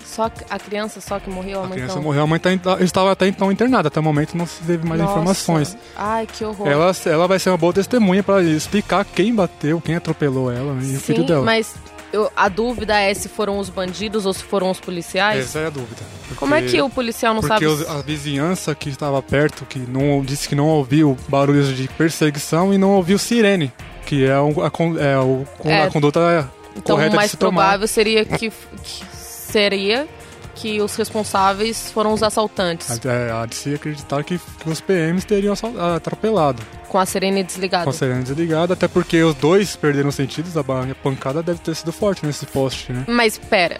Só 0.05 0.29
a 0.49 0.59
criança 0.59 0.99
só 0.99 1.19
que 1.19 1.29
morreu, 1.29 1.61
a 1.61 1.63
A 1.63 1.67
mãe 1.67 1.73
criança 1.73 1.93
então... 1.93 2.03
morreu, 2.03 2.23
a 2.23 2.27
mãe 2.27 2.37
tá, 2.39 2.51
estava 2.81 3.11
até 3.13 3.27
então 3.27 3.49
internada, 3.49 3.87
até 3.87 3.99
o 3.99 4.03
momento 4.03 4.35
não 4.35 4.45
se 4.45 4.61
teve 4.63 4.85
mais 4.85 4.99
Nossa. 4.99 5.13
informações. 5.13 5.77
Ai, 5.95 6.27
que 6.27 6.43
horror. 6.43 6.67
Ela, 6.67 6.91
ela 7.05 7.27
vai 7.27 7.39
ser 7.39 7.49
uma 7.49 7.57
boa 7.57 7.71
testemunha 7.71 8.21
para 8.21 8.41
explicar 8.43 9.05
quem 9.05 9.33
bateu, 9.33 9.79
quem 9.79 9.95
atropelou 9.95 10.51
ela 10.51 10.73
e 10.81 10.97
o 10.97 10.99
filho 10.99 11.21
Sim, 11.21 11.25
dela. 11.27 11.45
mas 11.45 11.73
eu- 12.13 12.31
a 12.35 12.47
dúvida 12.49 12.99
é 12.99 13.13
se 13.13 13.27
foram 13.29 13.59
os 13.59 13.69
bandidos 13.69 14.25
ou 14.25 14.33
se 14.33 14.43
foram 14.43 14.69
os 14.69 14.79
policiais. 14.79 15.45
Essa 15.45 15.59
é 15.59 15.67
a 15.67 15.69
dúvida. 15.69 16.01
Como 16.35 16.53
é 16.55 16.61
Porque- 16.61 16.77
que 16.77 16.81
o 16.81 16.89
policial 16.89 17.33
não 17.33 17.41
Porque 17.41 17.53
sabe... 17.53 17.65
os- 17.65 17.87
a 17.89 18.01
vizinhança 18.01 18.73
que 18.75 18.89
estava 18.89 19.21
perto, 19.21 19.65
que 19.65 19.79
não 19.79 20.23
disse 20.23 20.47
que 20.47 20.55
não 20.55 20.67
ouviu 20.67 21.17
barulhos 21.27 21.75
de 21.75 21.87
perseguição 21.89 22.73
e 22.73 22.77
não 22.77 22.91
ouviu 22.91 23.17
sirene, 23.17 23.71
que 24.05 24.25
é, 24.25 24.39
um- 24.39 24.61
a, 24.61 24.71
é 25.03 25.17
o- 25.19 25.45
É. 25.65 25.83
a 25.83 25.89
conduta 25.91 26.49
Então, 26.75 26.95
correta 26.95 27.07
o 27.07 27.09
de 27.11 27.15
mais 27.17 27.31
se 27.31 27.37
tomar. 27.37 27.61
provável 27.63 27.87
seria 27.87 28.23
que, 28.25 28.49
que 28.49 29.05
seria 29.15 30.07
que 30.55 30.79
os 30.81 30.95
responsáveis 30.95 31.91
foram 31.91 32.13
os 32.13 32.21
assaltantes, 32.21 32.99
É, 33.05 33.31
há 33.31 33.45
de 33.45 33.55
se 33.55 33.73
acreditar 33.73 34.23
que, 34.23 34.37
que 34.59 34.69
os 34.69 34.79
PMs 34.81 35.25
teriam 35.25 35.53
atropelado. 35.95 36.61
Com 36.91 36.97
a 36.97 37.05
sirene 37.05 37.41
desligada. 37.41 37.85
Com 37.85 37.91
a 37.91 37.93
sirene 37.93 38.21
desligada, 38.21 38.73
até 38.73 38.85
porque 38.85 39.23
os 39.23 39.33
dois 39.35 39.77
perderam 39.77 40.09
os 40.09 40.15
sentidos, 40.15 40.57
a 40.57 40.63
pancada 41.01 41.41
deve 41.41 41.59
ter 41.59 41.73
sido 41.73 41.89
forte 41.93 42.25
nesse 42.25 42.45
poste, 42.45 42.91
né? 42.91 43.05
Mas 43.07 43.37
pera, 43.37 43.79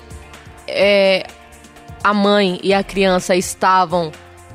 é, 0.66 1.28
a 2.02 2.14
mãe 2.14 2.58
e 2.64 2.74
a 2.74 2.82
criança 2.82 3.36
estavam 3.36 4.14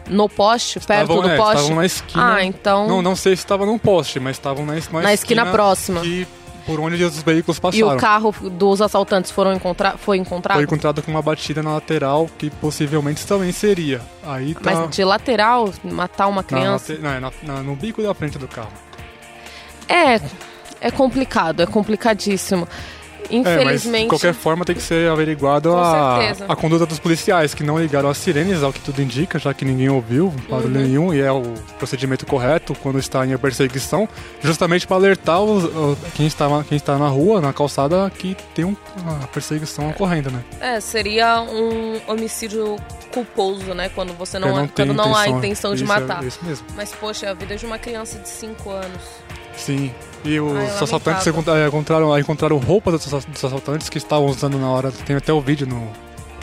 no 0.09 0.27
poste, 0.27 0.81
perto 0.81 1.03
Estavam, 1.03 1.23
do 1.23 1.29
é, 1.29 1.37
poste? 1.37 1.57
estavam 1.57 1.77
na 1.77 1.85
esquina. 1.85 2.35
Ah, 2.37 2.45
então... 2.45 2.88
Não, 2.88 3.03
não 3.03 3.14
sei 3.14 3.37
se 3.37 3.42
estava 3.42 3.66
num 3.66 3.77
poste, 3.77 4.19
mas 4.19 4.37
estavam 4.37 4.64
na, 4.64 4.73
na, 4.75 5.01
Na 5.03 5.12
esquina 5.12 5.45
próxima. 5.45 6.01
Que, 6.01 6.27
por 6.66 6.81
onde 6.81 7.02
os 7.02 7.22
veículos 7.22 7.59
E 7.59 7.61
passaram. 7.61 7.96
o 7.96 7.96
carro 7.96 8.35
dos 8.50 8.83
assaltantes 8.83 9.31
foram 9.31 9.52
encontrar, 9.55 9.96
foi 9.96 10.18
encontrado? 10.18 10.57
Foi 10.57 10.64
encontrado 10.64 11.00
com 11.02 11.11
uma 11.11 11.22
batida 11.22 11.62
na 11.62 11.74
lateral 11.74 12.29
que 12.37 12.50
possivelmente 12.50 13.26
também 13.26 13.52
seria. 13.52 14.00
Aí 14.24 14.55
tá 14.55 14.61
Mas 14.74 14.90
de 14.90 15.05
lateral, 15.05 15.72
matar 15.85 16.26
uma 16.26 16.42
criança? 16.42 16.94
na- 16.94 17.00
não, 17.00 17.11
é 17.11 17.20
na- 17.20 17.33
na- 17.55 17.62
no 17.62 17.76
bico 17.76 18.02
da 18.02 18.12
frente 18.12 18.37
do 18.38 18.48
carro. 18.48 18.72
É, 19.88 20.20
é 20.81 20.90
complicado, 20.90 21.62
é 21.62 21.66
complicadíssimo. 21.66 22.66
É, 23.30 23.38
mas 23.38 23.46
Infelizmente... 23.84 24.02
de 24.04 24.08
qualquer 24.08 24.34
forma 24.34 24.64
tem 24.64 24.74
que 24.76 24.82
ser 24.82 25.10
averiguado 25.10 25.74
a, 25.76 26.18
a 26.48 26.56
conduta 26.56 26.86
dos 26.86 26.98
policiais, 26.98 27.54
que 27.54 27.62
não 27.62 27.78
ligaram 27.78 28.08
as 28.08 28.18
sirenes, 28.18 28.62
ao 28.62 28.72
que 28.72 28.80
tudo 28.80 29.00
indica, 29.02 29.38
já 29.38 29.52
que 29.52 29.64
ninguém 29.64 29.88
ouviu 29.88 30.32
barulho 30.48 30.76
Uhum. 30.76 30.82
nenhum, 30.82 31.14
e 31.14 31.20
é 31.20 31.30
o 31.32 31.42
procedimento 31.78 32.24
correto 32.26 32.74
quando 32.82 32.98
está 32.98 33.26
em 33.26 33.36
perseguição, 33.36 34.08
justamente 34.42 34.86
para 34.86 34.96
alertar 34.96 35.40
os, 35.42 35.64
o- 35.64 35.96
quem, 36.14 36.26
está, 36.26 36.46
quem 36.68 36.76
está 36.76 36.96
na 36.98 37.08
rua, 37.08 37.40
na 37.40 37.52
calçada, 37.52 38.10
que 38.10 38.36
tem 38.54 38.64
um- 38.64 38.76
uma 39.02 39.26
perseguição 39.28 39.88
ocorrendo, 39.90 40.30
né? 40.30 40.42
É, 40.60 40.80
seria 40.80 41.40
um 41.42 42.00
homicídio 42.06 42.76
culposo, 43.12 43.74
né? 43.74 43.88
Quando 43.94 44.12
você 44.14 44.38
não, 44.38 44.48
não 44.54 44.66
tem 44.68 44.86
quando 44.86 44.96
não 44.96 45.14
há 45.14 45.22
intenção- 45.28 45.38
intenção 45.38 45.74
de 45.74 45.82
é- 45.82 45.86
matar. 45.86 46.24
isso 46.24 46.38
mesmo. 46.42 46.66
Mas, 46.76 46.92
poxa, 46.92 47.30
a 47.30 47.34
vida 47.34 47.54
é 47.54 47.56
de 47.56 47.66
uma 47.66 47.78
criança 47.78 48.18
de 48.18 48.28
5 48.28 48.70
anos. 48.70 49.02
Sim. 49.56 49.90
E 50.26 50.40
os 50.40 50.56
Ai, 50.56 50.66
assaltantes 50.82 51.26
encontra- 51.26 51.66
encontraram, 51.66 52.18
encontraram 52.18 52.56
roupas 52.58 52.94
dos 53.04 53.14
ass- 53.14 53.24
dos 53.24 53.44
assaltantes 53.44 53.88
que 53.88 53.98
estavam 53.98 54.26
usando 54.26 54.58
na 54.58 54.68
hora. 54.68 54.90
Tem 54.90 55.14
até 55.16 55.32
o 55.32 55.40
vídeo 55.40 55.66
no, 55.66 55.88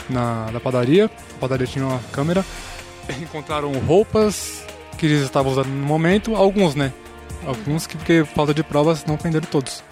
na, 0.08 0.50
na 0.50 0.58
padaria. 0.60 1.10
A 1.36 1.38
padaria 1.40 1.66
tinha 1.66 1.84
uma 1.84 2.00
câmera. 2.12 2.44
Encontraram 3.20 3.70
roupas 3.80 4.64
que 4.96 5.04
eles 5.06 5.22
estavam 5.22 5.52
usando 5.52 5.68
no 5.68 5.86
momento. 5.86 6.34
Alguns, 6.34 6.74
né? 6.74 6.92
Alguns 7.46 7.86
que, 7.86 7.96
porque 7.96 8.24
falta 8.34 8.54
de 8.54 8.62
provas, 8.62 9.04
não 9.04 9.16
prenderam 9.18 9.46
todos. 9.50 9.84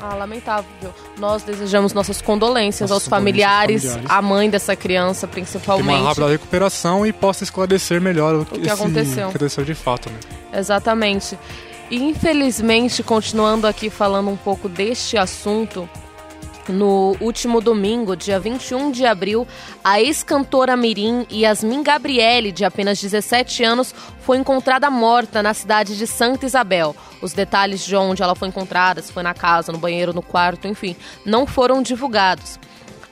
Ah, 0.00 0.14
lamentável. 0.14 0.92
Nós 1.18 1.42
desejamos 1.42 1.94
nossas 1.94 2.20
condolências 2.20 2.90
Nossas 2.90 3.04
aos 3.04 3.08
familiares, 3.10 3.84
familiares. 3.84 4.10
à 4.10 4.20
mãe 4.20 4.50
dessa 4.50 4.76
criança, 4.76 5.26
Tem 5.26 5.42
uma 5.42 5.46
principalmente. 5.46 6.02
rápida 6.04 6.28
recuperação 6.28 7.06
e 7.06 7.12
possa 7.12 7.42
esclarecer 7.42 8.00
melhor 8.02 8.34
o, 8.34 8.44
que 8.44 8.58
o 8.58 8.60
que 8.60 8.68
aconteceu 8.68 9.64
de 9.64 9.74
fato, 9.74 10.10
né? 10.10 10.18
Exatamente. 10.58 11.38
Infelizmente, 11.90 13.02
continuando 13.02 13.66
aqui 13.66 13.90
falando 13.90 14.30
um 14.30 14.36
pouco 14.36 14.68
deste 14.68 15.16
assunto, 15.16 15.88
No 16.66 17.14
último 17.20 17.60
domingo, 17.60 18.16
dia 18.16 18.40
21 18.40 18.90
de 18.90 19.04
abril, 19.04 19.46
a 19.82 20.00
ex-cantora 20.00 20.74
Mirim 20.74 21.26
Yasmin 21.30 21.82
Gabriele, 21.82 22.50
de 22.50 22.64
apenas 22.64 22.98
17 22.98 23.62
anos, 23.62 23.94
foi 24.20 24.38
encontrada 24.38 24.88
morta 24.88 25.42
na 25.42 25.52
cidade 25.52 25.94
de 25.98 26.06
Santa 26.06 26.46
Isabel. 26.46 26.96
Os 27.20 27.34
detalhes 27.34 27.84
de 27.84 27.94
onde 27.94 28.22
ela 28.22 28.34
foi 28.34 28.48
encontrada, 28.48 29.02
se 29.02 29.12
foi 29.12 29.22
na 29.22 29.34
casa, 29.34 29.72
no 29.72 29.78
banheiro, 29.78 30.14
no 30.14 30.22
quarto, 30.22 30.66
enfim, 30.66 30.96
não 31.22 31.46
foram 31.46 31.82
divulgados. 31.82 32.58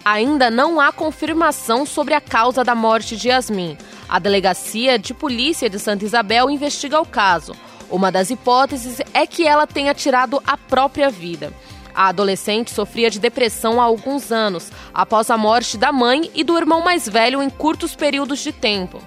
Ainda 0.02 0.50
não 0.50 0.80
há 0.80 0.90
confirmação 0.90 1.84
sobre 1.84 2.14
a 2.14 2.22
causa 2.22 2.64
da 2.64 2.74
morte 2.74 3.18
de 3.18 3.28
Yasmin. 3.28 3.76
A 4.08 4.18
delegacia 4.18 4.98
de 4.98 5.12
polícia 5.12 5.68
de 5.68 5.78
Santa 5.78 6.06
Isabel 6.06 6.48
investiga 6.48 6.98
o 6.98 7.06
caso. 7.06 7.54
Uma 7.92 8.10
das 8.10 8.30
hipóteses 8.30 9.02
é 9.12 9.26
que 9.26 9.46
ela 9.46 9.66
tenha 9.66 9.92
tirado 9.92 10.42
a 10.46 10.56
própria 10.56 11.10
vida. 11.10 11.52
A 11.94 12.08
adolescente 12.08 12.70
sofria 12.70 13.10
de 13.10 13.20
depressão 13.20 13.78
há 13.78 13.84
alguns 13.84 14.32
anos, 14.32 14.72
após 14.94 15.28
a 15.28 15.36
morte 15.36 15.76
da 15.76 15.92
mãe 15.92 16.30
e 16.34 16.42
do 16.42 16.56
irmão 16.56 16.80
mais 16.80 17.06
velho 17.06 17.42
em 17.42 17.50
curtos 17.50 17.94
períodos 17.94 18.38
de 18.38 18.50
tempo. 18.50 18.98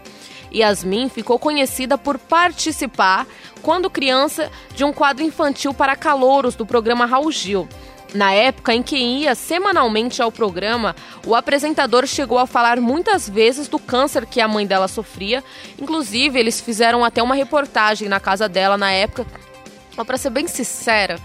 Yasmin 0.54 1.10
ficou 1.10 1.40
conhecida 1.40 1.98
por 1.98 2.20
participar, 2.20 3.26
quando 3.64 3.90
criança, 3.90 4.52
de 4.76 4.84
um 4.84 4.94
quadro 4.94 5.26
infantil 5.26 5.74
para 5.74 5.96
calouros 5.96 6.54
do 6.54 6.64
programa 6.64 7.08
Raul 7.08 7.32
Gil. 7.32 7.68
Na 8.16 8.32
época 8.32 8.74
em 8.74 8.82
que 8.82 8.96
ia 8.96 9.36
semanalmente 9.36 10.22
ao 10.22 10.32
programa, 10.32 10.96
o 11.28 11.36
apresentador 11.36 12.08
chegou 12.08 12.40
a 12.40 12.48
falar 12.48 12.80
muitas 12.80 13.28
vezes 13.28 13.68
do 13.68 13.78
câncer 13.78 14.26
que 14.26 14.40
a 14.40 14.48
mãe 14.48 14.66
dela 14.66 14.88
sofria. 14.88 15.44
Inclusive, 15.78 16.40
eles 16.40 16.62
fizeram 16.62 17.04
até 17.04 17.22
uma 17.22 17.36
reportagem 17.36 18.08
na 18.08 18.18
casa 18.18 18.48
dela 18.48 18.78
na 18.78 18.90
época. 18.90 19.38
Mas, 19.98 20.08
pra 20.08 20.18
ser 20.18 20.30
bem 20.30 20.48
sincera, 20.48 21.20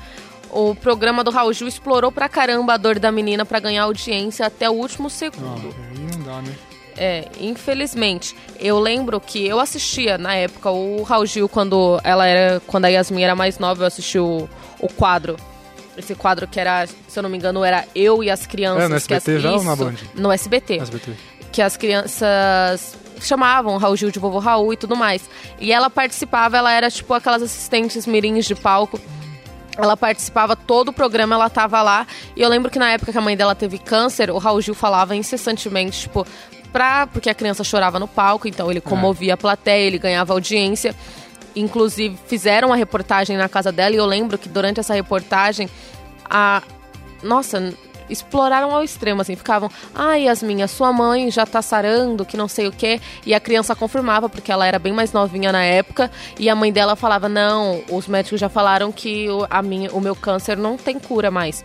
o 0.51 0.75
programa 0.75 1.23
do 1.23 1.31
Raul 1.31 1.53
Gil 1.53 1.69
explorou 1.69 2.11
pra 2.11 2.29
caramba 2.29 2.75
a 2.75 2.77
dor 2.77 2.99
da 2.99 3.13
menina 3.13 3.47
para 3.47 3.61
ganhar 3.61 3.85
audiência 3.85 4.45
até 4.45 4.69
o 4.69 4.73
último 4.73 5.09
segundo. 5.09 5.73
Ah, 5.79 5.95
não 5.95 6.23
dá, 6.25 6.43
né? 6.43 6.53
É, 6.97 7.29
infelizmente. 7.41 8.35
Eu 8.59 8.81
lembro 8.81 9.21
que 9.21 9.47
eu 9.47 9.61
assistia 9.61 10.19
na 10.19 10.35
época 10.35 10.71
o 10.71 11.05
Raul 11.05 11.25
Gil 11.25 11.49
quando 11.49 12.01
ela 12.03 12.27
era. 12.27 12.61
Quando 12.67 12.87
a 12.87 12.89
Yasmin 12.89 13.23
era 13.23 13.37
mais 13.37 13.61
nova, 13.61 13.85
eu 13.85 13.87
assisti 13.87 14.19
o, 14.19 14.49
o 14.81 14.93
quadro. 14.93 15.37
Esse 16.01 16.15
quadro 16.15 16.47
que 16.49 16.59
era, 16.59 16.87
se 16.87 17.19
eu 17.19 17.23
não 17.23 17.31
me 17.31 17.37
engano, 17.39 17.63
era 17.65 17.85
eu 17.95 18.23
e 18.25 18.31
as 18.31 18.47
crianças. 18.47 18.83
É, 18.85 18.89
no 18.89 19.01
que 19.01 19.15
as- 19.15 19.23
SBT 19.29 19.41
já 19.41 19.51
ou 19.53 19.63
na 19.65 19.73
isso, 19.75 19.85
Band? 19.85 19.95
No 20.15 20.33
SBT 20.33 20.77
SBT. 20.81 21.13
que 21.53 21.63
as 21.63 21.77
crianças 21.77 22.97
chamavam 23.21 23.77
Raul 23.77 23.97
Gil 23.97 24.11
de 24.11 24.19
vovô 24.19 24.39
Raul 24.39 24.73
e 24.73 24.77
tudo 24.77 24.97
mais. 24.97 25.23
E 25.59 25.73
ela 25.73 25.91
participava, 25.91 26.57
ela 26.57 26.73
era 26.73 26.91
tipo 26.91 27.13
aquelas 27.15 27.43
assistentes 27.43 28.07
mirins 28.07 28.47
de 28.47 28.55
palco. 28.55 28.99
Ela 29.77 29.97
participava 29.97 30.57
todo 30.57 30.89
o 30.89 30.93
programa, 30.93 31.35
ela 31.35 31.49
tava 31.49 31.81
lá. 31.83 32.07
E 32.37 32.43
eu 32.43 32.49
lembro 32.49 32.71
que 32.71 32.79
na 32.79 32.91
época 32.91 33.13
que 33.13 33.19
a 33.19 33.21
mãe 33.21 33.37
dela 33.37 33.55
teve 33.55 33.79
câncer, 33.79 34.31
o 34.31 34.39
Raul 34.39 34.61
Gil 34.61 34.75
falava 34.75 35.15
incessantemente, 35.15 36.01
tipo, 36.01 36.27
pra, 36.73 37.07
porque 37.07 37.31
a 37.31 37.35
criança 37.35 37.63
chorava 37.65 37.99
no 37.99 38.09
palco, 38.09 38.47
então 38.49 38.71
ele 38.71 38.81
comovia 38.81 39.35
a 39.35 39.37
plateia, 39.37 39.87
ele 39.87 39.99
ganhava 39.99 40.33
audiência. 40.33 40.95
Inclusive, 41.57 42.17
fizeram 42.27 42.73
a 42.73 42.77
reportagem 42.77 43.37
na 43.37 43.49
casa 43.49 43.73
dela 43.73 43.95
e 43.95 43.99
eu 43.99 44.07
lembro 44.07 44.39
que 44.39 44.49
durante 44.49 44.81
essa 44.81 44.95
reportagem, 44.95 45.69
a. 46.29 46.63
Nossa, 47.23 47.75
exploraram 48.09 48.75
ao 48.75 48.83
extremo, 48.83 49.21
assim, 49.21 49.37
ficavam, 49.37 49.71
ai, 49.95 50.25
Yasmin, 50.25 50.63
a 50.63 50.69
sua 50.69 50.93
mãe 50.93 51.31
já 51.31 51.45
tá 51.47 51.61
sarando, 51.63 52.25
que 52.25 52.37
não 52.37 52.49
sei 52.49 52.67
o 52.67 52.73
quê. 52.73 53.01
E 53.27 53.35
a 53.35 53.39
criança 53.41 53.75
confirmava, 53.77 54.29
porque 54.29 54.51
ela 54.51 54.67
era 54.67 54.79
bem 54.79 54.93
mais 54.93 55.13
novinha 55.13 55.53
na 55.53 55.63
época, 55.63 56.11
e 56.39 56.49
a 56.49 56.55
mãe 56.57 56.73
dela 56.73 56.97
falava, 56.97 57.29
não, 57.29 57.83
os 57.91 58.09
médicos 58.09 58.41
já 58.41 58.49
falaram 58.49 58.91
que 58.91 59.29
o, 59.29 59.47
a 59.51 59.63
minha, 59.63 59.91
o 59.93 60.01
meu 60.01 60.17
câncer 60.17 60.57
não 60.57 60.77
tem 60.77 60.99
cura 60.99 61.31
mais. 61.31 61.65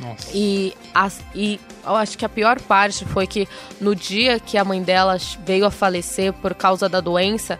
Nossa. 0.00 0.28
E, 0.34 0.74
as- 0.94 1.20
e 1.34 1.58
eu 1.84 1.96
acho 1.96 2.18
que 2.18 2.24
a 2.24 2.28
pior 2.28 2.60
parte 2.60 3.04
foi 3.04 3.26
que 3.26 3.48
no 3.80 3.94
dia 3.96 4.38
que 4.38 4.58
a 4.58 4.64
mãe 4.64 4.82
dela 4.82 5.16
veio 5.46 5.64
a 5.64 5.70
falecer 5.70 6.32
por 6.34 6.54
causa 6.54 6.88
da 6.88 7.00
doença, 7.00 7.58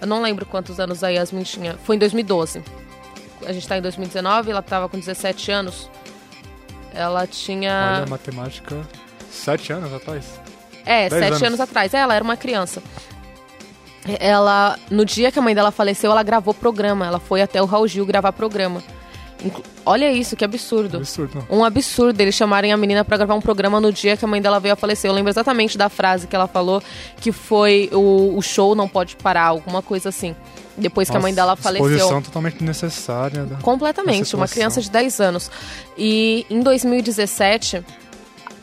eu 0.00 0.06
não 0.06 0.22
lembro 0.22 0.46
quantos 0.46 0.80
anos 0.80 1.04
a 1.04 1.08
Yasmin 1.08 1.42
tinha, 1.42 1.76
foi 1.84 1.96
em 1.96 1.98
2012. 1.98 2.62
A 3.46 3.52
gente 3.52 3.66
tá 3.66 3.78
em 3.78 3.82
2019, 3.82 4.50
ela 4.50 4.62
tava 4.62 4.88
com 4.88 4.98
17 4.98 5.50
anos. 5.50 5.90
Ela 6.92 7.26
tinha. 7.26 7.98
Olha, 8.00 8.10
matemática, 8.10 8.76
sete 9.30 9.72
anos 9.72 9.92
atrás. 9.92 10.40
É, 10.84 11.08
Dez 11.08 11.12
sete 11.12 11.26
anos. 11.32 11.42
anos. 11.42 11.60
atrás. 11.60 11.94
É, 11.94 11.98
ela 11.98 12.14
era 12.14 12.24
uma 12.24 12.36
criança. 12.36 12.82
Ela, 14.18 14.78
no 14.90 15.04
dia 15.04 15.30
que 15.30 15.38
a 15.38 15.42
mãe 15.42 15.54
dela 15.54 15.70
faleceu, 15.70 16.10
ela 16.10 16.22
gravou 16.22 16.52
programa. 16.52 17.06
Ela 17.06 17.20
foi 17.20 17.42
até 17.42 17.62
o 17.62 17.66
Raul 17.66 17.86
Gil 17.86 18.04
gravar 18.06 18.32
programa. 18.32 18.82
Olha 19.84 20.12
isso, 20.12 20.36
que 20.36 20.44
absurdo. 20.44 20.98
Absurdo. 20.98 21.46
Um 21.50 21.64
absurdo 21.64 22.20
eles 22.20 22.34
chamarem 22.34 22.72
a 22.72 22.76
menina 22.76 23.04
pra 23.04 23.16
gravar 23.16 23.34
um 23.34 23.40
programa 23.40 23.80
no 23.80 23.92
dia 23.92 24.16
que 24.16 24.24
a 24.24 24.28
mãe 24.28 24.40
dela 24.40 24.60
veio 24.60 24.74
a 24.74 24.76
falecer. 24.76 25.10
Eu 25.10 25.14
lembro 25.14 25.30
exatamente 25.30 25.78
da 25.78 25.88
frase 25.88 26.26
que 26.26 26.36
ela 26.36 26.46
falou, 26.46 26.82
que 27.16 27.32
foi 27.32 27.88
o, 27.92 28.36
o 28.36 28.42
show 28.42 28.74
não 28.74 28.88
pode 28.88 29.16
parar, 29.16 29.46
alguma 29.46 29.82
coisa 29.82 30.08
assim. 30.10 30.34
Depois 30.76 31.10
que 31.10 31.16
a 31.16 31.20
mãe 31.20 31.34
dela 31.34 31.56
faleceu. 31.56 31.86
Exposição 31.90 32.22
totalmente 32.22 32.54
desnecessária. 32.54 33.44
Da... 33.44 33.56
Completamente, 33.56 34.22
Essa 34.22 34.36
uma 34.36 34.48
criança 34.48 34.80
de 34.80 34.90
10 34.90 35.20
anos. 35.20 35.50
E 35.96 36.46
em 36.48 36.60
2017, 36.60 37.84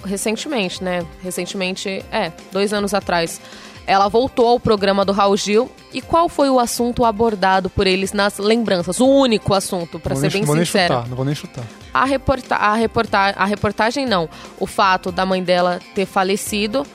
recentemente, 0.05 0.83
né? 0.83 1.05
Recentemente, 1.21 2.03
é, 2.11 2.31
dois 2.51 2.73
anos 2.73 2.93
atrás, 2.93 3.39
ela 3.87 4.09
voltou 4.09 4.45
ao 4.45 4.59
programa 4.59 5.05
do 5.05 5.13
Raul 5.13 5.37
Gil. 5.37 5.71
E 5.93 6.01
qual 6.01 6.27
foi 6.27 6.49
o 6.49 6.59
assunto 6.59 7.05
abordado 7.05 7.69
por 7.69 7.87
eles 7.87 8.11
nas 8.11 8.37
lembranças? 8.37 8.99
O 8.99 9.07
único 9.07 9.53
assunto, 9.53 9.99
Não 10.07 10.15
ser 10.17 10.23
nem, 10.23 10.31
bem 10.31 10.43
vou 10.43 10.55
nem 10.55 10.65
chutar, 10.65 11.07
não 11.07 11.15
vou 11.15 11.25
nem 11.25 11.33
chutar. 11.33 11.63
A, 11.93 12.03
reporta 12.03 12.55
a, 12.55 12.75
reporta 12.75 13.17
a 13.17 13.45
reportagem 13.45 14.05
não. 14.05 14.29
O 14.59 14.67
fato 14.67 15.11
da 15.11 15.25
mãe 15.25 15.41
dela 15.41 15.79
ter 15.95 16.05
falecido. 16.05 16.85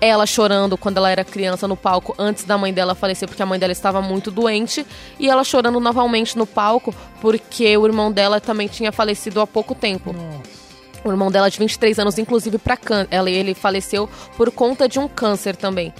Ela 0.00 0.26
chorando 0.26 0.78
quando 0.78 0.98
ela 0.98 1.10
era 1.10 1.24
criança 1.24 1.66
no 1.66 1.76
palco 1.76 2.14
antes 2.16 2.44
da 2.44 2.56
mãe 2.56 2.72
dela 2.72 2.94
falecer, 2.94 3.26
porque 3.26 3.42
a 3.42 3.46
mãe 3.46 3.58
dela 3.58 3.72
estava 3.72 4.00
muito 4.00 4.30
doente. 4.30 4.86
E 5.18 5.28
ela 5.28 5.42
chorando 5.42 5.80
novamente 5.80 6.38
no 6.38 6.46
palco, 6.46 6.94
porque 7.20 7.76
o 7.76 7.84
irmão 7.84 8.12
dela 8.12 8.40
também 8.40 8.68
tinha 8.68 8.92
falecido 8.92 9.40
há 9.40 9.46
pouco 9.46 9.74
tempo. 9.74 10.12
Nossa. 10.12 10.68
O 11.04 11.10
irmão 11.10 11.30
dela 11.32 11.50
de 11.50 11.58
23 11.58 11.98
anos, 11.98 12.18
inclusive, 12.18 12.58
para. 12.58 12.78
Ela, 13.10 13.30
ele 13.30 13.54
faleceu 13.54 14.08
por 14.36 14.52
conta 14.52 14.88
de 14.88 15.00
um 15.00 15.08
câncer 15.08 15.56
também. 15.56 15.92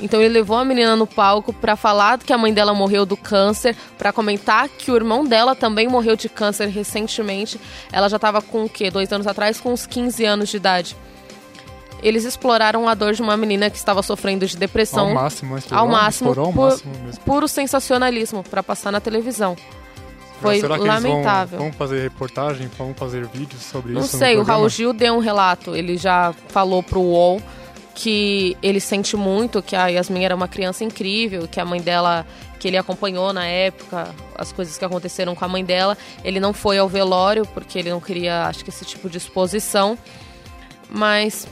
Então 0.00 0.20
ele 0.20 0.34
levou 0.34 0.56
a 0.56 0.64
menina 0.64 0.94
no 0.94 1.06
palco 1.06 1.52
pra 1.52 1.74
falar 1.74 2.18
que 2.18 2.32
a 2.32 2.38
mãe 2.38 2.54
dela 2.54 2.72
morreu 2.72 3.04
do 3.04 3.16
câncer, 3.16 3.74
pra 3.96 4.12
comentar 4.12 4.68
que 4.68 4.90
o 4.92 4.96
irmão 4.96 5.24
dela 5.24 5.56
também 5.56 5.88
morreu 5.88 6.14
de 6.14 6.28
câncer 6.28 6.68
recentemente. 6.68 7.60
Ela 7.92 8.08
já 8.08 8.18
tava 8.18 8.40
com 8.40 8.64
o 8.64 8.68
quê? 8.68 8.90
Dois 8.90 9.12
anos 9.12 9.26
atrás, 9.26 9.60
com 9.60 9.72
uns 9.72 9.86
15 9.86 10.24
anos 10.24 10.48
de 10.50 10.56
idade. 10.56 10.96
Eles 12.00 12.24
exploraram 12.24 12.88
a 12.88 12.94
dor 12.94 13.12
de 13.12 13.20
uma 13.22 13.36
menina 13.36 13.68
que 13.68 13.76
estava 13.76 14.02
sofrendo 14.04 14.46
de 14.46 14.56
depressão 14.56 15.08
Ao 15.08 15.14
máximo, 15.14 15.54
mas 15.54 15.72
ao 15.72 15.88
máximo, 15.88 16.30
Estourou 16.30 16.46
ao 16.46 16.52
máximo 16.52 16.92
mesmo. 17.04 17.20
puro 17.24 17.48
sensacionalismo 17.48 18.44
pra 18.44 18.62
passar 18.62 18.92
na 18.92 19.00
televisão. 19.00 19.56
Foi 20.40 20.60
Será 20.60 20.78
que 20.78 20.84
lamentável. 20.86 21.58
Vão, 21.58 21.72
fazer 21.72 22.00
reportagem, 22.00 22.70
vão 22.78 22.94
fazer 22.94 23.26
vídeos 23.26 23.60
sobre 23.62 23.92
Não 23.92 24.02
isso? 24.02 24.12
no 24.14 24.18
sei, 24.20 24.36
o? 24.36 24.44
Raul 24.44 24.68
Gil 24.68 24.92
deu 24.92 25.14
um 25.14 25.18
relato. 25.18 25.74
Ele 25.74 25.96
já 25.96 26.32
falou 26.46 26.80
pro 26.80 27.00
UOL 27.00 27.42
que 27.98 28.56
ele 28.62 28.78
sente 28.78 29.16
muito 29.16 29.60
que 29.60 29.74
a 29.74 29.88
Yasmin 29.88 30.24
era 30.24 30.32
uma 30.32 30.46
criança 30.46 30.84
incrível, 30.84 31.48
que 31.48 31.58
a 31.58 31.64
mãe 31.64 31.80
dela, 31.80 32.24
que 32.60 32.68
ele 32.68 32.76
acompanhou 32.76 33.32
na 33.32 33.44
época, 33.44 34.14
as 34.36 34.52
coisas 34.52 34.78
que 34.78 34.84
aconteceram 34.84 35.34
com 35.34 35.44
a 35.44 35.48
mãe 35.48 35.64
dela. 35.64 35.98
Ele 36.22 36.38
não 36.38 36.52
foi 36.52 36.78
ao 36.78 36.88
velório 36.88 37.44
porque 37.46 37.76
ele 37.76 37.90
não 37.90 38.00
queria, 38.00 38.44
acho 38.44 38.62
que 38.62 38.70
esse 38.70 38.84
tipo 38.84 39.10
de 39.10 39.18
exposição. 39.18 39.98
Mas 40.88 41.48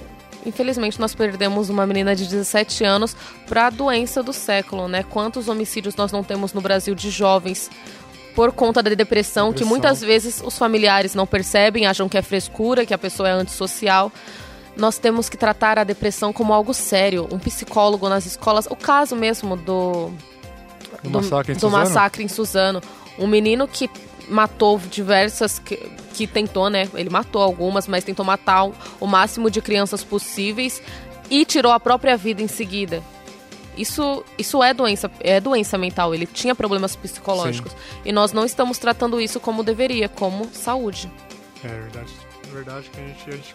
infelizmente 0.47 1.01
nós 1.01 1.16
perdemos 1.16 1.68
uma 1.68 1.84
menina 1.84 2.14
de 2.14 2.24
17 2.24 2.84
anos 2.84 3.16
para 3.49 3.66
a 3.66 3.70
doença 3.70 4.22
do 4.22 4.32
século, 4.32 4.86
né? 4.86 5.03
Quantos 5.03 5.49
homicídios 5.49 5.97
nós 5.97 6.12
não 6.12 6.22
temos 6.22 6.53
no 6.53 6.61
Brasil 6.61 6.94
de 6.94 7.11
jovens 7.11 7.68
por 8.36 8.53
conta 8.53 8.80
da 8.84 8.90
depressão, 8.90 9.47
que 9.47 9.64
Depressão. 9.64 9.68
muitas 9.68 10.01
vezes 10.01 10.40
os 10.44 10.57
familiares 10.57 11.12
não 11.12 11.26
percebem, 11.26 11.86
acham 11.86 12.09
que 12.09 12.16
é 12.16 12.22
frescura, 12.22 12.86
que 12.86 12.94
a 12.94 12.99
pessoa 12.99 13.28
é 13.28 13.32
antissocial. 13.32 14.12
Nós 14.76 14.98
temos 14.98 15.28
que 15.28 15.36
tratar 15.36 15.78
a 15.78 15.84
depressão 15.84 16.32
como 16.32 16.52
algo 16.52 16.74
sério. 16.74 17.26
Um 17.32 17.38
psicólogo 17.38 18.08
nas 18.08 18.26
escolas. 18.26 18.66
O 18.66 18.76
caso 18.76 19.16
mesmo 19.16 19.56
do. 19.56 20.10
Do 21.02 21.10
massacre 21.10 21.52
em 21.52 21.56
do 21.56 21.60
Suzano? 21.60 21.78
massacre 21.78 22.22
em 22.24 22.28
Suzano. 22.28 22.82
Um 23.18 23.26
menino 23.26 23.66
que 23.66 23.88
matou 24.28 24.78
diversas. 24.78 25.58
Que, 25.58 25.76
que 26.12 26.26
tentou, 26.26 26.68
né? 26.68 26.88
Ele 26.94 27.08
matou 27.08 27.42
algumas, 27.42 27.88
mas 27.88 28.04
tentou 28.04 28.24
matar 28.24 28.70
o, 29.00 29.06
máximo 29.06 29.50
de 29.50 29.62
crianças 29.62 30.04
possíveis 30.04 30.82
e 31.30 31.44
tirou 31.44 31.72
a 31.72 31.80
própria 31.80 32.16
vida 32.16 32.42
em 32.42 32.48
seguida. 32.48 33.02
Isso, 33.76 34.24
isso 34.38 34.62
é 34.62 34.72
doença, 34.72 35.10
é 35.20 35.38
doença 35.40 35.76
mental. 35.76 36.14
Ele 36.14 36.26
tinha 36.26 36.54
problemas 36.54 36.96
psicológicos. 36.96 37.76
E 38.04 38.12
nós 38.12 38.32
não 38.32 38.44
estamos 38.44 38.78
tratando 38.78 39.20
isso 39.20 39.38
como 39.40 39.62
deveria, 39.62 40.08
como 40.08 40.48
saúde. 40.52 41.10
É 41.64 41.68
verdade. 41.68 42.25
Verdade, 42.57 42.88
que 42.90 42.98
a 42.98 43.04
gente, 43.04 43.28
a 43.28 43.32
gente, 43.32 43.54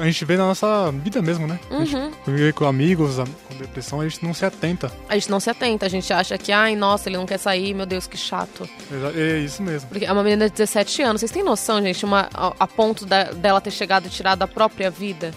a 0.00 0.04
gente 0.06 0.24
vê 0.24 0.36
na 0.38 0.46
nossa 0.46 0.90
vida 0.90 1.20
mesmo, 1.20 1.46
né? 1.46 1.60
A 1.70 1.84
gente 1.84 1.94
Uhum. 1.96 2.10
vive 2.26 2.52
com 2.54 2.64
amigos 2.64 3.16
com 3.18 3.54
depressão, 3.58 4.00
a 4.00 4.08
gente 4.08 4.24
não 4.24 4.32
se 4.32 4.44
atenta. 4.46 4.90
A 5.08 5.14
gente 5.14 5.30
não 5.30 5.38
se 5.38 5.50
atenta, 5.50 5.84
a 5.84 5.88
gente 5.88 6.10
acha 6.12 6.38
que, 6.38 6.50
ai, 6.50 6.74
nossa, 6.74 7.08
ele 7.10 7.18
não 7.18 7.26
quer 7.26 7.38
sair, 7.38 7.74
meu 7.74 7.84
Deus, 7.84 8.06
que 8.06 8.16
chato. 8.16 8.66
É 9.14 9.38
isso 9.38 9.62
mesmo. 9.62 9.88
Porque 9.90 10.06
é 10.06 10.12
uma 10.12 10.22
menina 10.24 10.46
de 10.46 10.52
17 10.54 11.02
anos. 11.02 11.20
Vocês 11.20 11.30
têm 11.30 11.42
noção, 11.42 11.82
gente, 11.82 12.04
uma, 12.06 12.28
a, 12.32 12.54
a 12.60 12.66
ponto 12.66 13.04
da- 13.04 13.24
dela 13.32 13.60
ter 13.60 13.70
chegado 13.70 14.06
e 14.06 14.08
tirado 14.08 14.42
a 14.42 14.48
própria 14.48 14.90
vida? 14.90 15.32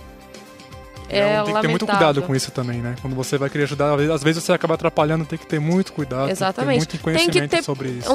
É, 1.10 1.34
Então, 1.34 1.46
tem 1.46 1.56
que 1.56 1.62
ter 1.62 1.68
muito 1.68 1.86
cuidado 1.86 2.22
com 2.22 2.34
isso 2.34 2.52
também, 2.52 2.78
né? 2.82 2.96
Quando 3.02 3.14
você 3.18 3.38
vai 3.38 3.50
querer 3.50 3.66
ajudar, 3.66 4.00
às 4.14 4.24
vezes- 4.24 4.42
você 4.42 4.54
acaba 4.54 4.76
atrapalhando, 4.76 5.26
tem 5.26 5.38
que 5.38 5.46
ter 5.46 5.60
muito 5.60 5.92
cuidado. 5.92 6.30
Exatamente. 6.30 6.88
Tem 6.88 6.98
que 6.98 7.04
ter 7.04 7.10
muito 7.12 7.20
conhecimento 7.26 7.52
ter 7.52 7.64
sobre 7.64 7.90
isso. 7.90 8.10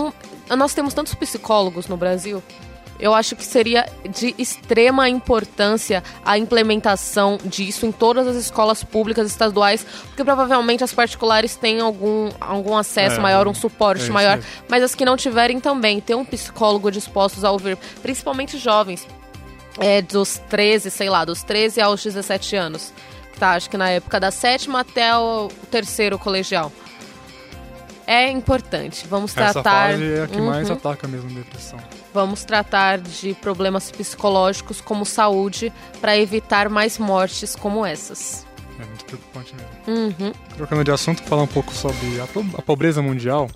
um- 0.50 0.56
nós 0.56 0.72
temos 0.72 0.94
tantos 0.94 1.12
psicólogos 1.14 1.86
no 1.88 1.98
Brasil. 1.98 2.42
Eu 2.98 3.12
acho 3.14 3.36
que 3.36 3.44
seria 3.44 3.86
de 4.08 4.34
extrema 4.38 5.08
importância 5.08 6.02
a 6.24 6.38
implementação 6.38 7.38
disso 7.44 7.84
em 7.86 7.92
todas 7.92 8.26
as 8.26 8.36
escolas 8.36 8.82
públicas 8.82 9.26
estaduais, 9.30 9.84
porque 10.06 10.24
provavelmente 10.24 10.82
as 10.82 10.92
particulares 10.92 11.56
têm 11.56 11.80
algum, 11.80 12.30
algum 12.40 12.76
acesso 12.76 13.16
É, 13.16 13.20
maior, 13.20 13.46
um 13.46 13.54
suporte 13.54 14.06
é 14.08 14.10
maior, 14.10 14.40
mas 14.68 14.82
as 14.82 14.94
que 14.94 15.04
não 15.04 15.16
tiverem 15.16 15.60
também, 15.60 16.00
ter 16.00 16.14
um 16.14 16.24
psicólogo 16.24 16.90
dispostos 16.90 17.44
a 17.44 17.50
ouvir, 17.50 17.76
principalmente 18.02 18.56
jovens, 18.58 19.06
é, 19.78 20.00
dos 20.00 20.38
13, 20.48 20.90
sei 20.90 21.10
lá, 21.10 21.24
dos 21.24 21.42
13 21.42 21.80
aos 21.80 22.02
17 22.02 22.56
anos. 22.56 22.92
Tá, 23.38 23.50
acho 23.50 23.68
que 23.68 23.76
na 23.76 23.90
época 23.90 24.18
da 24.18 24.30
sétima 24.30 24.80
até 24.80 25.14
o 25.14 25.48
terceiro 25.70 26.18
colegial. 26.18 26.72
É 28.06 28.30
importante. 28.30 29.06
Vamos 29.08 29.36
Essa 29.36 29.52
tratar. 29.52 29.90
fase 29.90 30.04
é 30.14 30.22
a 30.22 30.26
que 30.26 30.40
mais 30.40 30.68
Uhum. 30.70 30.76
ataca 30.76 31.06
mesmo 31.08 31.28
a 31.30 31.34
depressão. 31.42 31.78
Vamos 32.16 32.44
tratar 32.46 32.98
de 32.98 33.34
problemas 33.34 33.90
psicológicos 33.90 34.80
como 34.80 35.04
saúde 35.04 35.70
para 36.00 36.16
evitar 36.16 36.70
mais 36.70 36.96
mortes 36.96 37.54
como 37.54 37.84
essas. 37.84 38.46
É 38.80 38.86
muito 38.86 39.04
preocupante 39.04 39.54
mesmo. 39.54 40.14
Uhum. 40.26 40.32
Trocando 40.56 40.82
de 40.82 40.90
assunto, 40.90 41.22
falar 41.24 41.42
um 41.42 41.46
pouco 41.46 41.74
sobre 41.74 42.18
a, 42.18 42.26
po- 42.26 42.42
a 42.56 42.62
pobreza 42.62 43.02
mundial. 43.02 43.50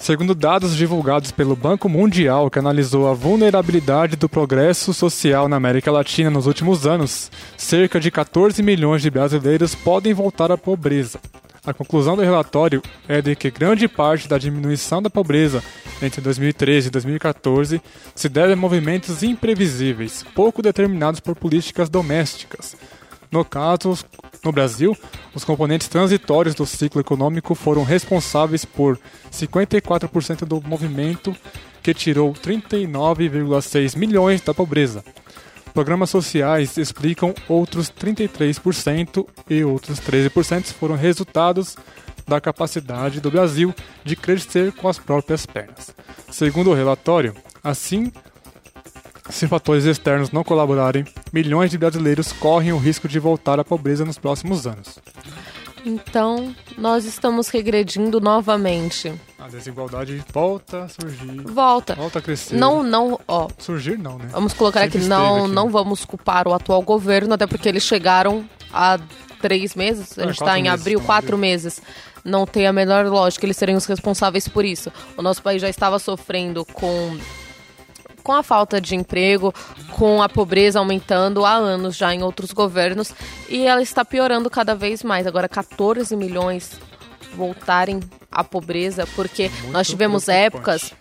Segundo 0.00 0.34
dados 0.34 0.74
divulgados 0.74 1.30
pelo 1.30 1.54
Banco 1.54 1.90
Mundial, 1.90 2.48
que 2.50 2.58
analisou 2.58 3.06
a 3.06 3.12
vulnerabilidade 3.12 4.16
do 4.16 4.30
progresso 4.30 4.94
social 4.94 5.46
na 5.46 5.56
América 5.56 5.92
Latina 5.92 6.30
nos 6.30 6.46
últimos 6.46 6.86
anos, 6.86 7.30
cerca 7.54 8.00
de 8.00 8.10
14 8.10 8.62
milhões 8.62 9.02
de 9.02 9.10
brasileiros 9.10 9.74
podem 9.74 10.14
voltar 10.14 10.50
à 10.50 10.56
pobreza. 10.56 11.20
A 11.68 11.74
conclusão 11.74 12.16
do 12.16 12.22
relatório 12.22 12.82
é 13.06 13.20
de 13.20 13.36
que 13.36 13.50
grande 13.50 13.86
parte 13.86 14.26
da 14.26 14.38
diminuição 14.38 15.02
da 15.02 15.10
pobreza 15.10 15.62
entre 16.00 16.22
2013 16.22 16.88
e 16.88 16.90
2014 16.90 17.82
se 18.14 18.26
deve 18.26 18.54
a 18.54 18.56
movimentos 18.56 19.22
imprevisíveis, 19.22 20.24
pouco 20.34 20.62
determinados 20.62 21.20
por 21.20 21.36
políticas 21.36 21.90
domésticas. 21.90 22.74
No 23.30 23.44
caso, 23.44 23.98
no 24.42 24.50
Brasil, 24.50 24.96
os 25.34 25.44
componentes 25.44 25.88
transitórios 25.88 26.54
do 26.54 26.64
ciclo 26.64 27.02
econômico 27.02 27.54
foram 27.54 27.84
responsáveis 27.84 28.64
por 28.64 28.98
54% 29.30 30.46
do 30.46 30.62
movimento, 30.62 31.36
que 31.82 31.92
tirou 31.92 32.32
39,6 32.32 33.94
milhões 33.94 34.40
da 34.40 34.54
pobreza. 34.54 35.04
Programas 35.74 36.10
sociais 36.10 36.76
explicam 36.76 37.34
outros 37.48 37.90
33% 37.90 39.26
e 39.48 39.64
outros 39.64 40.00
13% 40.00 40.72
foram 40.72 40.96
resultados 40.96 41.76
da 42.26 42.40
capacidade 42.40 43.20
do 43.20 43.30
Brasil 43.30 43.74
de 44.04 44.16
crescer 44.16 44.72
com 44.72 44.88
as 44.88 44.98
próprias 44.98 45.46
pernas. 45.46 45.94
Segundo 46.30 46.70
o 46.70 46.74
relatório, 46.74 47.34
assim 47.62 48.12
se 49.30 49.46
fatores 49.46 49.84
externos 49.84 50.30
não 50.30 50.42
colaborarem, 50.42 51.04
milhões 51.32 51.70
de 51.70 51.78
brasileiros 51.78 52.32
correm 52.32 52.72
o 52.72 52.78
risco 52.78 53.06
de 53.06 53.18
voltar 53.18 53.60
à 53.60 53.64
pobreza 53.64 54.04
nos 54.04 54.18
próximos 54.18 54.66
anos. 54.66 54.98
Então, 55.84 56.54
nós 56.76 57.04
estamos 57.04 57.48
regredindo 57.48 58.20
novamente. 58.20 59.12
A 59.38 59.48
desigualdade 59.48 60.22
volta 60.32 60.84
a 60.84 60.88
surgir, 60.88 61.42
Volta. 61.42 61.94
volta 61.94 62.18
a 62.18 62.22
crescer. 62.22 62.56
Não, 62.56 62.82
não, 62.82 63.18
ó. 63.26 63.48
Surgir 63.58 63.98
não, 63.98 64.18
né? 64.18 64.28
Vamos 64.30 64.52
colocar 64.52 64.80
Sempre 64.80 64.98
aqui, 64.98 65.06
não, 65.08 65.44
aqui. 65.44 65.54
não 65.54 65.70
vamos 65.70 66.04
culpar 66.04 66.46
o 66.48 66.52
atual 66.54 66.82
governo, 66.82 67.34
até 67.34 67.46
porque 67.46 67.68
eles 67.68 67.82
chegaram 67.84 68.44
há 68.72 68.98
três 69.40 69.74
meses, 69.74 70.18
a 70.18 70.22
gente 70.22 70.32
está 70.34 70.58
em 70.58 70.68
abril, 70.68 71.00
quatro 71.00 71.28
abril. 71.34 71.38
meses. 71.38 71.80
Não 72.24 72.44
tem 72.44 72.66
a 72.66 72.72
menor 72.72 73.06
lógica, 73.06 73.46
eles 73.46 73.56
seriam 73.56 73.78
os 73.78 73.86
responsáveis 73.86 74.48
por 74.48 74.64
isso. 74.64 74.92
O 75.16 75.22
nosso 75.22 75.40
país 75.42 75.62
já 75.62 75.68
estava 75.68 75.98
sofrendo 75.98 76.64
com 76.64 77.16
com 78.22 78.32
a 78.32 78.42
falta 78.42 78.80
de 78.80 78.94
emprego, 78.94 79.54
com 79.92 80.22
a 80.22 80.28
pobreza 80.28 80.78
aumentando 80.78 81.44
há 81.44 81.54
anos 81.54 81.96
já 81.96 82.14
em 82.14 82.22
outros 82.22 82.52
governos 82.52 83.12
e 83.48 83.66
ela 83.66 83.82
está 83.82 84.04
piorando 84.04 84.50
cada 84.50 84.74
vez 84.74 85.02
mais. 85.02 85.26
Agora 85.26 85.48
14 85.48 86.14
milhões 86.16 86.72
voltarem 87.34 88.00
à 88.30 88.42
pobreza 88.42 89.06
porque 89.14 89.50
nós 89.70 89.86
tivemos 89.88 90.28
épocas 90.28 90.92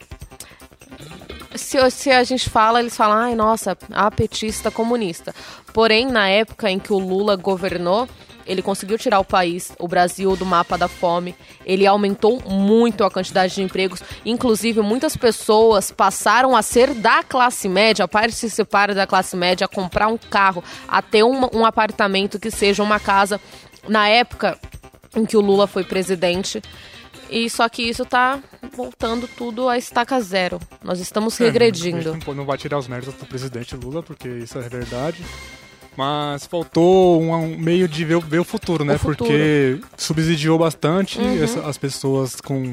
se, 1.57 1.77
se 1.91 2.11
a 2.11 2.23
gente 2.23 2.49
fala, 2.49 2.79
eles 2.79 2.95
falam, 2.95 3.17
ai, 3.17 3.35
nossa, 3.35 3.77
a 3.91 4.09
petista 4.11 4.69
comunista. 4.69 5.33
Porém, 5.73 6.07
na 6.07 6.29
época 6.29 6.69
em 6.69 6.79
que 6.79 6.93
o 6.93 6.99
Lula 6.99 7.35
governou, 7.35 8.07
ele 8.47 8.61
conseguiu 8.61 8.97
tirar 8.97 9.19
o 9.19 9.25
país, 9.25 9.71
o 9.77 9.87
Brasil, 9.87 10.35
do 10.35 10.45
mapa 10.45 10.77
da 10.77 10.87
fome. 10.87 11.35
Ele 11.65 11.85
aumentou 11.85 12.41
muito 12.49 13.03
a 13.03 13.11
quantidade 13.11 13.53
de 13.55 13.61
empregos. 13.61 14.01
Inclusive, 14.25 14.81
muitas 14.81 15.15
pessoas 15.17 15.91
passaram 15.91 16.55
a 16.55 16.61
ser 16.61 16.93
da 16.93 17.21
classe 17.23 17.67
média, 17.67 18.05
a 18.05 18.07
participar 18.07 18.93
da 18.93 19.05
classe 19.05 19.35
média, 19.35 19.65
a 19.65 19.67
comprar 19.67 20.07
um 20.07 20.17
carro, 20.17 20.63
a 20.87 21.01
ter 21.01 21.23
um, 21.23 21.49
um 21.53 21.65
apartamento 21.65 22.39
que 22.39 22.49
seja 22.49 22.81
uma 22.81 22.99
casa. 22.99 23.39
Na 23.87 24.07
época 24.07 24.57
em 25.15 25.25
que 25.25 25.35
o 25.37 25.41
Lula 25.41 25.67
foi 25.67 25.83
presidente. 25.83 26.61
E 27.29 27.49
só 27.49 27.67
que 27.67 27.81
isso 27.83 28.05
tá 28.05 28.39
voltando 28.73 29.27
tudo 29.27 29.67
a 29.67 29.77
estaca 29.77 30.19
zero. 30.21 30.59
Nós 30.81 30.99
estamos 30.99 31.39
É, 31.41 31.43
regredindo. 31.45 32.17
não, 32.25 32.33
não 32.33 32.45
vai 32.45 32.57
tirar 32.57 32.77
os 32.77 32.87
méritos 32.87 33.13
do 33.15 33.25
presidente 33.25 33.75
Lula, 33.75 34.01
porque 34.01 34.29
isso 34.29 34.57
é 34.57 34.61
verdade. 34.69 35.21
Mas 35.97 36.45
faltou 36.45 37.19
um, 37.21 37.57
meio 37.57 37.87
de 37.87 38.05
ver, 38.05 38.15
o- 38.15 38.21
ver 38.21 38.39
o 38.39 38.43
futuro, 38.43 38.85
né? 38.85 38.95
O 38.95 38.99
futuro. 38.99 39.31
Uhum. 39.31 39.77
Porque 39.79 39.81
subsidiou 39.97 40.57
bastante 40.59 41.19
essa- 41.41 41.61
as 41.67 41.75
pessoas 41.77 42.39
com 42.39 42.71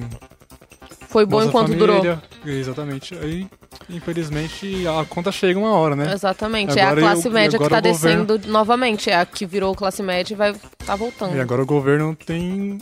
Foi 1.09 1.25
bom 1.25 1.43
enquanto 1.43 1.75
durou. 1.75 1.97
Família. 1.97 2.23
Exatamente. 2.45 3.15
Aí, 3.15 3.47
infelizmente, 3.89 4.87
a 4.87 5.05
conta 5.07 5.33
chega 5.33 5.59
uma 5.59 5.73
hora, 5.73 5.97
né? 5.97 6.13
Exatamente. 6.13 6.79
Agora 6.79 7.01
é 7.01 7.05
a 7.05 7.07
classe 7.13 7.27
eu- 7.29 7.33
média 7.33 7.59
que 7.59 7.69
tá 7.69 7.79
o 7.79 7.83
governo- 7.83 8.25
descendo 8.27 8.49
novamente. 8.53 9.09
É 9.09 9.17
a 9.17 9.25
que 9.25 9.47
virou 9.47 9.75
classe 9.75 10.03
média 10.03 10.35
e 10.35 10.37
vai 10.37 10.55
tá 10.85 10.95
voltando. 10.95 11.35
E 11.35 11.41
agora 11.41 11.63
o 11.63 11.67
governo 11.67 12.15
tem. 12.27 12.79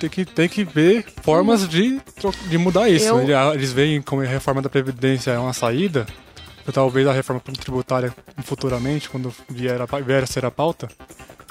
Tem 0.00 0.10
que, 0.10 0.24
tem 0.24 0.48
que 0.48 0.64
ver 0.64 1.04
formas 1.22 1.68
de, 1.68 2.00
de 2.48 2.58
mudar 2.58 2.88
isso. 2.88 3.06
Eu- 3.06 3.38
a- 3.38 3.54
Eles 3.54 3.72
veem 3.72 4.02
como 4.02 4.20
a 4.20 4.24
reforma 4.24 4.60
da 4.60 4.68
Previdência 4.68 5.30
é 5.30 5.38
uma 5.38 5.52
saída. 5.52 6.06
Ou 6.70 6.72
Talvez 6.72 7.06
a 7.06 7.12
reforma 7.12 7.42
tributária 7.58 8.14
futuramente, 8.44 9.10
quando 9.10 9.34
vier 9.48 9.80
a, 9.80 9.86
vier 10.00 10.22
a 10.22 10.26
ser 10.26 10.44
a 10.44 10.50
pauta. 10.50 10.88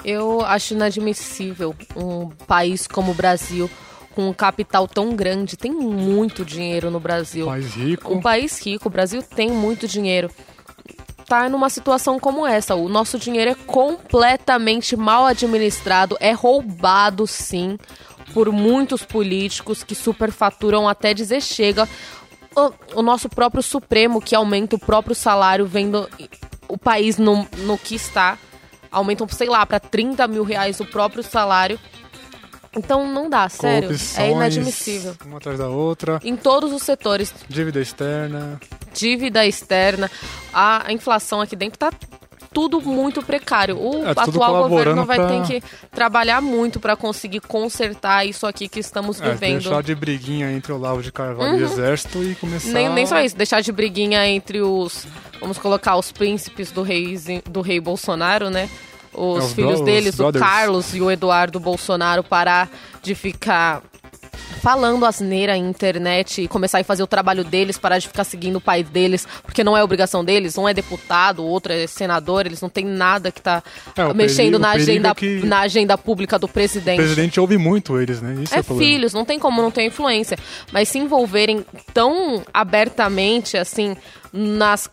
Eu 0.04 0.40
acho 0.40 0.72
inadmissível 0.74 1.74
um 1.94 2.28
país 2.46 2.86
como 2.86 3.12
o 3.12 3.14
Brasil, 3.14 3.70
com 4.14 4.30
um 4.30 4.32
capital 4.32 4.88
tão 4.88 5.14
grande, 5.14 5.56
tem 5.56 5.70
muito 5.70 6.44
dinheiro 6.44 6.90
no 6.90 6.98
Brasil. 6.98 7.46
País 7.46 7.74
rico. 7.74 8.12
Um 8.12 8.20
país 8.20 8.58
rico, 8.64 8.88
o 8.88 8.90
Brasil 8.90 9.22
tem 9.22 9.50
muito 9.50 9.86
dinheiro. 9.86 10.30
Tá 11.26 11.48
numa 11.48 11.68
situação 11.68 12.18
como 12.18 12.46
essa. 12.46 12.74
O 12.74 12.88
nosso 12.88 13.18
dinheiro 13.18 13.50
é 13.50 13.54
completamente 13.54 14.96
mal 14.96 15.26
administrado, 15.26 16.16
é 16.18 16.32
roubado 16.32 17.26
sim 17.26 17.78
por 18.32 18.50
muitos 18.50 19.04
políticos 19.04 19.84
que 19.84 19.94
superfaturam 19.94 20.88
até 20.88 21.12
dizer 21.12 21.40
chega. 21.42 21.88
O, 22.56 22.98
o 23.00 23.02
nosso 23.02 23.28
próprio 23.28 23.62
Supremo, 23.62 24.20
que 24.20 24.34
aumenta 24.34 24.76
o 24.76 24.78
próprio 24.78 25.14
salário, 25.14 25.66
vendo 25.66 26.08
o 26.68 26.76
país 26.76 27.16
no, 27.16 27.46
no 27.58 27.78
que 27.78 27.94
está, 27.94 28.38
aumentam, 28.90 29.26
sei 29.28 29.48
lá, 29.48 29.64
para 29.64 29.78
30 29.80 30.26
mil 30.28 30.42
reais 30.44 30.80
o 30.80 30.84
próprio 30.84 31.22
salário. 31.22 31.78
Então 32.76 33.12
não 33.12 33.28
dá, 33.28 33.48
sério. 33.48 33.90
É 34.16 34.30
inadmissível. 34.30 35.16
Uma 35.24 35.38
atrás 35.38 35.58
da 35.58 35.68
outra. 35.68 36.20
Em 36.22 36.36
todos 36.36 36.72
os 36.72 36.82
setores, 36.82 37.34
Dívida 37.48 37.80
externa. 37.80 38.60
dívida 38.94 39.44
externa, 39.44 40.08
a, 40.52 40.86
a 40.86 40.92
inflação 40.92 41.40
aqui 41.40 41.56
dentro 41.56 41.78
tá 41.78 41.90
tudo 42.52 42.80
muito 42.80 43.22
precário. 43.22 43.76
O 43.78 44.04
É, 44.06 44.10
atual 44.10 44.68
governo 44.68 45.04
vai 45.04 45.16
pra- 45.18 45.28
ter 45.28 45.60
que 45.60 45.66
trabalhar 45.90 46.40
muito 46.40 46.80
para 46.80 46.96
conseguir 46.96 47.40
consertar 47.40 48.24
isso 48.26 48.46
aqui 48.46 48.68
que 48.68 48.80
estamos 48.80 49.20
É, 49.20 49.30
vivendo. 49.30 49.60
deixar 49.62 49.82
de 49.82 49.94
briguinha 49.94 50.50
entre 50.52 50.72
o 50.72 50.78
Lavo 50.78 51.02
de 51.02 51.12
Carvalho 51.12 51.58
e 51.58 51.62
o 51.62 51.64
Exército 51.66 52.22
e 52.22 52.34
começar. 52.34 52.70
Nem, 52.72 52.88
nem 52.88 53.06
só 53.06 53.20
isso, 53.20 53.36
deixar 53.36 53.60
de 53.60 53.70
briguinha 53.72 54.26
entre 54.26 54.60
os, 54.60 55.06
vamos 55.40 55.58
colocar, 55.58 55.96
os 55.96 56.10
príncipes 56.12 56.70
do 56.72 56.82
rei, 56.82 57.16
do 57.48 57.60
rei 57.60 57.80
Bolsonaro, 57.80 58.50
né? 58.50 58.68
Os 59.12 59.42
É, 59.42 59.46
os 59.46 59.52
filhos 59.54 59.74
bro- 59.76 59.84
deles, 59.84 60.14
os 60.14 60.20
o. 60.20 60.38
Carlos 60.38 60.94
e 60.94 61.00
o 61.00 61.10
Eduardo 61.10 61.58
Bolsonaro, 61.58 62.22
parar 62.22 62.68
de 63.02 63.14
ficar 63.14 63.82
falando 64.62 65.04
asneira 65.06 65.56
em 65.56 65.68
internet 65.68 66.42
e 66.42 66.48
começar 66.48 66.78
a 66.80 66.84
fazer 66.84 67.02
o 67.02 67.06
trabalho 67.06 67.44
deles, 67.44 67.78
parar 67.78 67.98
de 67.98 68.08
ficar 68.08 68.24
seguindo 68.24 68.56
o 68.56 68.60
pai 68.60 68.82
deles, 68.82 69.26
porque 69.42 69.64
não 69.64 69.76
é 69.76 69.82
obrigação 69.82 70.24
deles, 70.24 70.58
um 70.58 70.68
é 70.68 70.74
deputado, 70.74 71.42
o 71.42 71.46
outro 71.46 71.72
é 71.72 71.86
senador, 71.86 72.46
eles 72.46 72.60
não 72.60 72.68
tem 72.68 72.84
nada 72.84 73.30
que 73.32 73.40
tá 73.40 73.62
É, 73.96 74.12
mexendo 74.12 74.58
perigo- 74.58 74.58
na 74.58 74.70
agenda, 74.70 75.14
é 75.20 75.46
na 75.46 75.60
agenda 75.60 75.96
pública 75.96 76.38
do 76.38 76.44
O 76.46 76.48
presidente. 76.48 76.96
presidente 76.96 77.40
ouve 77.40 77.56
muito 77.56 77.98
eles, 78.00 78.20
né? 78.20 78.34
Isso 78.42 78.54
é, 78.54 78.58
É 78.58 78.62
filhos, 78.62 79.14
não 79.14 79.24
tem 79.24 79.38
como 79.38 79.62
não 79.62 79.70
ter 79.70 79.84
influência. 79.84 80.36
Mas 80.72 80.88
se 80.88 80.98
envolverem 80.98 81.64
tão 81.94 82.42
abertamente, 82.52 83.56
assim, 83.56 83.96
nas 84.32 84.88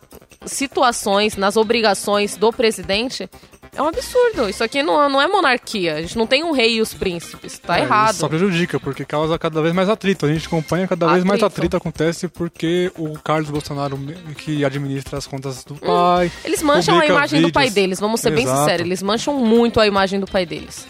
situações, 0.45 1.36
nas 1.36 1.58
obrigações 1.58 2.36
do 2.38 2.51
presidente, 2.53 3.30
é 3.78 3.82
um 3.82 3.88
absurdo. 3.88 4.50
Isso 4.50 4.64
aqui 4.64 4.82
não, 4.84 5.08
não 5.10 5.22
é 5.22 5.28
monarquia. 5.28 5.96
A 5.96 6.02
gente 6.02 6.18
não 6.18 6.26
tem 6.28 6.44
um 6.44 6.52
rei 6.52 6.76
e 6.76 6.82
os 6.82 6.94
príncipes. 6.94 7.60
Tá 7.60 7.78
É, 7.80 7.84
errado. 7.84 8.12
Isso 8.12 8.20
só 8.20 8.28
prejudica, 8.28 8.80
porque 8.80 9.06
causa 9.06 9.38
cada 9.40 9.62
vez 9.62 9.74
mais 9.74 9.88
atrito. 9.90 10.26
A 10.26 10.30
gente 10.34 10.48
acompanha 10.48 10.88
cada 10.88 11.08
vez 11.08 11.24
mais 11.24 11.42
Atrito. 11.42 11.60
atrito 11.60 11.78
acontece 11.78 12.28
porque 12.28 12.92
o 12.98 13.18
Carlos 13.20 13.50
Bolsonaro, 13.50 13.98
que 14.38 14.66
administra 14.66 15.18
as 15.18 15.28
contas 15.28 15.64
do 15.64 15.76
pai. 15.76 16.32
Eles 16.44 16.62
mancham 16.62 17.00
a 17.00 17.06
imagem 17.06 17.42
do 17.42 17.52
pai 17.52 17.66
vídeos. 17.66 17.76
deles, 17.76 18.00
vamos 18.00 18.20
ser 18.20 18.32
bem 18.32 18.44
Exato. 18.44 18.60
sinceros. 18.62 18.86
Eles 18.86 19.02
mancham 19.04 19.36
muito 19.36 19.80
a 19.80 19.88
imagem 19.88 20.20
do 20.20 20.26
pai 20.28 20.46
deles. 20.46 20.88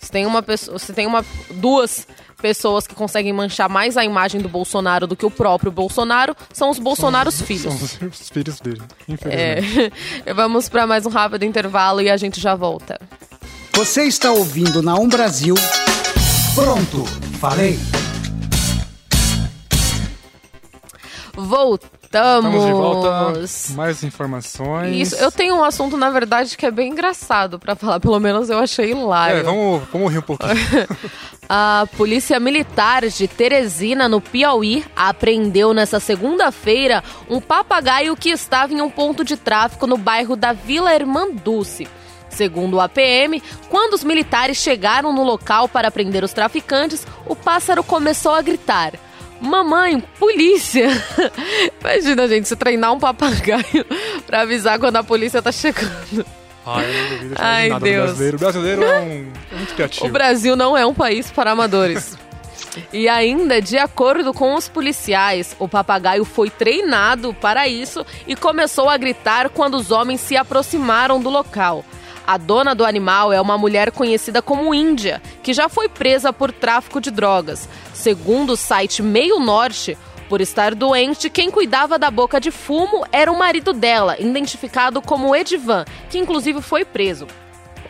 Se 0.00 0.10
tem 0.10 0.26
uma 0.26 0.42
pessoa, 0.42 0.78
se 0.80 0.92
tem 0.92 1.06
uma 1.06 1.24
duas 1.52 2.06
pessoas 2.42 2.88
que 2.88 2.94
conseguem 2.94 3.32
manchar 3.32 3.68
mais 3.68 3.96
a 3.96 4.04
imagem 4.04 4.40
do 4.40 4.48
Bolsonaro 4.48 5.06
do 5.06 5.14
que 5.14 5.24
o 5.24 5.30
próprio 5.30 5.70
Bolsonaro, 5.70 6.36
são 6.52 6.68
os 6.70 6.78
Bolsonaros 6.78 7.40
filhos. 7.40 7.72
São 7.72 8.08
os 8.08 8.28
filhos 8.28 8.60
dele, 8.60 8.82
infelizmente. 9.08 9.92
É, 10.26 10.34
vamos 10.34 10.68
para 10.68 10.84
mais 10.86 11.06
um 11.06 11.10
rápido 11.10 11.44
intervalo 11.44 12.00
e 12.00 12.10
a 12.10 12.16
gente 12.16 12.40
já 12.40 12.56
volta. 12.56 13.00
Você 13.74 14.02
está 14.02 14.32
ouvindo 14.32 14.82
na 14.82 14.96
Um 14.96 15.08
Brasil. 15.08 15.54
Pronto, 16.54 17.04
falei. 17.38 17.78
Voltamos. 21.34 22.01
Estamos 22.12 22.66
de 22.66 22.72
volta. 22.72 23.40
Mais 23.74 24.04
informações. 24.04 24.94
Isso, 24.94 25.14
eu 25.16 25.32
tenho 25.32 25.56
um 25.56 25.64
assunto, 25.64 25.96
na 25.96 26.10
verdade, 26.10 26.58
que 26.58 26.66
é 26.66 26.70
bem 26.70 26.92
engraçado 26.92 27.58
pra 27.58 27.74
falar. 27.74 28.00
Pelo 28.00 28.20
menos 28.20 28.50
eu 28.50 28.58
achei 28.58 28.90
hilário. 28.90 29.38
É, 29.38 29.42
vamos, 29.42 29.82
vamos 29.90 30.12
rir 30.12 30.18
um 30.18 30.22
pouquinho. 30.22 30.52
A 31.48 31.86
Polícia 31.96 32.38
Militar 32.38 33.06
de 33.08 33.26
Teresina, 33.26 34.08
no 34.08 34.20
Piauí, 34.20 34.84
apreendeu 34.94 35.72
nessa 35.72 35.98
segunda-feira 35.98 37.02
um 37.28 37.40
papagaio 37.40 38.14
que 38.14 38.28
estava 38.28 38.74
em 38.74 38.82
um 38.82 38.90
ponto 38.90 39.24
de 39.24 39.36
tráfico 39.36 39.86
no 39.86 39.96
bairro 39.96 40.36
da 40.36 40.52
Vila 40.52 40.94
Irmanduce. 40.94 41.88
Segundo 42.28 42.74
o 42.74 42.80
APM, 42.80 43.42
quando 43.68 43.94
os 43.94 44.04
militares 44.04 44.56
chegaram 44.58 45.12
no 45.12 45.22
local 45.22 45.68
para 45.68 45.90
prender 45.90 46.24
os 46.24 46.32
traficantes, 46.32 47.06
o 47.26 47.34
pássaro 47.34 47.82
começou 47.82 48.32
a 48.32 48.42
gritar. 48.42 48.92
Mamãe, 49.42 50.00
polícia! 50.20 50.88
Imagina, 51.80 52.28
gente, 52.28 52.46
se 52.46 52.54
treinar 52.54 52.92
um 52.92 53.00
papagaio 53.00 53.84
pra 54.24 54.42
avisar 54.42 54.78
quando 54.78 54.96
a 54.96 55.02
polícia 55.02 55.42
tá 55.42 55.50
chegando. 55.50 56.24
Ai, 56.64 56.84
eu 56.84 57.28
de 57.28 57.34
Ai, 57.36 57.80
Deus. 57.80 58.04
brasileiro. 58.04 58.36
O 58.36 58.40
brasileiro 58.40 58.82
é, 58.84 59.00
um, 59.00 59.32
é 59.50 59.56
muito 59.56 59.74
criativo. 59.74 60.06
O 60.06 60.10
Brasil 60.10 60.54
não 60.54 60.76
é 60.78 60.86
um 60.86 60.94
país 60.94 61.30
para 61.30 61.50
amadores. 61.50 62.16
E 62.90 63.06
ainda, 63.06 63.60
de 63.60 63.76
acordo 63.76 64.32
com 64.32 64.54
os 64.54 64.66
policiais, 64.66 65.54
o 65.58 65.68
papagaio 65.68 66.24
foi 66.24 66.48
treinado 66.48 67.34
para 67.34 67.68
isso 67.68 68.06
e 68.26 68.34
começou 68.34 68.88
a 68.88 68.96
gritar 68.96 69.50
quando 69.50 69.74
os 69.74 69.90
homens 69.90 70.22
se 70.22 70.38
aproximaram 70.38 71.20
do 71.20 71.28
local. 71.28 71.84
A 72.26 72.36
dona 72.36 72.74
do 72.74 72.84
animal 72.84 73.32
é 73.32 73.40
uma 73.40 73.58
mulher 73.58 73.90
conhecida 73.90 74.40
como 74.40 74.74
Índia, 74.74 75.20
que 75.42 75.52
já 75.52 75.68
foi 75.68 75.88
presa 75.88 76.32
por 76.32 76.52
tráfico 76.52 77.00
de 77.00 77.10
drogas. 77.10 77.68
Segundo 77.92 78.50
o 78.52 78.56
site 78.56 79.02
Meio 79.02 79.40
Norte, 79.40 79.98
por 80.28 80.40
estar 80.40 80.74
doente, 80.74 81.28
quem 81.28 81.50
cuidava 81.50 81.98
da 81.98 82.10
boca 82.10 82.40
de 82.40 82.50
fumo 82.50 83.04
era 83.12 83.30
o 83.30 83.38
marido 83.38 83.72
dela, 83.72 84.16
identificado 84.18 85.02
como 85.02 85.34
Edivan, 85.36 85.84
que 86.08 86.18
inclusive 86.18 86.62
foi 86.62 86.84
preso. 86.84 87.26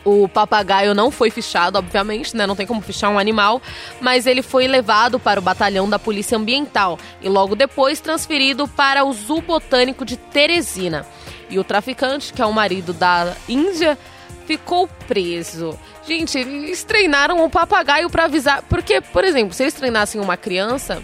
O 0.03 0.27
papagaio 0.27 0.93
não 0.93 1.09
foi 1.09 1.29
fichado, 1.29 1.77
obviamente, 1.77 2.35
né? 2.35 2.45
Não 2.45 2.57
tem 2.57 2.67
como 2.67 2.81
fichar 2.81 3.09
um 3.09 3.17
animal, 3.17 3.61
mas 4.01 4.27
ele 4.27 4.41
foi 4.41 4.67
levado 4.67 5.17
para 5.17 5.39
o 5.39 5.43
batalhão 5.43 5.89
da 5.89 5.97
Polícia 5.97 6.37
Ambiental 6.37 6.99
e 7.21 7.29
logo 7.29 7.55
depois 7.55 8.01
transferido 8.01 8.67
para 8.67 9.05
o 9.05 9.13
Zoo 9.13 9.41
Botânico 9.41 10.03
de 10.03 10.17
Teresina. 10.17 11.05
E 11.49 11.57
o 11.57 11.63
traficante, 11.63 12.33
que 12.33 12.41
é 12.41 12.45
o 12.45 12.51
marido 12.51 12.91
da 12.91 13.33
Índia, 13.47 13.97
ficou 14.45 14.87
preso. 15.07 15.77
Gente, 16.07 16.37
eles 16.37 16.83
treinaram 16.83 17.43
o 17.43 17.49
papagaio 17.49 18.09
para 18.09 18.25
avisar, 18.25 18.61
porque, 18.69 19.01
por 19.01 19.23
exemplo, 19.23 19.53
se 19.53 19.63
eles 19.63 19.73
treinassem 19.73 20.19
uma 20.19 20.35
criança, 20.37 21.01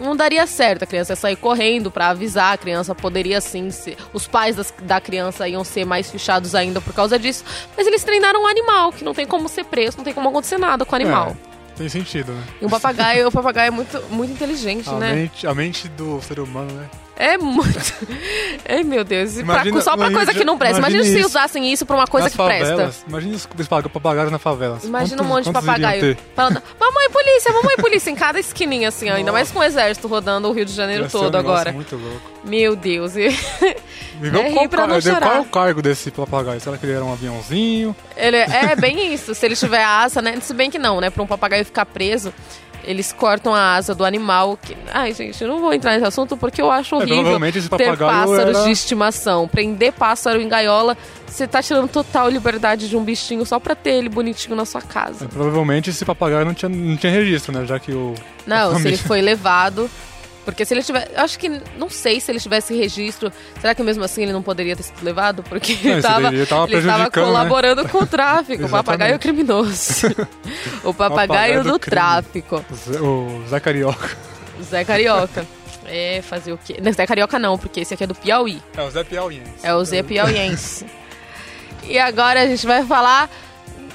não 0.00 0.16
daria 0.16 0.46
certo. 0.46 0.82
A 0.82 0.86
criança 0.86 1.12
ia 1.12 1.16
sair 1.16 1.36
correndo 1.36 1.90
para 1.90 2.08
avisar, 2.08 2.52
a 2.54 2.56
criança 2.58 2.94
poderia 2.94 3.40
sim 3.40 3.70
ser. 3.70 3.96
Os 4.12 4.26
pais 4.26 4.56
das- 4.56 4.72
da 4.82 5.00
criança 5.00 5.48
iam 5.48 5.62
ser 5.64 5.84
mais 5.84 6.10
fichados 6.10 6.54
ainda 6.54 6.80
por 6.80 6.92
causa 6.92 7.18
disso. 7.18 7.44
Mas 7.76 7.86
eles 7.86 8.02
treinaram 8.02 8.42
um 8.42 8.46
animal, 8.46 8.92
que 8.92 9.04
não 9.04 9.14
tem 9.14 9.26
como 9.26 9.48
ser 9.48 9.64
preso, 9.64 9.96
não 9.98 10.04
tem 10.04 10.12
como 10.14 10.28
acontecer 10.28 10.58
nada 10.58 10.84
com 10.84 10.92
o 10.92 10.96
animal. 10.96 11.36
É, 11.74 11.76
tem 11.78 11.88
sentido, 11.88 12.32
né? 12.32 12.42
E 12.60 12.66
um 12.66 12.68
papagaio, 12.68 13.28
o 13.28 13.32
papagaio 13.32 13.68
é 13.68 13.70
muito, 13.70 14.02
muito 14.10 14.32
inteligente, 14.32 14.88
A, 14.88 14.92
né? 14.94 15.12
mente, 15.14 15.46
a 15.46 15.54
mente 15.54 15.88
do 15.88 16.20
ser 16.20 16.40
humano, 16.40 16.72
né? 16.72 16.88
É 17.24 17.38
muito. 17.38 17.94
Ai, 18.68 18.82
meu 18.82 19.04
Deus. 19.04 19.36
E 19.38 19.44
pra- 19.44 19.54
Imagina- 19.54 19.80
só 19.80 19.90
pra 19.92 20.06
imagina- 20.06 20.18
coisa 20.18 20.34
que 20.38 20.44
não 20.44 20.58
presta. 20.58 20.78
Imagina, 20.78 21.02
imagine 21.04 21.20
se 21.20 21.24
usassem 21.26 21.72
isso 21.72 21.86
pra 21.86 21.94
uma 21.96 22.06
coisa 22.06 22.28
que 22.28 22.36
presta. 22.36 22.68
favelas. 22.70 23.04
Imagina 23.06 23.36
os 23.36 23.48
os 23.86 23.92
papagaios 23.92 24.32
na 24.32 24.38
favela. 24.40 24.78
Imagina 24.82 25.22
um 25.22 25.26
Quantos- 25.26 25.46
monte 25.46 25.56
de 25.56 25.66
papagaio 25.66 26.16
falando: 26.34 26.62
Mamãe, 26.80 27.10
polícia, 27.10 27.52
mamãe, 27.52 27.76
polícia, 27.76 28.10
em 28.10 28.16
cada 28.16 28.40
esquininha, 28.40 28.88
assim, 28.88 29.08
ó, 29.08 29.14
ainda 29.14 29.30
mais 29.30 29.52
com 29.52 29.60
o 29.60 29.62
exército 29.62 30.08
rodando 30.08 30.48
o 30.48 30.52
Rio 30.52 30.64
de 30.64 30.72
Janeiro 30.72 31.04
um 31.04 31.08
todo 31.08 31.24
negócio 31.36 31.38
agora. 31.52 31.72
muito 31.72 31.94
louco. 31.96 32.20
Meu 32.44 32.74
Deus. 32.74 33.14
E 33.16 33.28
É 34.22 34.30
qual, 34.30 34.62
rir 34.62 34.68
pra 34.68 34.86
não 34.86 35.00
chorar. 35.00 35.20
qual 35.20 35.34
é 35.36 35.40
o 35.40 35.44
cargo 35.44 35.82
desse 35.82 36.10
papagaio? 36.10 36.60
Será 36.60 36.76
que 36.76 36.86
ele 36.86 36.92
era 36.92 37.04
um 37.04 37.12
aviãozinho? 37.12 37.94
ele 38.16 38.36
é 38.36 38.76
bem 38.76 39.12
isso. 39.14 39.34
Se 39.34 39.46
ele 39.46 39.56
tiver 39.56 39.82
asa, 39.84 40.20
né? 40.22 40.38
Se 40.40 40.52
bem 40.54 40.70
que 40.70 40.78
não, 40.78 41.00
né? 41.00 41.08
Pra 41.10 41.22
um 41.22 41.26
papagaio 41.26 41.64
ficar 41.64 41.86
preso, 41.86 42.32
eles 42.84 43.12
cortam 43.12 43.54
a 43.54 43.74
asa 43.74 43.94
do 43.94 44.04
animal. 44.04 44.58
Que... 44.60 44.76
Ai, 44.92 45.12
gente, 45.12 45.40
eu 45.42 45.48
não 45.48 45.60
vou 45.60 45.72
entrar 45.72 45.92
nesse 45.92 46.04
assunto 46.06 46.36
porque 46.36 46.60
eu 46.60 46.70
acho 46.70 46.96
horrível 46.96 47.14
É, 47.14 47.20
provavelmente 47.20 47.58
esse 47.58 47.68
ter 47.68 47.96
pássaros 47.96 48.56
era- 48.56 48.64
de 48.64 48.70
estimação. 48.70 49.48
Prender 49.48 49.92
pássaro 49.92 50.40
em 50.40 50.48
gaiola, 50.48 50.96
você 51.26 51.46
tá 51.46 51.62
tirando 51.62 51.88
total 51.88 52.28
liberdade 52.28 52.88
de 52.88 52.96
um 52.96 53.04
bichinho 53.04 53.44
só 53.46 53.58
pra 53.58 53.74
ter 53.74 53.90
ele 53.90 54.08
bonitinho 54.08 54.54
na 54.56 54.64
sua 54.64 54.82
casa. 54.82 55.24
É, 55.24 55.28
provavelmente 55.28 55.90
esse 55.90 56.04
papagaio 56.04 56.44
não 56.44 56.54
tinha, 56.54 56.68
não 56.68 56.96
tinha 56.96 57.12
registro, 57.12 57.52
né? 57.52 57.64
Já 57.66 57.78
que 57.78 57.92
o. 57.92 58.14
Não, 58.46 58.76
se 58.80 58.88
ele 58.88 58.96
foi 58.96 59.20
levado. 59.22 59.88
Porque 60.44 60.64
se 60.64 60.74
ele 60.74 60.82
tiver. 60.82 61.08
Acho 61.16 61.38
que. 61.38 61.48
Não 61.76 61.88
sei 61.88 62.20
se 62.20 62.30
ele 62.30 62.40
tivesse 62.40 62.74
registro. 62.74 63.32
Será 63.60 63.74
que 63.74 63.82
mesmo 63.82 64.02
assim 64.02 64.22
ele 64.22 64.32
não 64.32 64.42
poderia 64.42 64.74
ter 64.74 64.82
sido 64.82 65.02
levado? 65.02 65.42
Porque 65.42 65.72
ele 65.72 65.90
esse 65.90 66.02
tava, 66.02 66.22
daí 66.22 66.34
ele 66.34 66.46
tava 66.46 66.64
ele 66.64 66.82
tava 66.82 67.04
prejudicando, 67.04 67.24
né? 67.24 67.32
colaborando 67.32 67.88
com 67.88 67.98
o 67.98 68.06
tráfico. 68.06 68.64
o 68.66 68.68
papagaio 68.68 69.18
criminoso. 69.18 70.08
o 70.82 70.92
papagaio 70.92 71.28
Papagaio 71.28 71.62
do, 71.62 71.72
do 71.72 71.78
tráfico. 71.78 72.64
O 72.70 72.74
Zé, 72.74 73.00
o 73.00 73.42
Zé 73.48 73.60
Carioca. 73.60 74.16
Zé 74.62 74.84
Carioca. 74.84 75.46
É, 75.84 76.22
fazer 76.22 76.52
o 76.52 76.58
quê? 76.58 76.78
Não, 76.82 76.92
Zé 76.92 77.06
Carioca 77.06 77.38
não, 77.38 77.58
porque 77.58 77.80
esse 77.80 77.94
aqui 77.94 78.04
é 78.04 78.06
do 78.06 78.14
Piauí. 78.14 78.62
É 78.76 78.82
o 78.82 78.90
Zé 78.90 79.04
Piauiense. 79.04 79.50
É 79.62 79.74
o 79.74 79.84
Zé 79.84 80.02
Piauiense. 80.02 80.86
e 81.84 81.98
agora 81.98 82.42
a 82.42 82.46
gente 82.46 82.66
vai 82.66 82.84
falar, 82.84 83.28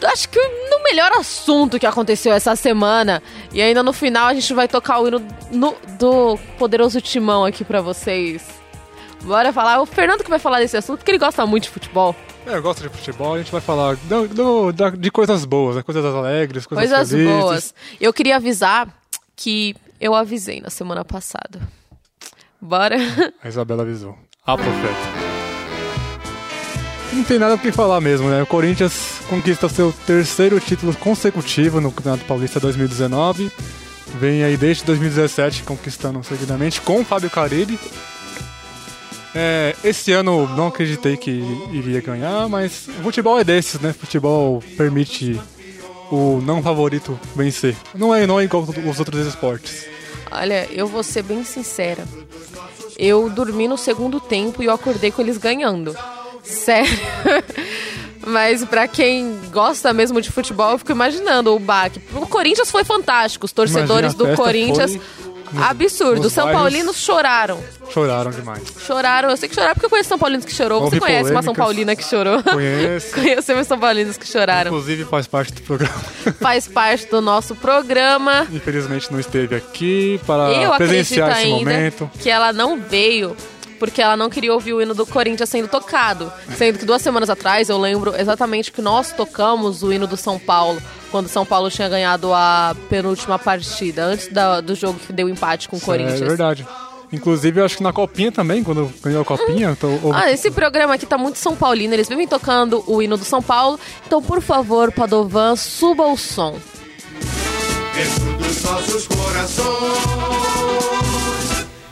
acho 0.04 0.30
que 0.30 0.40
no 0.40 0.84
melhor 0.84 1.12
assunto 1.14 1.80
que 1.80 1.86
aconteceu 1.86 2.34
essa 2.34 2.56
semana. 2.56 3.22
E 3.52 3.62
ainda 3.62 3.82
no 3.84 3.94
final 3.94 4.28
a 4.28 4.34
gente 4.34 4.54
vai 4.54 4.68
tocar 4.68 5.00
o 5.00 5.08
hino 5.08 5.26
no- 5.52 5.76
do 6.00 6.38
Poderoso 6.58 7.02
Timão 7.02 7.46
aqui 7.46 7.64
pra 7.64 7.82
vocês. 7.82 8.46
Bora 9.24 9.52
falar. 9.52 9.82
O 9.82 9.86
Fernando 9.86 10.24
que 10.24 10.30
vai 10.30 10.40
falar 10.40 10.60
desse 10.60 10.78
assunto, 10.78 11.00
porque 11.00 11.12
ele 11.12 11.18
gosta 11.18 11.46
muito 11.46 11.64
de 11.64 11.70
futebol. 11.70 12.16
É, 12.46 12.56
eu 12.56 12.62
gosto 12.62 12.82
de 12.82 12.90
futebol, 12.90 13.34
a 13.36 13.38
gente 13.40 13.52
vai 13.52 13.60
falar 13.60 13.96
do- 13.98 14.28
do- 14.28 14.72
da- 14.72 14.90
de 14.92 15.12
coisas 15.12 15.44
boas, 15.44 15.76
né? 15.76 15.84
coisas 15.84 16.06
alegres, 16.06 16.66
coisas, 16.66 16.90
Coisas 16.90 17.10
felizes. 17.10 17.34
boas. 17.42 17.74
Eu 18.00 18.14
queria 18.14 18.38
avisar 18.38 18.88
que 19.36 19.76
eu 20.00 20.14
avisei 20.16 20.62
na 20.62 20.70
semana 20.70 21.04
passada. 21.04 21.60
Bora? 22.62 22.96
A 23.44 23.48
Isabela 23.50 23.84
avisou. 23.84 24.18
A 24.46 24.56
profeta. 24.56 25.37
Não 27.14 27.24
tem 27.24 27.40
nada 27.40 27.56
o 27.56 27.60
que 27.60 27.72
falar 27.72 28.02
mesmo, 28.02 28.30
né? 28.30 28.44
O 28.44 28.46
Corinthians 28.46 29.22
conquista 29.30 29.70
seu 29.70 29.94
terceiro 30.06 30.60
título 30.60 30.94
consecutivo 30.96 31.80
no 31.80 31.92
Campeonato 31.92 32.26
Paulista 32.26 32.60
2019. 32.60 33.52
Vem 34.20 34.44
aí 34.44 34.58
desde 34.58 34.84
2017 34.86 35.64
conquistando 35.64 36.24
seguidamente 36.24 36.82
com 36.82 37.02
o 37.02 37.06
Fábio 37.06 37.30
Carille. 37.30 37.80
É, 39.34 39.76
esse 39.84 40.12
ano 40.12 40.48
não 40.56 40.68
acreditei 40.68 41.16
que 41.16 41.44
iria 41.72 42.02
ganhar, 42.02 42.50
mas 42.50 42.88
o 43.00 43.04
futebol 43.04 43.40
é 43.40 43.44
desses, 43.44 43.80
né? 43.80 43.94
Futebol 43.94 44.64
permite 44.76 45.40
o 46.12 46.42
não 46.44 46.62
favorito 46.62 47.20
vencer. 47.36 47.76
Não 47.94 48.14
é, 48.14 48.26
não 48.26 48.40
é 48.40 48.44
igual 48.44 48.64
os 48.64 49.00
outros 49.00 49.26
esportes. 49.28 49.86
Olha, 50.32 50.68
eu 50.72 50.88
vou 50.88 51.04
ser 51.04 51.24
bem 51.24 51.44
sincera. 51.44 52.04
Eu 52.98 53.30
dormi 53.30 53.68
no 53.68 53.78
segundo 53.78 54.20
tempo 54.20 54.62
e 54.62 54.66
eu 54.66 54.74
acordei 54.74 55.12
com 55.12 55.22
eles 55.22 55.38
ganhando. 55.38 55.96
Sério. 56.48 56.90
Mas 58.26 58.64
pra 58.66 58.88
quem 58.88 59.40
gosta 59.52 59.94
mesmo 59.94 60.20
de 60.22 60.30
futebol, 60.32 60.72
eu 60.72 60.78
fico 60.78 60.92
imaginando 60.92 61.56
o 61.56 61.60
baque. 61.60 62.02
O 62.14 62.28
Corinthians 62.28 62.70
foi 62.70 62.84
fantástico. 62.84 63.46
Os 63.46 63.54
torcedores 63.54 64.14
do 64.14 64.36
Corinthians. 64.36 64.92
foi 64.96 65.02
Absurdo. 65.64 66.18
nos 66.18 66.26
Os 66.26 66.34
São 66.34 66.44
bairros. 66.44 66.62
Paulinos 66.62 66.98
choraram. 66.98 67.64
Choraram 67.90 68.32
demais. 68.32 68.64
Choraram. 68.86 69.30
Eu 69.30 69.38
sei 69.38 69.48
que 69.48 69.56
choraram 69.56 69.76
porque 69.76 69.86
eu 69.86 69.90
conheço 69.90 70.10
São 70.10 70.20
Paulinos 70.20 70.44
que 70.44 70.54
chorou. 70.54 70.82
Houve 70.84 70.98
Você 70.98 71.00
conhece 71.00 71.32
uma 71.32 71.42
São. 71.42 71.56
Paulina 71.56 71.96
que 71.96 72.04
chorou? 72.04 72.44
Conheço. 72.44 73.14
Conhecemos 73.16 73.66
São 73.66 73.80
Paulinos 73.80 74.18
que 74.18 74.28
choraram. 74.28 74.72
Inclusive 74.72 75.06
faz 75.06 75.26
parte 75.26 75.54
do 75.54 75.62
programa. 75.62 75.94
Faz 76.42 76.68
parte 76.68 77.08
do 77.08 77.22
nosso 77.22 77.56
programa. 77.56 78.46
Infelizmente 78.52 79.10
não 79.10 79.22
esteve 79.22 79.56
aqui 79.56 80.20
para 80.28 80.52
Eu 80.52 80.74
presenciar 80.74 81.32
esse 81.32 81.40
ainda 81.46 81.58
momento. 81.60 82.12
que 82.20 82.30
ela 82.30 82.52
não 82.52 82.78
veio 82.82 83.34
porque 83.80 84.02
ela 84.02 84.18
não 84.18 84.30
queria 84.30 84.54
ouvir 84.54 84.74
o 84.74 84.82
hino 84.82 84.94
do 84.94 85.06
Corinthians 85.06 85.50
sendo 85.50 85.68
tocado. 85.68 86.32
Sendo 86.58 86.80
que 86.80 86.86
duas 86.86 87.02
semanas 87.02 87.30
atrás 87.30 87.70
eu 87.70 87.78
lembro 87.78 88.16
exatamente 88.20 88.72
que 88.72 88.82
nós 88.82 89.12
tocamos 89.12 89.84
o 89.84 89.92
hino 89.94 90.08
do 90.08 90.18
São 90.18 90.38
Paulo, 90.40 90.82
quando 91.12 91.28
o 91.28 91.30
São 91.30 91.46
Paulo 91.46 91.70
tinha 91.70 91.88
ganhado 91.88 92.34
a 92.34 92.76
penúltima 92.90 93.38
partida, 93.40 94.04
antes 94.06 94.28
da- 94.28 94.62
do 94.62 94.76
jogo 94.76 95.00
que 95.00 95.14
deu 95.14 95.30
empate 95.30 95.70
com 95.70 95.78
o 95.78 95.82
Corinthians. 95.82 96.22
É 96.22 96.26
verdade. 96.26 96.68
Inclusive, 97.12 97.62
eu 97.62 97.66
acho 97.66 97.78
que 97.78 97.84
na 97.84 97.94
Copinha 97.94 98.34
também, 98.34 98.62
quando 98.62 98.92
ganhou 99.02 99.22
a 99.22 99.26
Copinha, 99.26 99.70
então, 99.72 99.98
houve- 100.04 100.18
Ah, 100.20 100.30
esse 100.30 100.52
programa 100.52 100.96
aqui 100.96 101.06
tá 101.06 101.18
muito 101.18 101.38
São 101.38 101.56
Paulino, 101.56 101.94
eles 101.94 102.10
vivem 102.10 102.28
tocando 102.28 102.84
o 102.86 103.02
hino 103.02 103.16
do 103.18 103.24
São 103.24 103.42
Paulo. 103.42 103.80
Então, 104.06 104.22
por 104.22 104.42
favor, 104.42 104.92
Padovan, 104.92 105.56
suba 105.56 106.04
o 106.06 106.18
som. 106.18 106.58
dentro 107.96 108.34
dos 108.38 108.64
nossos 108.64 109.08
corações. 109.08 110.47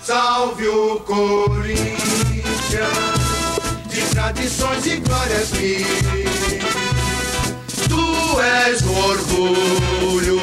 Salve 0.05 0.67
o 0.67 0.99
Corinthians, 0.99 1.97
de 3.89 4.01
tradições 4.11 4.85
e 4.85 4.97
glórias 4.97 5.51
mil. 5.53 5.87
Tu 7.89 8.39
és 8.41 8.81
o 8.83 8.91
orgulho 8.91 10.39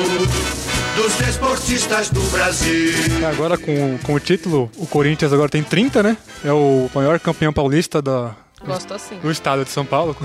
dos 0.96 1.14
desportistas 1.14 2.10
do 2.10 2.20
Brasil. 2.32 2.92
agora 3.30 3.56
com, 3.56 3.98
com 3.98 4.14
o 4.14 4.18
título, 4.20 4.68
o 4.76 4.84
Corinthians 4.86 5.32
agora 5.32 5.48
tem 5.48 5.62
30, 5.62 6.02
né? 6.02 6.16
É 6.44 6.52
o 6.52 6.90
maior 6.92 7.20
campeão 7.20 7.52
paulista 7.52 8.02
da, 8.02 8.32
Gosto 8.66 8.94
assim. 8.94 9.16
do 9.20 9.30
estado 9.30 9.64
de 9.64 9.70
São 9.70 9.86
Paulo. 9.86 10.16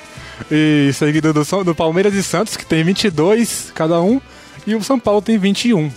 e 0.50 0.90
seguido 0.94 1.34
do, 1.34 1.44
São- 1.44 1.62
do 1.62 1.74
Palmeiras 1.74 2.14
e 2.14 2.22
Santos, 2.22 2.56
que 2.56 2.64
tem 2.64 2.82
22 2.82 3.72
cada 3.74 4.00
um. 4.00 4.18
E 4.66 4.74
o 4.74 4.82
São 4.82 4.98
Paulo 4.98 5.20
tem 5.20 5.36
21. 5.36 5.92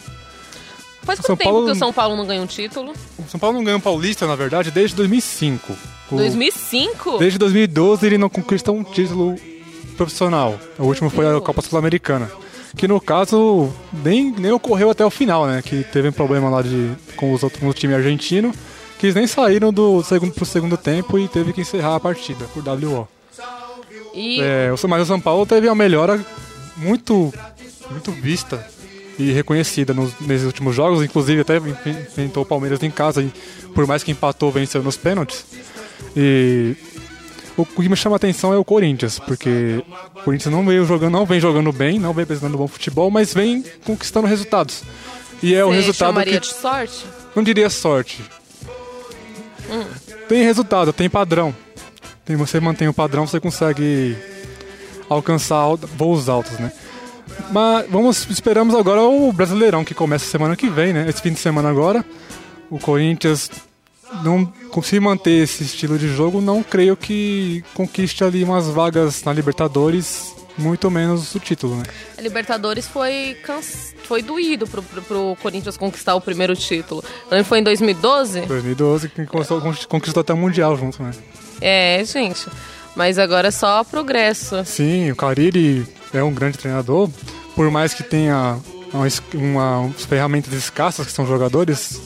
Faz 1.04 1.20
quanto 1.20 1.38
tempo 1.40 1.52
Paulo- 1.52 1.66
que 1.66 1.72
o 1.72 1.76
São 1.76 1.92
Paulo 1.94 2.16
não 2.16 2.26
ganha 2.26 2.42
um 2.42 2.46
título? 2.46 2.94
O 3.18 3.24
São 3.30 3.40
Paulo 3.40 3.58
não 3.58 3.64
ganhou 3.64 3.78
um 3.80 3.82
paulista, 3.82 4.28
na 4.28 4.36
verdade, 4.36 4.70
desde 4.72 4.96
2005. 4.96 5.74
O- 6.12 6.16
2005? 6.18 7.18
Desde 7.18 7.38
2012 7.40 8.06
ele 8.06 8.18
não 8.18 8.30
conquista 8.30 8.72
um 8.72 8.84
título 8.84 9.36
profissional. 9.98 10.60
O 10.78 10.84
último 10.86 11.10
foi 11.10 11.26
a 11.28 11.40
Copa 11.42 11.62
Sul-Americana. 11.62 12.30
Que 12.78 12.88
no 12.88 13.02
caso 13.02 13.72
nem, 14.04 14.32
nem 14.32 14.52
ocorreu 14.52 14.90
até 14.92 15.04
o 15.04 15.10
final, 15.10 15.48
né? 15.48 15.62
Que 15.64 15.84
teve 15.84 16.10
um 16.10 16.12
problema 16.12 16.50
lá 16.50 16.62
de, 16.62 16.92
com, 17.16 17.34
os 17.34 17.42
outros, 17.44 17.60
com 17.62 17.68
o 17.68 17.74
time 17.74 17.94
argentino. 17.96 18.54
Que 19.00 19.08
eles 19.08 19.16
nem 19.16 19.26
saíram 19.28 19.72
do 19.74 20.04
segundo 20.04 20.34
pro 20.34 20.46
segundo 20.46 20.78
tempo 20.78 21.18
e 21.18 21.28
teve 21.28 21.54
que 21.54 21.62
encerrar 21.62 21.96
a 21.96 22.00
partida 22.00 22.46
por 22.54 22.62
WO. 22.64 23.08
E 24.14 24.40
É, 24.42 24.70
mas 24.88 25.02
o 25.04 25.06
São 25.06 25.20
Paulo 25.20 25.46
teve 25.46 25.68
uma 25.68 25.76
melhora 25.76 26.24
muito, 26.78 27.34
muito 27.90 28.12
vista 28.12 28.66
e 29.20 29.32
reconhecida 29.32 29.94
nos, 29.94 30.18
nesses 30.22 30.46
últimos 30.48 30.74
jogos. 30.76 31.04
Inclusive 31.04 31.42
até 31.42 31.58
enfren- 31.58 31.98
enfrentou 32.02 32.44
o 32.44 32.46
Palmeiras 32.46 32.82
em 32.82 32.90
casa 32.90 33.22
e 33.22 33.32
por 33.76 33.86
mais 33.86 34.02
que 34.02 34.12
empatou, 34.12 34.52
venceu 34.52 34.82
nos 34.82 34.98
pênaltis. 34.98 35.46
E 36.16 36.76
o 37.58 37.66
que 37.66 37.90
me 37.90 37.96
chama 37.96 38.16
a 38.16 38.18
atenção 38.18 38.54
é 38.54 38.58
o 38.58 38.64
Corinthians, 38.64 39.20
porque 39.20 39.84
o 40.16 40.22
Corinthians 40.24 40.54
não 40.54 40.66
veio 40.66 40.86
jogando, 40.86 41.12
não 41.12 41.26
vem 41.26 41.40
jogando 41.40 41.72
bem, 41.72 42.00
não 42.00 42.14
vem 42.14 42.24
apresentando 42.24 42.58
bom 42.58 42.68
futebol, 42.68 43.12
mas 43.12 43.34
vem 43.34 43.64
conquistando 43.86 44.28
resultados. 44.28 44.82
E 45.44 45.54
é 45.54 45.64
o 45.64 45.68
você 45.70 45.76
resultado 45.76 46.08
chamaria 46.10 46.40
que 46.40 46.48
de 46.48 46.54
sorte? 46.54 47.06
não 47.36 47.44
diria 47.44 47.70
sorte. 47.70 48.22
Tem 50.28 50.44
resultado, 50.44 50.92
tem 50.94 51.10
padrão. 51.10 51.54
Tem, 52.26 52.36
você 52.36 52.60
mantém 52.60 52.88
o 52.88 52.94
padrão, 52.94 53.26
você 53.28 53.40
consegue 53.40 54.16
alcançar 55.10 55.56
al- 55.58 55.78
voos 55.78 56.30
altos, 56.30 56.58
né? 56.60 56.72
Mas 57.52 57.90
vamos, 57.90 58.28
esperamos 58.30 58.76
agora 58.76 59.02
o 59.02 59.32
Brasileirão 59.32 59.84
que 59.84 59.94
começa 59.94 60.26
semana 60.26 60.56
que 60.56 60.70
vem, 60.70 60.94
né? 60.94 61.06
Esse 61.08 61.22
fim 61.22 61.34
de 61.34 61.40
semana 61.40 61.70
agora. 61.70 62.06
O 62.70 62.78
Corinthians 62.78 63.50
não 64.24 64.46
conseguir 64.70 65.00
manter 65.00 65.44
esse 65.44 65.64
estilo 65.64 65.98
de 65.98 66.08
jogo, 66.08 66.42
não 66.42 66.64
creio 66.64 66.96
que 66.96 67.64
conquiste 67.74 68.24
ali 68.24 68.44
umas 68.44 68.68
vagas 68.68 69.24
na 69.24 69.34
Libertadores, 69.34 70.34
muito 70.58 70.90
menos 70.92 71.34
o 71.34 71.40
título, 71.40 71.76
né? 71.78 71.84
A 72.18 72.22
Libertadores 72.22 72.88
foi, 72.88 73.38
cans... 73.44 73.96
foi 74.04 74.22
doído 74.22 74.68
pro, 74.68 74.84
pro, 74.84 75.02
pro 75.02 75.38
Corinthians 75.42 75.78
conquistar 75.78 76.16
o 76.16 76.22
primeiro 76.22 76.56
título. 76.56 77.04
Que 77.30 77.44
foi 77.44 77.60
em 77.60 77.64
2012? 77.64 78.42
2012 78.42 79.10
que 79.10 79.26
conquistou, 79.26 79.62
conquistou 79.88 80.22
até 80.22 80.34
o 80.34 80.38
Mundial 80.38 80.76
junto, 80.78 81.02
né? 81.02 81.12
É, 81.62 82.04
gente. 82.04 82.48
Mas 82.96 83.18
agora 83.18 83.48
é 83.48 83.52
só 83.52 83.84
progresso. 83.84 84.64
Sim, 84.66 85.12
o 85.12 85.16
Cariri 85.16 85.88
é 86.14 86.24
um 86.24 86.34
grande 86.34 86.58
treinador. 86.58 87.10
Por 87.56 87.70
mais 87.72 87.94
que 87.94 88.04
tenha 88.04 88.58
uma, 88.94 89.06
uma, 89.34 89.92
ferramentas 89.94 90.54
escassas, 90.54 91.06
que 91.08 91.12
são 91.12 91.26
jogadores, 91.28 92.00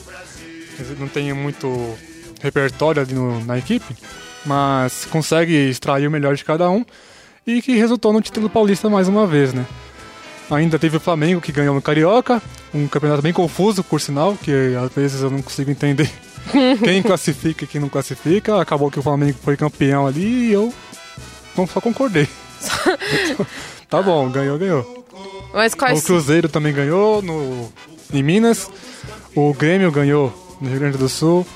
não 0.98 1.08
tem 1.08 1.32
muito 1.32 1.94
repertório 2.42 3.00
ali 3.02 3.14
no- 3.14 3.44
na 3.44 3.56
equipe, 3.58 3.96
mas 4.44 5.04
consegue 5.06 5.54
extrair 5.70 6.06
o 6.06 6.10
melhor 6.10 6.34
de 6.34 6.44
cada 6.44 6.68
um 6.70 6.84
e 7.46 7.62
que 7.62 7.76
resultou 7.76 8.12
no 8.12 8.20
título 8.20 8.50
paulista 8.50 8.88
mais 8.90 9.08
uma 9.08 9.26
vez, 9.26 9.52
né? 9.54 9.64
Ainda 10.50 10.78
teve 10.78 10.96
o 10.98 11.00
Flamengo 11.00 11.40
que 11.40 11.52
ganhou 11.52 11.74
no 11.74 11.80
Carioca, 11.80 12.42
um 12.74 12.86
campeonato 12.86 13.22
bem 13.22 13.32
confuso, 13.32 13.82
por 13.82 14.00
sinal, 14.00 14.36
que 14.42 14.52
às 14.84 14.92
vezes 14.92 15.22
eu 15.22 15.30
não 15.30 15.40
consigo 15.40 15.70
entender 15.70 16.10
quem 16.84 17.02
classifica 17.02 17.64
e 17.64 17.66
quem 17.66 17.80
não 17.80 17.88
classifica. 17.88 18.60
Acabou 18.60 18.90
que 18.90 18.98
o 18.98 19.02
Flamengo 19.02 19.38
foi 19.42 19.56
campeão 19.56 20.06
ali 20.06 20.48
e 20.48 20.52
eu 20.52 20.72
só 21.72 21.80
concordei. 21.80 22.28
tá 23.88 24.02
bom, 24.02 24.28
ganhou, 24.30 24.58
ganhou. 24.58 25.04
Mas 25.52 25.72
O 25.72 25.76
quais. 25.76 26.04
Cruzeiro 26.04 26.48
também 26.48 26.72
ganhou 26.72 27.22
no, 27.22 27.72
em 28.12 28.22
Minas. 28.22 28.68
O 29.34 29.52
Grêmio 29.54 29.90
ganhou 29.92 30.32
no 30.60 30.68
Rio 30.68 30.80
Grande 30.80 30.98
do 30.98 31.08
Sul. 31.08 31.46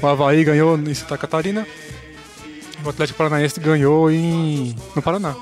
O 0.00 0.06
Havaí 0.06 0.44
ganhou 0.44 0.76
em 0.78 0.94
Santa 0.94 1.16
Catarina. 1.16 1.66
O 2.84 2.88
Atlético 2.90 3.16
Paranaense 3.16 3.58
ganhou 3.58 4.10
em, 4.10 4.76
no 4.94 5.00
Paraná. 5.02 5.34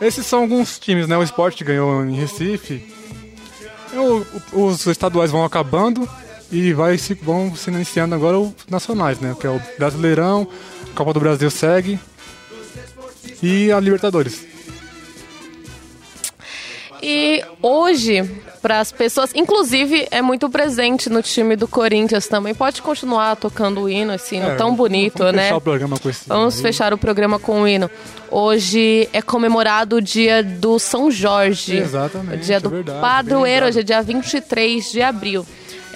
Esses 0.00 0.26
são 0.26 0.40
alguns 0.42 0.78
times, 0.78 1.06
né? 1.06 1.16
O 1.16 1.22
Sport 1.22 1.62
ganhou 1.62 2.04
em 2.04 2.14
Recife. 2.14 2.94
O- 3.94 4.26
o- 4.58 4.66
os 4.66 4.86
estaduais 4.86 5.30
vão 5.30 5.44
acabando 5.44 6.08
e 6.50 6.72
vai 6.72 6.96
se, 6.98 7.14
vão 7.14 7.54
se 7.54 7.70
iniciando 7.70 8.14
agora 8.14 8.38
os 8.38 8.52
nacionais, 8.68 9.20
né? 9.20 9.34
Que 9.38 9.46
é 9.46 9.50
o 9.50 9.60
Brasileirão, 9.78 10.46
a 10.90 10.94
Copa 10.96 11.12
do 11.12 11.20
Brasil 11.20 11.50
segue 11.50 11.98
e 13.42 13.70
a 13.72 13.78
Libertadores. 13.80 14.44
E 17.08 17.44
hoje, 17.62 18.28
para 18.60 18.80
as 18.80 18.90
pessoas, 18.90 19.30
inclusive 19.32 20.08
é 20.10 20.20
muito 20.20 20.50
presente 20.50 21.08
no 21.08 21.22
time 21.22 21.54
do 21.54 21.68
Corinthians 21.68 22.26
também. 22.26 22.52
Pode 22.52 22.82
continuar 22.82 23.36
tocando 23.36 23.82
o 23.82 23.88
hino, 23.88 24.12
esse 24.12 24.34
hino 24.34 24.48
É, 24.48 24.54
tão 24.56 24.74
bonito, 24.74 25.18
vamos 25.18 25.36
né? 25.36 25.42
fechar 25.44 25.56
o 25.56 25.60
programa 25.60 25.98
com 25.98 26.10
esse 26.10 26.28
Vamos 26.28 26.60
fechar 26.60 26.92
o 26.92 26.98
programa 26.98 27.38
com 27.38 27.62
o 27.62 27.68
hino. 27.68 27.88
Hoje 28.28 29.08
é 29.12 29.22
comemorado 29.22 29.96
o 29.96 30.02
dia 30.02 30.42
do 30.42 30.80
São 30.80 31.08
Jorge. 31.08 31.76
Exatamente, 31.76 32.34
O 32.34 32.38
dia 32.38 32.56
é 32.56 32.60
do 32.60 32.70
verdade, 32.70 32.98
bem 32.98 33.08
padroeiro, 33.08 33.66
hoje 33.66 33.78
é 33.78 33.82
dia 33.84 34.02
23 34.02 34.90
de 34.90 35.00
abril. 35.00 35.46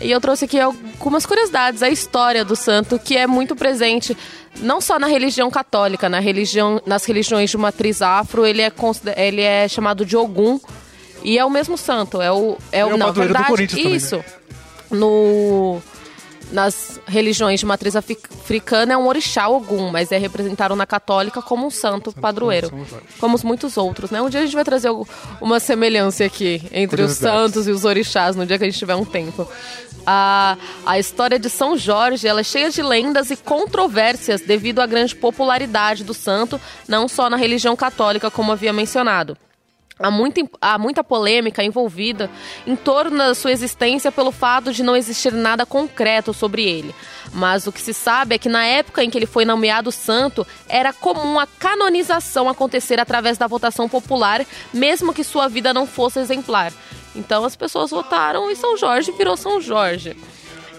E 0.00 0.10
eu 0.10 0.20
trouxe 0.20 0.44
aqui 0.44 0.58
algumas 0.60 1.26
curiosidades, 1.26 1.82
a 1.82 1.90
história 1.90 2.44
do 2.44 2.54
santo, 2.54 2.98
que 2.98 3.16
é 3.16 3.26
muito 3.26 3.56
presente 3.56 4.16
não 4.60 4.80
só 4.80 4.98
na 4.98 5.06
religião 5.06 5.50
católica, 5.50 6.08
na 6.08 6.20
religião, 6.20 6.80
nas 6.86 7.04
religiões 7.04 7.50
de 7.50 7.58
matriz 7.58 8.00
afro, 8.00 8.46
ele 8.46 8.62
é, 8.62 8.72
ele 9.16 9.42
é 9.42 9.66
chamado 9.68 10.06
de 10.06 10.16
Ogum. 10.16 10.58
E 11.22 11.38
é 11.38 11.44
o 11.44 11.50
mesmo 11.50 11.76
santo, 11.76 12.20
é 12.20 12.30
o. 12.32 12.56
É, 12.72 12.80
é 12.80 12.84
o 12.84 12.94
o 12.94 12.96
na 12.96 13.06
padroeiro 13.06 13.34
do 13.34 13.38
verdade, 13.38 13.46
Corinthians 13.48 13.82
também, 13.82 13.90
né? 13.90 13.96
isso. 13.96 14.24
No 14.90 15.80
nas 16.52 17.00
religiões 17.06 17.60
de 17.60 17.66
matriz 17.66 17.94
afri- 17.94 18.18
africana 18.40 18.94
é 18.94 18.96
um 18.96 19.06
orixá 19.06 19.48
Ogum, 19.48 19.88
mas 19.90 20.10
é 20.10 20.18
representado 20.18 20.74
na 20.74 20.84
católica 20.84 21.40
como 21.40 21.64
um 21.64 21.70
santo 21.70 22.12
padroeiro. 22.12 22.72
Como 23.20 23.36
os 23.36 23.44
muitos 23.44 23.76
outros, 23.76 24.10
né? 24.10 24.20
Um 24.20 24.28
dia 24.28 24.40
a 24.40 24.44
gente 24.44 24.54
vai 24.56 24.64
trazer 24.64 24.90
uma 25.40 25.60
semelhança 25.60 26.24
aqui 26.24 26.60
entre 26.72 27.02
os 27.02 27.12
santos 27.12 27.68
e 27.68 27.70
os 27.70 27.84
orixás, 27.84 28.34
no 28.34 28.44
dia 28.44 28.58
que 28.58 28.64
a 28.64 28.66
gente 28.68 28.78
tiver 28.80 28.96
um 28.96 29.04
tempo. 29.04 29.46
A, 30.04 30.56
a 30.84 30.98
história 30.98 31.38
de 31.38 31.48
São 31.48 31.76
Jorge 31.76 32.26
ela 32.26 32.40
é 32.40 32.44
cheia 32.44 32.68
de 32.68 32.82
lendas 32.82 33.30
e 33.30 33.36
controvérsias 33.36 34.40
devido 34.40 34.80
à 34.80 34.86
grande 34.86 35.14
popularidade 35.14 36.02
do 36.02 36.14
santo, 36.14 36.60
não 36.88 37.06
só 37.06 37.30
na 37.30 37.36
religião 37.36 37.76
católica, 37.76 38.28
como 38.28 38.50
havia 38.50 38.72
mencionado. 38.72 39.36
Há 40.02 40.10
muita, 40.10 40.40
há 40.62 40.78
muita 40.78 41.04
polêmica 41.04 41.62
envolvida 41.62 42.30
em 42.66 42.74
torno 42.74 43.18
da 43.18 43.34
sua 43.34 43.52
existência 43.52 44.10
pelo 44.10 44.32
fato 44.32 44.72
de 44.72 44.82
não 44.82 44.96
existir 44.96 45.30
nada 45.30 45.66
concreto 45.66 46.32
sobre 46.32 46.64
ele. 46.64 46.94
Mas 47.34 47.66
o 47.66 47.72
que 47.72 47.80
se 47.80 47.92
sabe 47.92 48.34
é 48.34 48.38
que 48.38 48.48
na 48.48 48.64
época 48.64 49.04
em 49.04 49.10
que 49.10 49.18
ele 49.18 49.26
foi 49.26 49.44
nomeado 49.44 49.92
santo, 49.92 50.46
era 50.66 50.90
comum 50.90 51.38
a 51.38 51.46
canonização 51.46 52.48
acontecer 52.48 52.98
através 52.98 53.36
da 53.36 53.46
votação 53.46 53.90
popular, 53.90 54.44
mesmo 54.72 55.12
que 55.12 55.22
sua 55.22 55.48
vida 55.48 55.74
não 55.74 55.86
fosse 55.86 56.18
exemplar. 56.18 56.72
Então 57.14 57.44
as 57.44 57.54
pessoas 57.54 57.90
votaram 57.90 58.50
e 58.50 58.56
São 58.56 58.78
Jorge 58.78 59.12
virou 59.12 59.36
São 59.36 59.60
Jorge. 59.60 60.16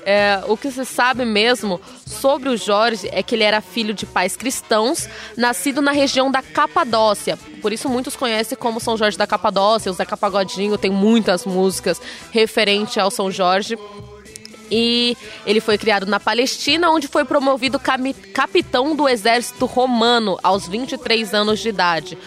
É, 0.06 0.42
o 0.48 0.58
que 0.58 0.72
se 0.72 0.84
sabe 0.84 1.26
mesmo 1.26 1.80
sobre 2.06 2.50
o 2.50 2.58
Jorge 2.58 3.08
é 3.12 3.22
que 3.22 3.36
ele 3.36 3.44
era 3.44 3.62
filho 3.62 3.94
de 3.94 4.06
pais 4.06 4.36
cristãos, 4.36 5.08
nascido 5.38 5.82
na 5.82 5.92
região 5.92 6.32
da 6.32 6.42
Capadócia. 6.42 7.38
Por 7.62 7.72
isso 7.72 7.88
muitos 7.88 8.16
conhecem 8.16 8.58
como 8.58 8.80
São 8.80 8.98
Jorge 8.98 9.18
da 9.18 9.28
Capadócia, 9.28 9.92
o 9.92 9.96
Zeca 9.96 10.18
Pagodinho 10.18 10.78
tem 10.78 10.92
muitas 10.92 11.46
músicas 11.46 12.02
referente 12.32 13.00
ao 13.00 13.12
São 13.12 13.32
Jorge. 13.32 13.78
E 14.74 15.18
ele 15.46 15.60
foi 15.60 15.78
criado 15.78 16.06
na 16.06 16.18
Palestina, 16.18 16.90
onde 16.90 17.06
foi 17.06 17.26
promovido 17.26 17.78
capitão 18.34 18.96
do 18.96 19.08
exército 19.08 19.66
romano 19.66 20.40
aos 20.42 20.66
23 20.66 21.34
anos 21.34 21.60
de 21.60 21.68
idade 21.68 22.18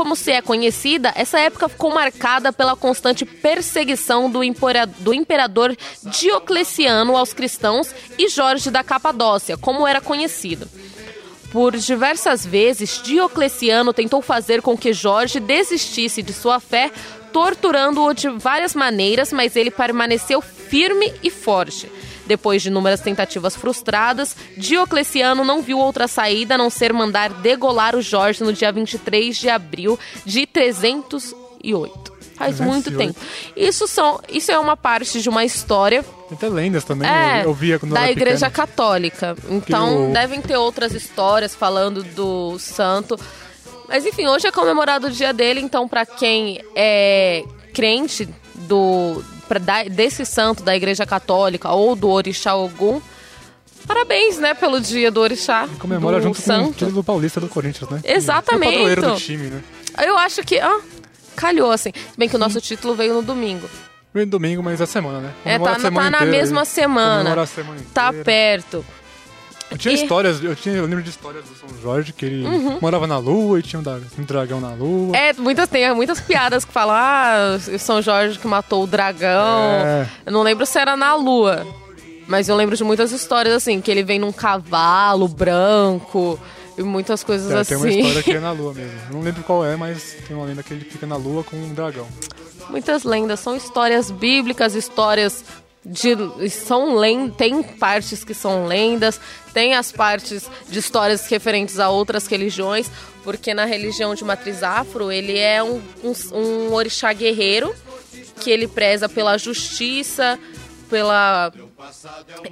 como 0.00 0.16
se 0.16 0.32
é 0.32 0.40
conhecida, 0.40 1.12
essa 1.14 1.38
época 1.38 1.68
ficou 1.68 1.92
marcada 1.92 2.50
pela 2.54 2.74
constante 2.74 3.26
perseguição 3.26 4.30
do, 4.30 4.40
do 4.98 5.12
imperador 5.12 5.76
Diocleciano 6.04 7.18
aos 7.18 7.34
cristãos 7.34 7.94
e 8.18 8.26
Jorge 8.26 8.70
da 8.70 8.82
Capadócia, 8.82 9.58
como 9.58 9.86
era 9.86 10.00
conhecido. 10.00 10.66
Por 11.52 11.76
diversas 11.76 12.46
vezes, 12.46 13.02
Diocleciano 13.02 13.92
tentou 13.92 14.22
fazer 14.22 14.62
com 14.62 14.74
que 14.74 14.94
Jorge 14.94 15.38
desistisse 15.38 16.22
de 16.22 16.32
sua 16.32 16.58
fé, 16.60 16.90
torturando-o 17.30 18.14
de 18.14 18.30
várias 18.30 18.74
maneiras, 18.74 19.34
mas 19.34 19.54
ele 19.54 19.70
permaneceu 19.70 20.40
firme 20.40 21.12
e 21.22 21.28
forte. 21.28 21.92
Depois 22.30 22.62
de 22.62 22.68
inúmeras 22.68 23.00
tentativas 23.00 23.56
frustradas, 23.56 24.36
Diocleciano 24.56 25.44
não 25.44 25.60
viu 25.62 25.80
outra 25.80 26.06
saída 26.06 26.54
a 26.54 26.58
não 26.58 26.70
ser 26.70 26.92
mandar 26.92 27.28
degolar 27.30 27.96
o 27.96 28.00
Jorge 28.00 28.44
no 28.44 28.52
dia 28.52 28.70
23 28.70 29.36
de 29.36 29.48
abril 29.48 29.98
de 30.24 30.46
308 30.46 32.20
faz 32.36 32.58
muito 32.60 32.90
tempo. 32.96 33.18
Isso, 33.54 33.86
são, 33.88 34.18
isso 34.28 34.50
é 34.50 34.58
uma 34.58 34.74
parte 34.76 35.20
de 35.20 35.28
uma 35.28 35.44
história. 35.44 36.02
Tem 36.28 36.36
até 36.38 36.48
lendas 36.48 36.84
também, 36.84 37.06
é, 37.06 37.40
eu, 37.40 37.46
eu 37.48 37.52
via 37.54 37.78
quando 37.80 37.92
Da 37.92 38.02
era 38.02 38.12
Igreja 38.12 38.48
pequeno. 38.48 38.66
Católica. 38.68 39.36
Então, 39.50 40.08
o- 40.08 40.12
devem 40.12 40.40
ter 40.40 40.56
outras 40.56 40.94
histórias 40.94 41.54
falando 41.54 42.02
do 42.02 42.58
santo. 42.60 43.18
Mas 43.88 44.06
enfim, 44.06 44.26
hoje 44.28 44.46
é 44.46 44.52
comemorado 44.52 45.08
o 45.08 45.10
dia 45.10 45.32
dele, 45.34 45.60
então 45.60 45.86
para 45.88 46.06
quem 46.06 46.62
é 46.76 47.44
crente 47.74 48.26
do 48.60 49.22
pra, 49.48 49.58
desse 49.90 50.24
santo 50.24 50.62
da 50.62 50.76
Igreja 50.76 51.04
Católica 51.06 51.70
ou 51.70 51.94
do 51.96 52.08
Orixá 52.08 52.54
Ogum, 52.54 53.00
parabéns, 53.86 54.38
né, 54.38 54.54
pelo 54.54 54.80
dia 54.80 55.10
do 55.10 55.20
Orixá. 55.20 55.68
Comemora 55.78 56.18
do 56.18 56.22
junto 56.24 56.36
com 56.36 56.42
o 56.42 56.44
santo. 56.44 56.72
título 56.86 57.02
paulista 57.04 57.40
do 57.40 57.48
Corinthians, 57.48 57.90
né? 57.90 58.00
Exatamente. 58.04 58.74
É 58.74 58.76
o 58.76 58.88
padroeiro 58.88 59.02
do 59.14 59.16
time, 59.16 59.46
né? 59.48 59.62
Eu 60.04 60.16
acho 60.18 60.42
que, 60.42 60.58
ah, 60.58 60.80
calhou 61.34 61.70
assim. 61.72 61.90
Se 61.94 62.16
bem 62.18 62.28
que 62.28 62.36
o 62.36 62.38
nosso 62.38 62.60
título 62.60 62.94
veio 62.94 63.14
no 63.14 63.22
domingo. 63.22 63.68
Vem 64.12 64.26
domingo, 64.26 64.62
mas 64.62 64.80
é 64.80 64.86
semana, 64.86 65.20
né? 65.20 65.32
É, 65.44 65.52
Comemora 65.52 65.70
tá, 65.72 65.76
a 65.76 65.80
semana 65.80 66.18
tá 66.18 66.24
na 66.24 66.30
mesma 66.30 66.60
aí. 66.60 66.66
semana. 66.66 67.18
Comemora 67.18 67.42
a 67.42 67.46
semana 67.46 67.80
Tá 67.94 68.08
inteira. 68.08 68.24
perto. 68.24 68.84
Eu 69.70 69.78
tinha 69.78 69.94
E- 69.94 70.02
histórias, 70.02 70.42
eu, 70.42 70.54
tinha, 70.56 70.74
eu 70.76 70.84
lembro 70.84 71.02
de 71.02 71.10
histórias 71.10 71.44
do 71.44 71.54
São 71.54 71.68
Jorge, 71.80 72.12
que 72.12 72.24
ele 72.26 72.44
morava 72.80 73.06
na 73.06 73.18
lua 73.18 73.58
e 73.58 73.62
tinha 73.62 73.78
um, 73.80 74.22
dragão 74.24 74.60
na 74.60 74.70
lua. 74.74 75.08
Uhum. 75.08 75.14
É, 75.14 75.32
muitas, 75.34 75.68
tem 75.68 75.94
muitas 75.94 76.20
piadas 76.20 76.64
que 76.64 76.72
falam, 76.72 76.94
ah, 76.96 77.58
o 77.72 77.78
São 77.78 78.02
Jorge 78.02 78.38
que 78.38 78.46
matou 78.48 78.82
o 78.82 78.86
dragão. 78.86 79.60
É. 79.84 80.08
Eu 80.26 80.32
não 80.32 80.42
lembro 80.42 80.66
se 80.66 80.78
era 80.78 80.96
na 80.96 81.14
lua. 81.14 81.66
Mas 82.26 82.48
eu 82.48 82.54
lembro 82.56 82.76
de 82.76 82.84
muitas 82.84 83.10
histórias 83.12 83.54
assim, 83.54 83.80
que 83.80 83.90
ele 83.90 84.02
vem 84.04 84.18
num 84.18 84.30
cavalo 84.32 85.26
branco 85.26 86.38
e 86.78 86.82
muitas 86.82 87.24
coisas 87.24 87.50
É, 87.50 87.58
assim. 87.58 87.74
Tem 87.74 87.76
uma 87.78 87.90
história 87.90 88.22
que 88.22 88.32
é 88.32 88.40
na 88.40 88.50
lua 88.52 88.72
mesmo. 88.72 88.92
Eu 89.08 89.14
não 89.16 89.22
lembro 89.22 89.42
qual 89.42 89.64
é, 89.64 89.74
mas 89.76 90.16
tem 90.28 90.36
uma 90.36 90.46
lenda 90.46 90.62
que 90.62 90.72
ele 90.72 90.84
fica 90.84 91.06
na 91.06 91.16
lua 91.16 91.42
com 91.42 91.56
um 91.56 91.74
dragão. 91.74 92.06
Muitas 92.68 93.02
lendas, 93.02 93.40
são 93.40 93.56
histórias 93.56 94.10
bíblicas, 94.12 94.74
histórias 94.76 95.44
de 95.84 96.14
são 96.50 96.96
lendas, 96.96 97.36
tem 97.36 97.62
partes 97.62 98.22
que 98.22 98.34
são 98.34 98.66
lendas, 98.66 99.20
tem 99.54 99.74
as 99.74 99.90
partes 99.90 100.48
de 100.68 100.78
histórias 100.78 101.26
referentes 101.26 101.78
a 101.78 101.88
outras 101.88 102.26
religiões, 102.26 102.90
porque 103.24 103.54
na 103.54 103.64
religião 103.64 104.14
de 104.14 104.24
matriz 104.24 104.62
afro, 104.62 105.10
ele 105.10 105.38
é 105.38 105.62
um, 105.62 105.80
um, 106.04 106.36
um 106.36 106.74
orixá 106.74 107.12
guerreiro 107.12 107.74
que 108.40 108.50
ele 108.50 108.66
preza 108.66 109.08
pela 109.08 109.38
justiça, 109.38 110.38
pela 110.88 111.52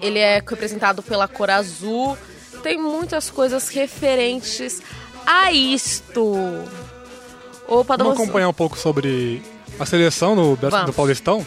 ele 0.00 0.18
é 0.18 0.36
representado 0.36 1.02
pela 1.02 1.26
cor 1.28 1.50
azul. 1.50 2.16
Tem 2.62 2.78
muitas 2.78 3.30
coisas 3.30 3.68
referentes 3.68 4.82
a 5.26 5.52
isto. 5.52 6.34
Opa, 7.66 7.96
Vamos 7.96 8.14
acompanhar 8.14 8.48
um 8.48 8.54
pouco 8.54 8.78
sobre 8.78 9.42
a 9.78 9.84
seleção 9.84 10.34
do, 10.34 10.56
do. 10.56 10.92
Paulistão. 10.92 11.46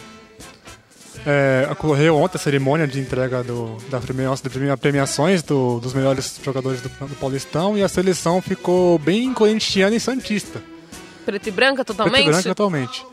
É, 1.26 1.68
ocorreu 1.70 2.16
ontem 2.16 2.36
a 2.36 2.40
cerimônia 2.40 2.86
de 2.86 2.98
entrega 2.98 3.42
do, 3.44 3.76
da 3.90 4.00
premia- 4.00 4.76
premiações 4.76 5.42
do- 5.42 5.78
dos 5.78 5.92
melhores 5.94 6.40
jogadores 6.42 6.80
do, 6.80 6.88
do 6.88 7.14
Paulistão 7.16 7.76
e 7.78 7.82
a 7.82 7.88
seleção 7.88 8.40
ficou 8.42 8.98
bem 8.98 9.32
corintiana 9.32 9.94
e 9.94 10.00
santista. 10.00 10.60
Preto 11.24 11.48
e 11.48 11.50
branca 11.52 11.84
Preto 11.84 11.96
totalmente? 11.96 12.22
e 12.26 12.30
branco 12.30 12.42
totalmente. 12.48 13.06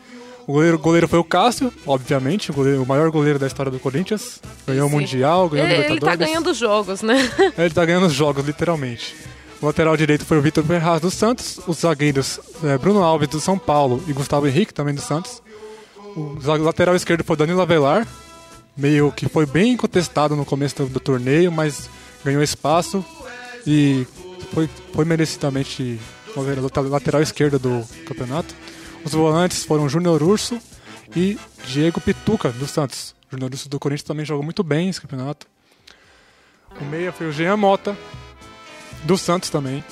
O 0.46 0.52
goleiro, 0.54 0.78
goleiro 0.78 1.06
foi 1.06 1.18
o 1.20 1.24
Cássio, 1.24 1.72
obviamente, 1.86 2.50
o, 2.50 2.54
goleiro- 2.54 2.82
o 2.82 2.86
maior 2.86 3.08
goleiro 3.10 3.38
da 3.38 3.46
história 3.46 3.70
do 3.70 3.78
Corinthians. 3.78 4.40
Ganhou 4.66 4.86
o 4.86 4.90
Sim. 4.90 4.96
Mundial, 4.96 5.48
ganhou 5.48 5.66
o 5.66 5.70
Ele, 5.70 5.74
ele 5.74 5.82
Libertadores. 5.94 6.18
tá 6.18 6.26
ganhando 6.26 6.54
jogos, 6.54 7.02
né? 7.02 7.30
Ele 7.56 7.70
tá 7.74 7.84
ganhando 7.84 8.06
os 8.06 8.12
jogos, 8.12 8.44
literalmente. 8.44 9.14
O 9.62 9.66
lateral 9.66 9.96
direito 9.96 10.24
foi 10.24 10.38
o 10.38 10.42
Vitor 10.42 10.64
Ferraz 10.64 11.00
dos 11.02 11.14
Santos. 11.14 11.60
Os 11.68 11.80
zagueiros 11.80 12.40
é, 12.64 12.76
Bruno 12.78 13.02
Alves 13.04 13.28
do 13.28 13.38
São 13.38 13.56
Paulo 13.58 14.02
e 14.08 14.12
Gustavo 14.12 14.48
Henrique 14.48 14.72
também 14.74 14.94
do 14.94 15.02
Santos. 15.02 15.40
O 16.16 16.36
lateral 16.62 16.94
esquerdo 16.96 17.24
foi 17.24 17.36
Danilo 17.36 17.60
Avelar. 17.60 18.06
Meio 18.76 19.12
que 19.12 19.28
foi 19.28 19.46
bem 19.46 19.76
contestado 19.76 20.34
no 20.36 20.44
começo 20.44 20.76
do, 20.76 20.86
do 20.86 21.00
torneio, 21.00 21.50
mas 21.52 21.88
ganhou 22.24 22.42
espaço 22.42 23.04
e 23.66 24.06
foi, 24.52 24.68
foi 24.92 25.04
merecidamente 25.04 25.98
o 26.34 26.40
lateral- 26.88 27.22
esquerdo 27.22 27.58
do 27.58 27.84
campeonato. 28.06 28.54
Os 29.04 29.12
volantes 29.12 29.64
foram 29.64 29.88
Júnior 29.88 30.22
Urso 30.22 30.58
e 31.14 31.38
Diego 31.66 32.00
Pituca 32.00 32.50
do 32.50 32.66
Santos. 32.66 33.14
Júnior 33.30 33.50
Urso 33.52 33.68
do 33.68 33.78
Corinthians 33.78 34.06
também 34.06 34.24
jogou 34.24 34.44
muito 34.44 34.62
bem 34.62 34.88
esse 34.88 35.00
campeonato. 35.00 35.46
O 36.80 36.84
meia 36.84 37.12
foi 37.12 37.28
o 37.28 37.32
Jean 37.32 37.56
Mota, 37.56 37.96
do 39.04 39.18
Santos 39.18 39.50
também. 39.50 39.84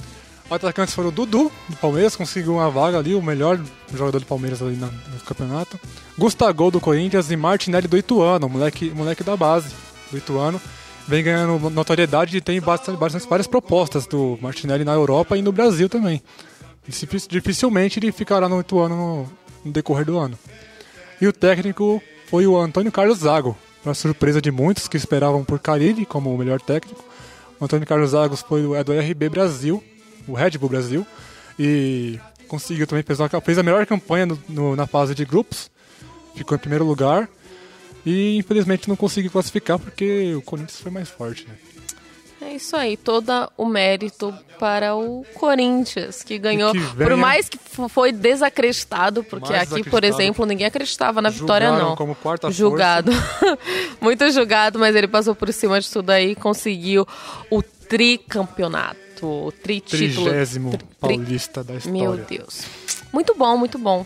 Os 0.48 0.52
atacantes 0.52 0.94
foram 0.94 1.10
o 1.10 1.12
Dudu, 1.12 1.52
do 1.68 1.76
Palmeiras, 1.76 2.16
conseguiu 2.16 2.54
uma 2.54 2.70
vaga 2.70 2.98
ali, 2.98 3.14
o 3.14 3.20
melhor 3.22 3.60
jogador 3.92 4.18
do 4.18 4.24
Palmeiras 4.26 4.62
ali 4.62 4.76
na- 4.76 4.86
no 4.86 5.20
campeonato. 5.26 5.78
Gustavo 6.16 6.70
do 6.70 6.80
Corinthians 6.80 7.30
e 7.30 7.36
Martinelli 7.36 7.86
do 7.86 7.98
Ituano, 7.98 8.48
moleque, 8.48 8.90
moleque 8.90 9.22
da 9.22 9.36
base 9.36 9.68
do 10.10 10.16
Ituano. 10.16 10.58
Vem 11.06 11.22
ganhando 11.22 11.70
notoriedade 11.70 12.36
e 12.36 12.40
tem 12.40 12.60
bastante, 12.60 12.96
bastante, 12.98 13.26
várias 13.28 13.46
propostas 13.46 14.06
do 14.06 14.38
Martinelli 14.40 14.84
na 14.84 14.92
Europa 14.92 15.36
e 15.36 15.42
no 15.42 15.52
Brasil 15.52 15.88
também. 15.88 16.22
Dificil- 16.86 17.28
Dificilmente 17.28 17.98
ele 17.98 18.10
ficará 18.10 18.48
no 18.48 18.60
Ituano 18.60 18.96
no, 18.96 19.32
no 19.66 19.72
decorrer 19.72 20.06
do 20.06 20.18
ano. 20.18 20.38
E 21.20 21.26
o 21.26 21.32
técnico 21.32 22.02
foi 22.30 22.46
o 22.46 22.56
Antônio 22.58 22.90
Carlos 22.92 23.18
Zago, 23.18 23.56
para 23.82 23.92
surpresa 23.94 24.40
de 24.40 24.50
muitos 24.50 24.88
que 24.88 24.96
esperavam 24.96 25.44
por 25.44 25.58
Carilli 25.58 26.06
como 26.06 26.34
o 26.34 26.38
melhor 26.38 26.60
técnico. 26.60 27.04
O 27.60 27.64
Antônio 27.64 27.86
Carlos 27.86 28.10
Zago 28.10 28.34
foi 28.36 28.62
é 28.76 28.82
do 28.84 28.92
RB 28.92 29.28
Brasil, 29.28 29.82
o 30.28 30.34
Red 30.34 30.50
Bull 30.58 30.68
Brasil, 30.68 31.06
e 31.58 32.18
conseguiu 32.46 32.86
também 32.86 33.02
fez, 33.02 33.18
uma- 33.18 33.28
fez 33.40 33.58
a 33.58 33.62
melhor 33.62 33.84
campanha 33.86 34.26
no- 34.26 34.38
no- 34.48 34.76
na 34.76 34.86
fase 34.86 35.14
de 35.14 35.24
grupos, 35.24 35.70
ficou 36.34 36.54
em 36.56 36.60
primeiro 36.60 36.84
lugar 36.84 37.28
e 38.06 38.36
infelizmente 38.36 38.88
não 38.88 38.96
conseguiu 38.96 39.30
classificar 39.30 39.78
porque 39.78 40.34
o 40.34 40.42
Corinthians 40.42 40.80
foi 40.80 40.90
mais 40.92 41.08
forte. 41.08 41.46
Né? 41.48 41.54
É 42.40 42.54
isso 42.54 42.76
aí, 42.76 42.96
todo 42.96 43.32
o 43.56 43.66
mérito 43.66 44.32
para 44.60 44.94
o 44.94 45.26
Corinthians, 45.34 46.22
que 46.22 46.38
ganhou. 46.38 46.70
que 46.72 46.78
Por 46.78 46.94
venha- 46.96 47.16
mais 47.16 47.48
que 47.48 47.58
foi 47.88 48.12
desacreditado, 48.12 49.24
porque 49.24 49.52
Mais 49.52 49.70
aqui, 49.72 49.82
por 49.90 50.04
exemplo, 50.04 50.46
ninguém 50.46 50.66
acreditava 50.66 51.20
na 51.20 51.30
vitória, 51.30 51.72
não. 51.72 51.96
como 51.96 52.14
quarta 52.14 52.48
julgado. 52.52 53.10
Muito 54.00 54.30
julgado, 54.30 54.78
mas 54.78 54.94
ele 54.94 55.08
passou 55.08 55.34
por 55.34 55.52
cima 55.52 55.80
de 55.80 55.90
tudo 55.90 56.10
aí 56.10 56.30
e 56.30 56.34
conseguiu 56.36 57.06
o 57.50 57.60
tricampeonato, 57.62 59.00
o 59.26 59.52
tritítulo. 59.52 60.26
Trigésimo 60.26 60.70
Tri- 60.70 60.86
paulista 61.00 61.62
da 61.64 61.74
história. 61.76 62.00
Meu 62.00 62.16
Deus. 62.16 62.62
Muito 63.12 63.34
bom, 63.34 63.56
muito 63.56 63.78
bom. 63.78 64.04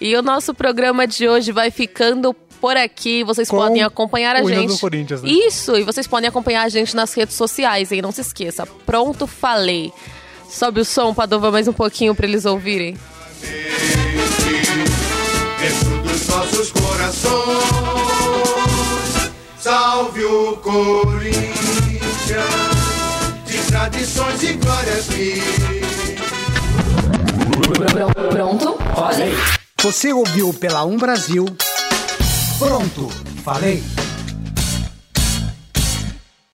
E 0.00 0.14
o 0.16 0.22
nosso 0.22 0.54
programa 0.54 1.06
de 1.06 1.28
hoje 1.28 1.52
vai 1.52 1.70
ficando 1.70 2.32
por 2.60 2.76
aqui. 2.76 3.22
Vocês 3.24 3.48
Com 3.48 3.56
podem 3.56 3.82
acompanhar 3.82 4.36
a 4.36 4.42
gente. 4.44 4.68
do 4.72 4.78
Corinthians, 4.78 5.22
né? 5.22 5.28
Isso, 5.30 5.76
e 5.76 5.82
vocês 5.82 6.06
podem 6.06 6.28
acompanhar 6.28 6.62
a 6.64 6.68
gente 6.68 6.94
nas 6.96 7.12
redes 7.14 7.34
sociais, 7.36 7.90
hein? 7.92 8.00
Não 8.02 8.12
se 8.12 8.20
esqueça. 8.20 8.66
Pronto, 8.86 9.26
falei. 9.26 9.92
Sobe 10.48 10.80
o 10.80 10.84
som, 10.84 11.12
Padova, 11.12 11.50
mais 11.50 11.66
um 11.68 11.72
pouquinho 11.72 12.14
pra 12.14 12.26
eles 12.26 12.44
ouvirem. 12.46 12.96
Sim, 13.42 13.48
nos 16.04 16.28
nossos 16.28 16.72
corações. 16.72 17.28
Salve 19.60 20.24
o 20.24 20.56
Corinthians, 20.56 21.46
tradições 23.68 24.42
e 24.42 24.54
glórias 24.54 25.08
mil. 25.08 25.42
Pronto? 28.30 28.78
Falei. 28.94 29.34
Você 29.82 30.12
ouviu 30.12 30.52
pela 30.54 30.84
Um 30.84 30.96
Brasil. 30.96 31.44
Pronto, 32.58 33.08
falei. 33.44 33.82